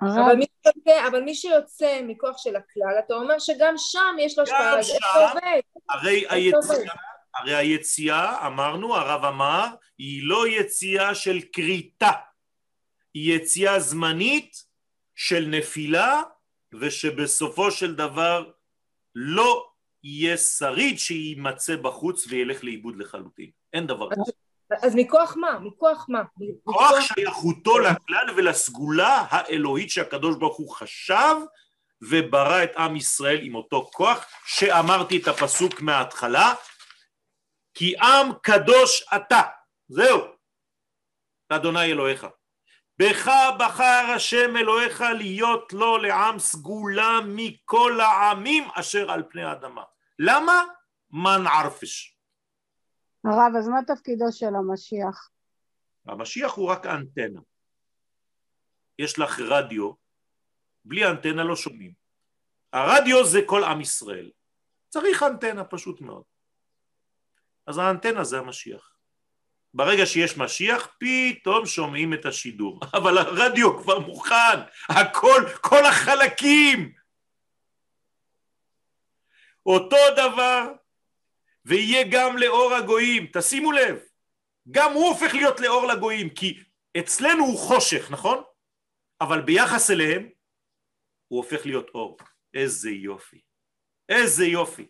אבל 0.00 0.36
מי, 0.36 0.44
שיוצא, 0.62 1.08
אבל 1.08 1.20
מי 1.20 1.34
שיוצא 1.34 2.00
מכוח 2.02 2.38
של 2.38 2.56
הכלל, 2.56 2.98
אתה 3.06 3.14
אומר 3.14 3.38
שגם 3.38 3.74
שם 3.76 4.16
יש 4.20 4.38
לו 4.38 4.44
השפעה, 4.44 4.78
אז 4.78 4.90
איך. 4.90 5.04
זה 5.14 5.28
עובד? 5.28 5.60
הרי 5.90 6.24
איך 6.26 6.32
זה 6.50 6.56
עובד? 6.56 6.70
היציאה, 6.70 6.94
הרי 7.34 7.54
היציאה, 7.54 8.46
אמרנו, 8.46 8.96
הרב 8.96 9.24
אמר, 9.24 9.66
היא 9.98 10.20
לא 10.24 10.48
יציאה 10.48 11.14
של 11.14 11.38
כריתה, 11.52 12.10
היא 13.14 13.36
יציאה 13.36 13.80
זמנית 13.80 14.56
של 15.14 15.46
נפילה, 15.46 16.22
ושבסופו 16.80 17.70
של 17.70 17.94
דבר 17.94 18.50
לא 19.14 19.66
יהיה 20.02 20.36
שריד 20.36 20.98
שיימצא 20.98 21.76
בחוץ 21.76 22.26
וילך 22.28 22.64
לאיבוד 22.64 22.96
לחלוטין. 22.96 23.50
אין 23.72 23.86
דבר 23.86 24.10
כזה. 24.10 24.32
אז 24.82 24.94
מכוח 24.94 25.36
מה? 25.36 25.58
מכוח 25.58 26.06
מה? 26.08 26.22
כוח 26.64 26.74
מכוח- 26.90 27.00
שייכותו 27.00 27.78
לכלל 27.78 28.26
ולסגולה 28.36 29.24
האלוהית 29.30 29.90
שהקדוש 29.90 30.36
ברוך 30.36 30.56
הוא 30.56 30.74
חשב 30.74 31.34
וברא 32.10 32.64
את 32.64 32.76
עם 32.76 32.96
ישראל 32.96 33.38
עם 33.42 33.54
אותו 33.54 33.90
כוח 33.92 34.24
שאמרתי 34.46 35.16
את 35.16 35.28
הפסוק 35.28 35.80
מההתחלה 35.80 36.54
כי 37.74 37.94
עם 37.98 38.32
קדוש 38.42 39.04
אתה 39.16 39.42
זהו 39.88 40.20
אדוני 41.48 41.84
אלוהיך. 41.84 42.26
בך 42.98 43.30
בחר 43.58 44.06
השם 44.14 44.56
אלוהיך 44.56 45.04
להיות 45.18 45.72
לו 45.72 45.98
לעם 45.98 46.38
סגולה 46.38 47.18
מכל 47.26 48.00
העמים 48.00 48.68
אשר 48.74 49.10
על 49.10 49.22
פני 49.30 49.44
האדמה. 49.44 49.82
למה? 50.18 50.62
מן 51.10 51.46
ערפש. 51.46 52.13
הרב, 53.24 53.52
אז 53.58 53.68
מה 53.68 53.78
תפקידו 53.86 54.24
של 54.32 54.54
המשיח? 54.54 55.30
המשיח 56.06 56.52
הוא 56.52 56.70
רק 56.70 56.86
האנטנה. 56.86 57.40
יש 58.98 59.18
לך 59.18 59.40
רדיו, 59.40 59.92
בלי 60.84 61.06
אנטנה 61.06 61.44
לא 61.44 61.56
שומעים. 61.56 61.92
הרדיו 62.72 63.24
זה 63.24 63.40
כל 63.46 63.64
עם 63.64 63.80
ישראל. 63.80 64.30
צריך 64.88 65.22
אנטנה 65.22 65.64
פשוט 65.64 66.00
מאוד. 66.00 66.22
אז 67.66 67.78
האנטנה 67.78 68.24
זה 68.24 68.38
המשיח. 68.38 68.94
ברגע 69.74 70.06
שיש 70.06 70.38
משיח, 70.38 70.96
פתאום 70.98 71.66
שומעים 71.66 72.14
את 72.14 72.26
השידור. 72.26 72.80
אבל 72.98 73.18
הרדיו 73.18 73.82
כבר 73.82 73.98
מוכן, 73.98 74.58
הכל, 74.88 75.42
כל 75.60 75.86
החלקים. 75.86 76.92
אותו 79.66 79.96
דבר, 80.16 80.72
ויהיה 81.64 82.04
גם 82.10 82.36
לאור 82.36 82.74
הגויים. 82.74 83.26
תשימו 83.32 83.72
לב, 83.72 83.98
גם 84.70 84.92
הוא 84.92 85.08
הופך 85.08 85.34
להיות 85.34 85.60
לאור 85.60 85.86
לגויים, 85.86 86.30
כי 86.30 86.62
אצלנו 86.98 87.44
הוא 87.44 87.58
חושך, 87.58 88.10
נכון? 88.10 88.42
אבל 89.20 89.42
ביחס 89.42 89.90
אליהם 89.90 90.28
הוא 91.28 91.44
הופך 91.44 91.66
להיות 91.66 91.88
אור. 91.88 92.18
איזה 92.54 92.90
יופי. 92.90 93.40
איזה 94.08 94.44
יופי. 94.44 94.86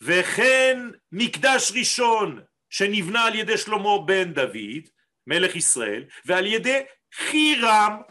וכן 0.00 0.78
מקדש 1.12 1.72
ראשון 1.78 2.44
שנבנה 2.70 3.24
על 3.24 3.34
ידי 3.34 3.58
שלמה 3.58 4.06
בן 4.06 4.32
דוד, 4.32 4.88
מלך 5.26 5.56
ישראל, 5.56 6.04
ועל 6.24 6.46
ידי 6.46 6.82
חירם, 7.14 8.02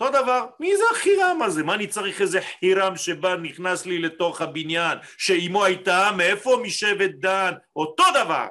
אותו 0.00 0.22
דבר, 0.22 0.46
מי 0.60 0.76
זה 0.76 0.84
החירם 0.92 1.42
הזה? 1.42 1.62
מה 1.62 1.74
אני 1.74 1.86
צריך 1.86 2.20
איזה 2.20 2.40
חירם 2.40 2.96
שבא 2.96 3.36
נכנס 3.36 3.86
לי 3.86 3.98
לתוך 3.98 4.40
הבניין, 4.40 4.98
שאימו 5.18 5.64
הייתה, 5.64 6.10
מאיפה? 6.16 6.60
משבט 6.62 7.10
דן, 7.10 7.52
אותו 7.76 8.04
דבר, 8.14 8.46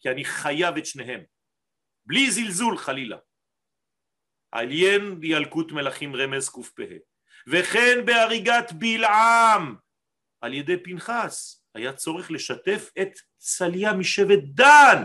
כי 0.00 0.10
אני 0.10 0.24
חייב 0.24 0.76
את 0.76 0.86
שניהם, 0.86 1.20
בלי 2.06 2.30
זלזול 2.30 2.78
חלילה. 2.78 3.16
עליין 4.52 5.20
ילקוט 5.22 5.72
מלכים 5.72 6.16
רמז 6.16 6.48
קפ"ה 6.48 6.82
וכן 7.46 8.04
בהריגת 8.04 8.72
בלעם 8.72 9.76
על 10.40 10.54
ידי 10.54 10.76
פנחס 10.76 11.64
היה 11.74 11.92
צורך 11.92 12.30
לשתף 12.30 12.90
את 13.02 13.10
צליה 13.38 13.92
משבט 13.92 14.38
דן 14.44 15.04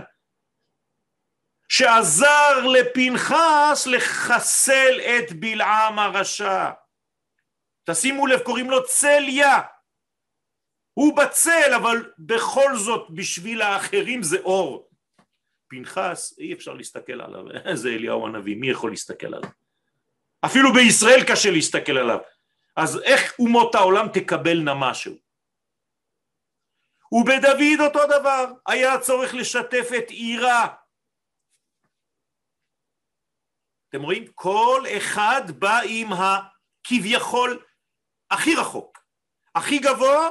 שעזר 1.70 2.68
לפנחס 2.68 3.88
לחסל 3.88 4.99
את 5.01 5.34
בלעם 5.34 5.99
הרשע. 5.99 6.70
תשימו 7.89 8.28
לב, 8.28 8.39
קוראים 8.39 8.70
לו 8.70 8.84
צליה. 8.84 9.61
הוא 10.93 11.18
בצל, 11.18 11.74
אבל 11.76 12.11
בכל 12.20 12.76
זאת 12.76 13.07
בשביל 13.09 13.61
האחרים 13.61 14.24
זה 14.24 14.38
אור. 14.39 14.89
פנחס, 15.68 16.39
אי 16.39 16.53
אפשר 16.53 16.74
להסתכל 16.74 17.22
עליו, 17.22 17.43
זה 17.82 17.89
אליהו 17.89 18.28
הנביא, 18.28 18.55
מי 18.55 18.70
יכול 18.70 18.89
להסתכל 18.89 19.28
עליו? 19.28 19.49
אפילו 20.45 20.74
בישראל 20.74 21.24
קשה 21.28 21.51
להסתכל 21.51 21.97
עליו. 21.97 22.20
אז 22.76 23.01
איך 23.03 23.34
אומות 23.39 23.76
העולם 23.76 24.07
תקבלנה 24.13 24.74
משהו? 24.74 25.16
ובדוד 27.11 27.80
אותו 27.80 27.99
דבר, 28.20 28.45
היה 28.68 28.99
צורך 28.99 29.34
לשתף 29.34 29.89
את 29.97 30.09
עירה. 30.09 30.68
אתם 33.89 34.01
רואים? 34.01 34.25
כל 34.36 34.83
אחד 34.97 35.51
בא 35.59 35.79
עם 35.88 36.09
הכביכול 36.13 37.63
הכי 38.31 38.55
רחוק, 38.55 38.99
הכי 39.55 39.79
גבוה 39.79 40.29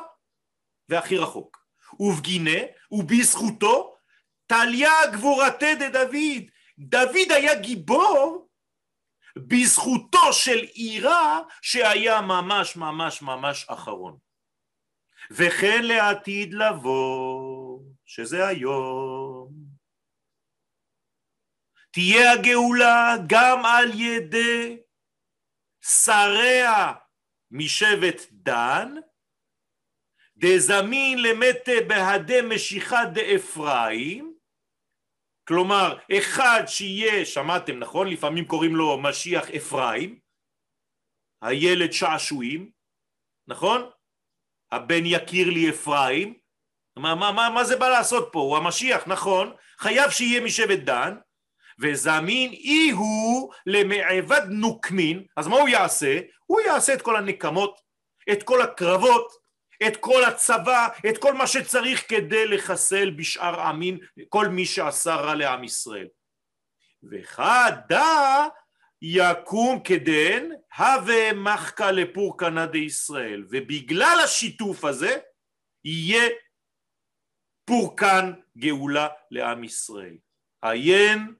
והכי 0.88 1.18
רחוק. 1.18 1.64
ובגינה 2.00 2.58
ובזכותו 2.90 3.94
תליה 4.46 4.90
גבורתי 5.12 5.74
דדוד. 5.74 6.44
דוד 6.78 7.30
היה 7.30 7.54
גיבור 7.60 8.48
בזכותו 9.36 10.32
של 10.32 10.58
עירה 10.58 11.40
שהיה 11.62 12.20
ממש 12.20 12.76
ממש 12.76 13.22
ממש 13.22 13.66
אחרון. 13.68 14.16
וכן 15.30 15.84
לעתיד 15.84 16.54
לבוא, 16.54 17.80
שזה 18.06 18.46
היום, 18.46 19.52
תהיה 21.94 22.32
הגאולה 22.32 23.14
גם 23.26 23.64
על 23.64 24.00
ידי 24.00 24.78
שריה 25.80 26.92
משבט 27.50 28.20
דן, 28.30 28.94
דזמין 30.36 31.18
למתה 31.22 31.72
בהדה 31.88 32.42
משיחה 32.42 33.04
דאפרים, 33.14 34.34
כלומר 35.48 35.98
אחד 36.18 36.62
שיהיה, 36.66 37.24
שמעתם 37.24 37.78
נכון? 37.78 38.08
לפעמים 38.08 38.44
קוראים 38.44 38.76
לו 38.76 39.02
משיח 39.02 39.50
אפרים, 39.50 40.18
הילד 41.42 41.92
שעשועים, 41.92 42.70
נכון? 43.46 43.90
הבן 44.72 45.02
יכיר 45.06 45.50
לי 45.50 45.70
אפרים, 45.70 46.38
מה, 46.96 47.14
מה, 47.14 47.32
מה, 47.32 47.50
מה 47.54 47.64
זה 47.64 47.76
בא 47.76 47.88
לעשות 47.88 48.28
פה? 48.32 48.38
הוא 48.38 48.56
המשיח, 48.56 49.06
נכון? 49.06 49.56
חייב 49.78 50.10
שיהיה 50.10 50.40
משבט 50.40 50.78
דן, 50.78 51.14
וזמין 51.80 52.52
אי 52.52 52.90
הוא 52.90 53.52
למעבד 53.66 54.42
נוקמין, 54.48 55.24
אז 55.36 55.46
מה 55.46 55.56
הוא 55.56 55.68
יעשה? 55.68 56.20
הוא 56.46 56.60
יעשה 56.60 56.94
את 56.94 57.02
כל 57.02 57.16
הנקמות, 57.16 57.80
את 58.32 58.42
כל 58.42 58.62
הקרבות, 58.62 59.32
את 59.86 59.96
כל 59.96 60.24
הצבא, 60.24 60.88
את 61.08 61.18
כל 61.18 61.34
מה 61.34 61.46
שצריך 61.46 62.04
כדי 62.08 62.46
לחסל 62.46 63.10
בשאר 63.10 63.60
עמים 63.60 63.98
כל 64.28 64.48
מי 64.48 64.66
שעשה 64.66 65.14
רע 65.14 65.34
לעם 65.34 65.64
ישראל. 65.64 66.08
וחדה 67.10 68.46
יקום 69.02 69.80
כדן 69.84 70.48
הווה 70.78 71.32
מחכה 71.32 71.90
לפורקנא 71.90 72.66
דישראל 72.66 73.44
ובגלל 73.50 74.20
השיתוף 74.24 74.84
הזה 74.84 75.18
יהיה 75.84 76.28
פורקן 77.64 78.32
גאולה 78.58 79.08
לעם 79.30 79.64
ישראל. 79.64 80.16
עיין 80.62 81.34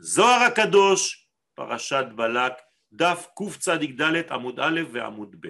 זוהר 0.00 0.40
הקדוש 0.52 1.28
פרשת 1.54 2.04
בלק 2.16 2.52
דף 2.92 3.26
קצ"ד 3.36 4.32
עמוד 4.32 4.60
א' 4.60 4.80
ועמוד 4.92 5.36
ב' 5.40 5.48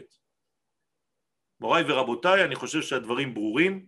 מוריי 1.61 1.85
ורבותיי, 1.89 2.45
אני 2.45 2.55
חושב 2.55 2.83
שהדברים 2.83 3.35
ברורים. 3.35 3.87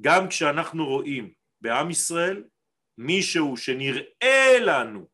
גם 0.00 0.28
כשאנחנו 0.28 0.86
רואים 0.86 1.34
בעם 1.60 1.90
ישראל 1.90 2.44
מישהו 2.98 3.56
שנראה 3.56 4.58
לנו, 4.66 5.08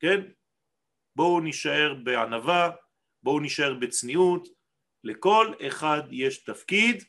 כן? 0.00 0.32
בואו 1.16 1.40
נישאר 1.40 1.94
בענווה, 2.04 2.70
בואו 3.22 3.40
נישאר 3.40 3.74
בצניעות, 3.80 4.48
לכל 5.04 5.54
אחד 5.66 6.02
יש 6.10 6.44
תפקיד, 6.44 7.04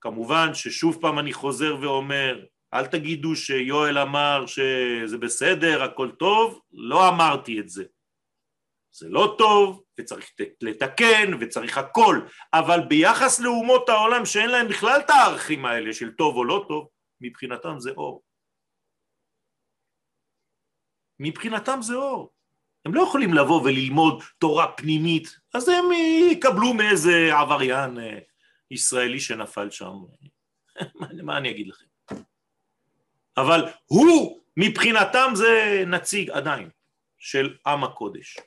כמובן 0.00 0.54
ששוב 0.54 0.98
פעם 1.00 1.18
אני 1.18 1.32
חוזר 1.32 1.76
ואומר, 1.82 2.46
אל 2.74 2.86
תגידו 2.86 3.36
שיואל 3.36 3.98
אמר 3.98 4.44
שזה 4.46 5.18
בסדר, 5.18 5.82
הכל 5.82 6.10
טוב, 6.10 6.60
לא 6.72 7.08
אמרתי 7.08 7.60
את 7.60 7.68
זה. 7.68 7.84
זה 8.92 9.08
לא 9.08 9.34
טוב, 9.38 9.82
וצריך 10.00 10.30
לתקן, 10.60 11.30
וצריך 11.40 11.78
הכל, 11.78 12.20
אבל 12.52 12.80
ביחס 12.88 13.40
לאומות 13.40 13.88
העולם 13.88 14.24
שאין 14.24 14.50
להם 14.50 14.68
בכלל 14.68 15.00
את 15.04 15.10
הערכים 15.10 15.64
האלה 15.64 15.92
של 15.94 16.12
טוב 16.12 16.36
או 16.36 16.44
לא 16.44 16.64
טוב, 16.68 16.88
מבחינתם 17.20 17.74
זה 17.78 17.90
אור. 17.90 18.22
מבחינתם 21.18 21.78
זה 21.82 21.94
אור. 21.94 22.32
הם 22.84 22.94
לא 22.94 23.02
יכולים 23.02 23.34
לבוא 23.34 23.62
וללמוד 23.62 24.22
תורה 24.38 24.72
פנימית, 24.72 25.38
אז 25.54 25.68
הם 25.68 25.84
יקבלו 26.30 26.74
מאיזה 26.74 27.30
עבריין 27.40 27.98
אה, 27.98 28.18
ישראלי 28.70 29.20
שנפל 29.20 29.70
שם. 29.70 29.92
מה 31.26 31.38
אני 31.38 31.50
אגיד 31.50 31.68
לכם? 31.68 31.89
אבל 33.40 33.60
הוא, 33.86 34.40
מבחינתם 34.56 35.30
זה 35.34 35.84
נציג 35.86 36.30
עדיין 36.30 36.70
של 37.18 37.56
עם 37.66 37.84
הקודש. 37.84 38.38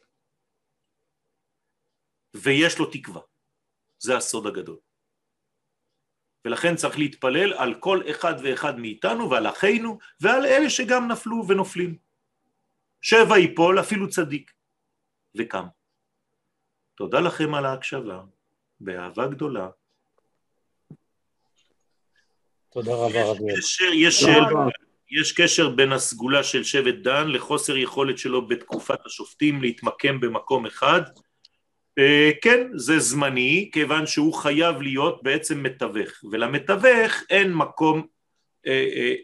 ויש 2.33 2.79
לו 2.79 2.85
תקווה. 2.85 3.21
זה 3.99 4.17
הסוד 4.17 4.47
הגדול. 4.47 4.77
ולכן 6.45 6.75
צריך 6.75 6.97
להתפלל 6.97 7.53
על 7.53 7.75
כל 7.79 8.01
אחד 8.11 8.33
ואחד 8.43 8.79
מאיתנו 8.79 9.29
ועל 9.29 9.47
אחינו 9.47 9.99
ועל 10.21 10.45
אלה 10.45 10.69
שגם 10.69 11.11
נפלו 11.11 11.47
ונופלים. 11.47 11.97
שבע 13.01 13.37
ייפול 13.37 13.79
אפילו 13.79 14.09
צדיק, 14.09 14.51
וקם. 15.37 15.65
תודה 16.95 17.19
לכם 17.19 17.53
על 17.53 17.65
ההקשבה, 17.65 18.21
באהבה 18.79 19.27
גדולה. 19.27 19.69
תודה 22.69 22.91
רבה 22.91 23.31
רבי. 23.31 23.53
יש, 23.93 24.19
שאלה-. 24.19 24.82
יש 25.21 25.31
קשר 25.31 25.69
בין 25.69 25.91
הסגולה 25.91 26.43
של 26.43 26.63
שבט 26.63 26.95
דן 26.95 27.27
לחוסר 27.27 27.77
יכולת 27.77 28.17
שלו 28.17 28.47
בתקופת 28.47 29.05
השופטים 29.05 29.61
להתמקם 29.61 30.19
במקום 30.19 30.65
אחד. 30.65 31.01
אה, 31.97 32.31
כן, 32.41 32.67
זה 32.75 32.99
זמני, 32.99 33.69
כיוון 33.73 34.07
שהוא 34.07 34.33
חייב 34.33 34.81
להיות 34.81 35.23
בעצם 35.23 35.63
מתווך, 35.63 36.23
ולמתווך 36.31 37.23
אין 37.29 37.53
מקום 37.53 38.07
אה, 38.67 38.87
אה, 38.95 39.15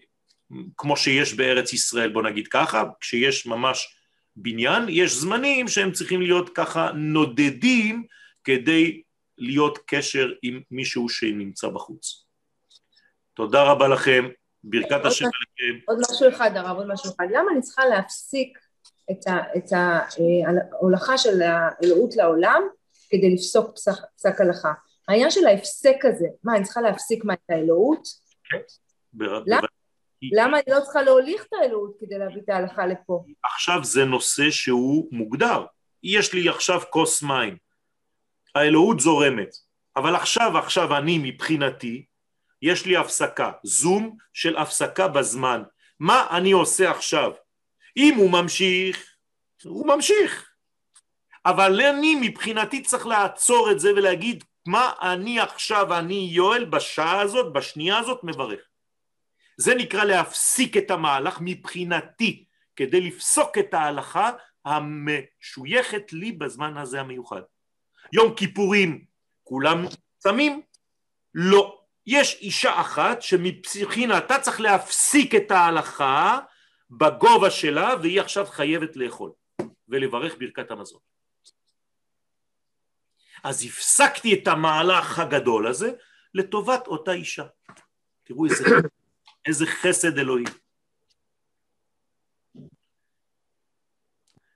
כמו 0.77 0.97
שיש 0.97 1.33
בארץ 1.33 1.73
ישראל, 1.73 2.09
בוא 2.09 2.23
נגיד 2.23 2.47
ככה, 2.47 2.83
כשיש 2.99 3.45
ממש 3.45 3.95
בניין, 4.35 4.83
יש 4.89 5.11
זמנים 5.11 5.67
שהם 5.67 5.91
צריכים 5.91 6.21
להיות 6.21 6.49
ככה 6.49 6.91
נודדים 6.95 8.03
כדי 8.43 9.01
להיות 9.37 9.79
קשר 9.85 10.31
עם 10.41 10.61
מישהו 10.71 11.09
שנמצא 11.09 11.67
בחוץ. 11.67 12.25
תודה 13.33 13.63
רבה 13.63 13.87
לכם, 13.87 14.27
ברכת 14.64 15.05
השם. 15.05 15.26
עליכם. 15.26 15.80
עוד 15.88 15.97
משהו 16.12 16.30
אחד, 16.30 16.51
הרב, 16.55 16.78
עוד 16.78 16.88
משהו 16.88 17.12
אחד. 17.16 17.26
למה 17.32 17.51
אני 17.51 17.62
צריכה 17.62 17.86
להפסיק 17.86 18.57
את 19.12 19.74
אה, 19.74 20.03
ההולכה 20.74 21.18
של 21.18 21.41
האלוהות 21.41 22.16
לעולם 22.16 22.62
כדי 23.10 23.34
לפסוק 23.34 23.76
פסק- 23.76 24.03
פסק 24.16 24.41
הלכה? 24.41 24.74
העניין 25.07 25.32
של 25.32 25.47
ההפסק 25.47 25.95
הזה, 26.03 26.28
מה, 26.43 26.55
אני 26.55 26.64
צריכה 26.64 26.82
להפסיק 26.82 27.26
מה, 27.26 27.34
את 27.34 27.49
האלוהות? 27.49 28.07
למה 30.34 30.57
אני 30.60 30.76
לא 30.76 30.80
צריכה 30.84 31.01
להוליך 31.01 31.45
את 31.45 31.53
האלוהות 31.53 31.95
כדי 31.99 32.18
להביא 32.18 32.41
את 32.41 32.49
ההלכה 32.49 32.88
לפה? 32.88 33.24
עכשיו 33.55 33.84
זה 33.84 34.05
נושא 34.05 34.49
שהוא 34.49 35.07
מוגדר. 35.12 35.66
יש 36.03 36.34
לי 36.34 36.49
עכשיו 36.49 36.82
כוס 36.89 37.24
מים, 37.24 37.57
האלוהות 38.55 38.99
זורמת, 38.99 39.49
אבל 39.95 40.16
עכשיו, 40.16 40.57
עכשיו 40.57 40.97
אני 40.97 41.18
מבחינתי, 41.24 42.05
יש 42.62 42.86
לי 42.86 42.97
הפסקה, 42.97 43.51
זום 43.64 44.18
של 44.34 44.57
הפסקה 44.57 45.07
בזמן. 45.07 45.64
מה 45.99 46.28
אני 46.32 46.51
עושה 46.51 46.91
עכשיו? 46.91 47.32
אם 47.97 48.14
הוא 48.18 48.32
ממשיך, 48.32 49.16
הוא 49.64 49.88
ממשיך. 49.88 50.49
אבל 51.45 51.82
אני 51.82 52.16
מבחינתי 52.22 52.82
צריך 52.82 53.05
לעצור 53.07 53.72
את 53.72 53.80
זה 53.80 53.91
ולהגיד 53.91 54.43
מה 54.66 54.93
אני 55.01 55.39
עכשיו, 55.39 55.97
אני 55.97 56.30
יואל, 56.32 56.66
בשעה 56.66 57.22
הזאת, 57.22 57.53
בשנייה 57.53 57.97
הזאת, 57.97 58.24
מברך. 58.24 58.60
זה 59.57 59.76
נקרא 59.76 60.03
להפסיק 60.03 60.78
את 60.78 60.91
המהלך 60.91 61.38
מבחינתי, 61.41 62.45
כדי 62.76 63.01
לפסוק 63.01 63.57
את 63.57 63.74
ההלכה 63.74 64.32
המשויכת 64.66 66.14
לי 66.14 66.32
בזמן 66.32 66.78
הזה 66.78 66.99
המיוחד. 66.99 67.41
יום 68.14 68.36
כיפורים, 68.36 69.05
כולם 69.43 69.86
צמים? 70.18 70.62
לא. 71.34 71.78
יש 72.08 72.36
אישה 72.41 72.82
אחת 72.82 73.22
שמבחינתה 73.22 74.39
צריך 74.39 74.62
להפסיק 74.62 75.36
את 75.36 75.52
ההלכה 75.52 76.39
בגובה 76.89 77.52
שלה, 77.52 77.95
והיא 78.02 78.22
עכשיו 78.22 78.45
חייבת 78.45 78.95
לאכול 78.95 79.32
ולברך 79.88 80.36
ברכת 80.39 80.72
המזון. 80.72 81.00
אז 83.43 83.66
הפסקתי 83.66 84.34
את 84.34 84.47
המהלך 84.47 85.20
הגדול 85.20 85.68
הזה 85.68 85.91
לטובת 86.34 86.88
אותה 86.88 87.12
אישה. 87.12 87.45
תראו 88.24 88.45
איזה, 88.45 88.64
איזה 89.45 89.66
חסד 89.66 90.18
אלוהי. 90.18 90.43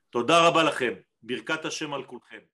תודה 0.09 0.47
רבה 0.47 0.63
לכם, 0.63 0.93
ברכת 1.23 1.65
השם 1.65 1.93
על 1.93 2.03
כולכם. 2.03 2.52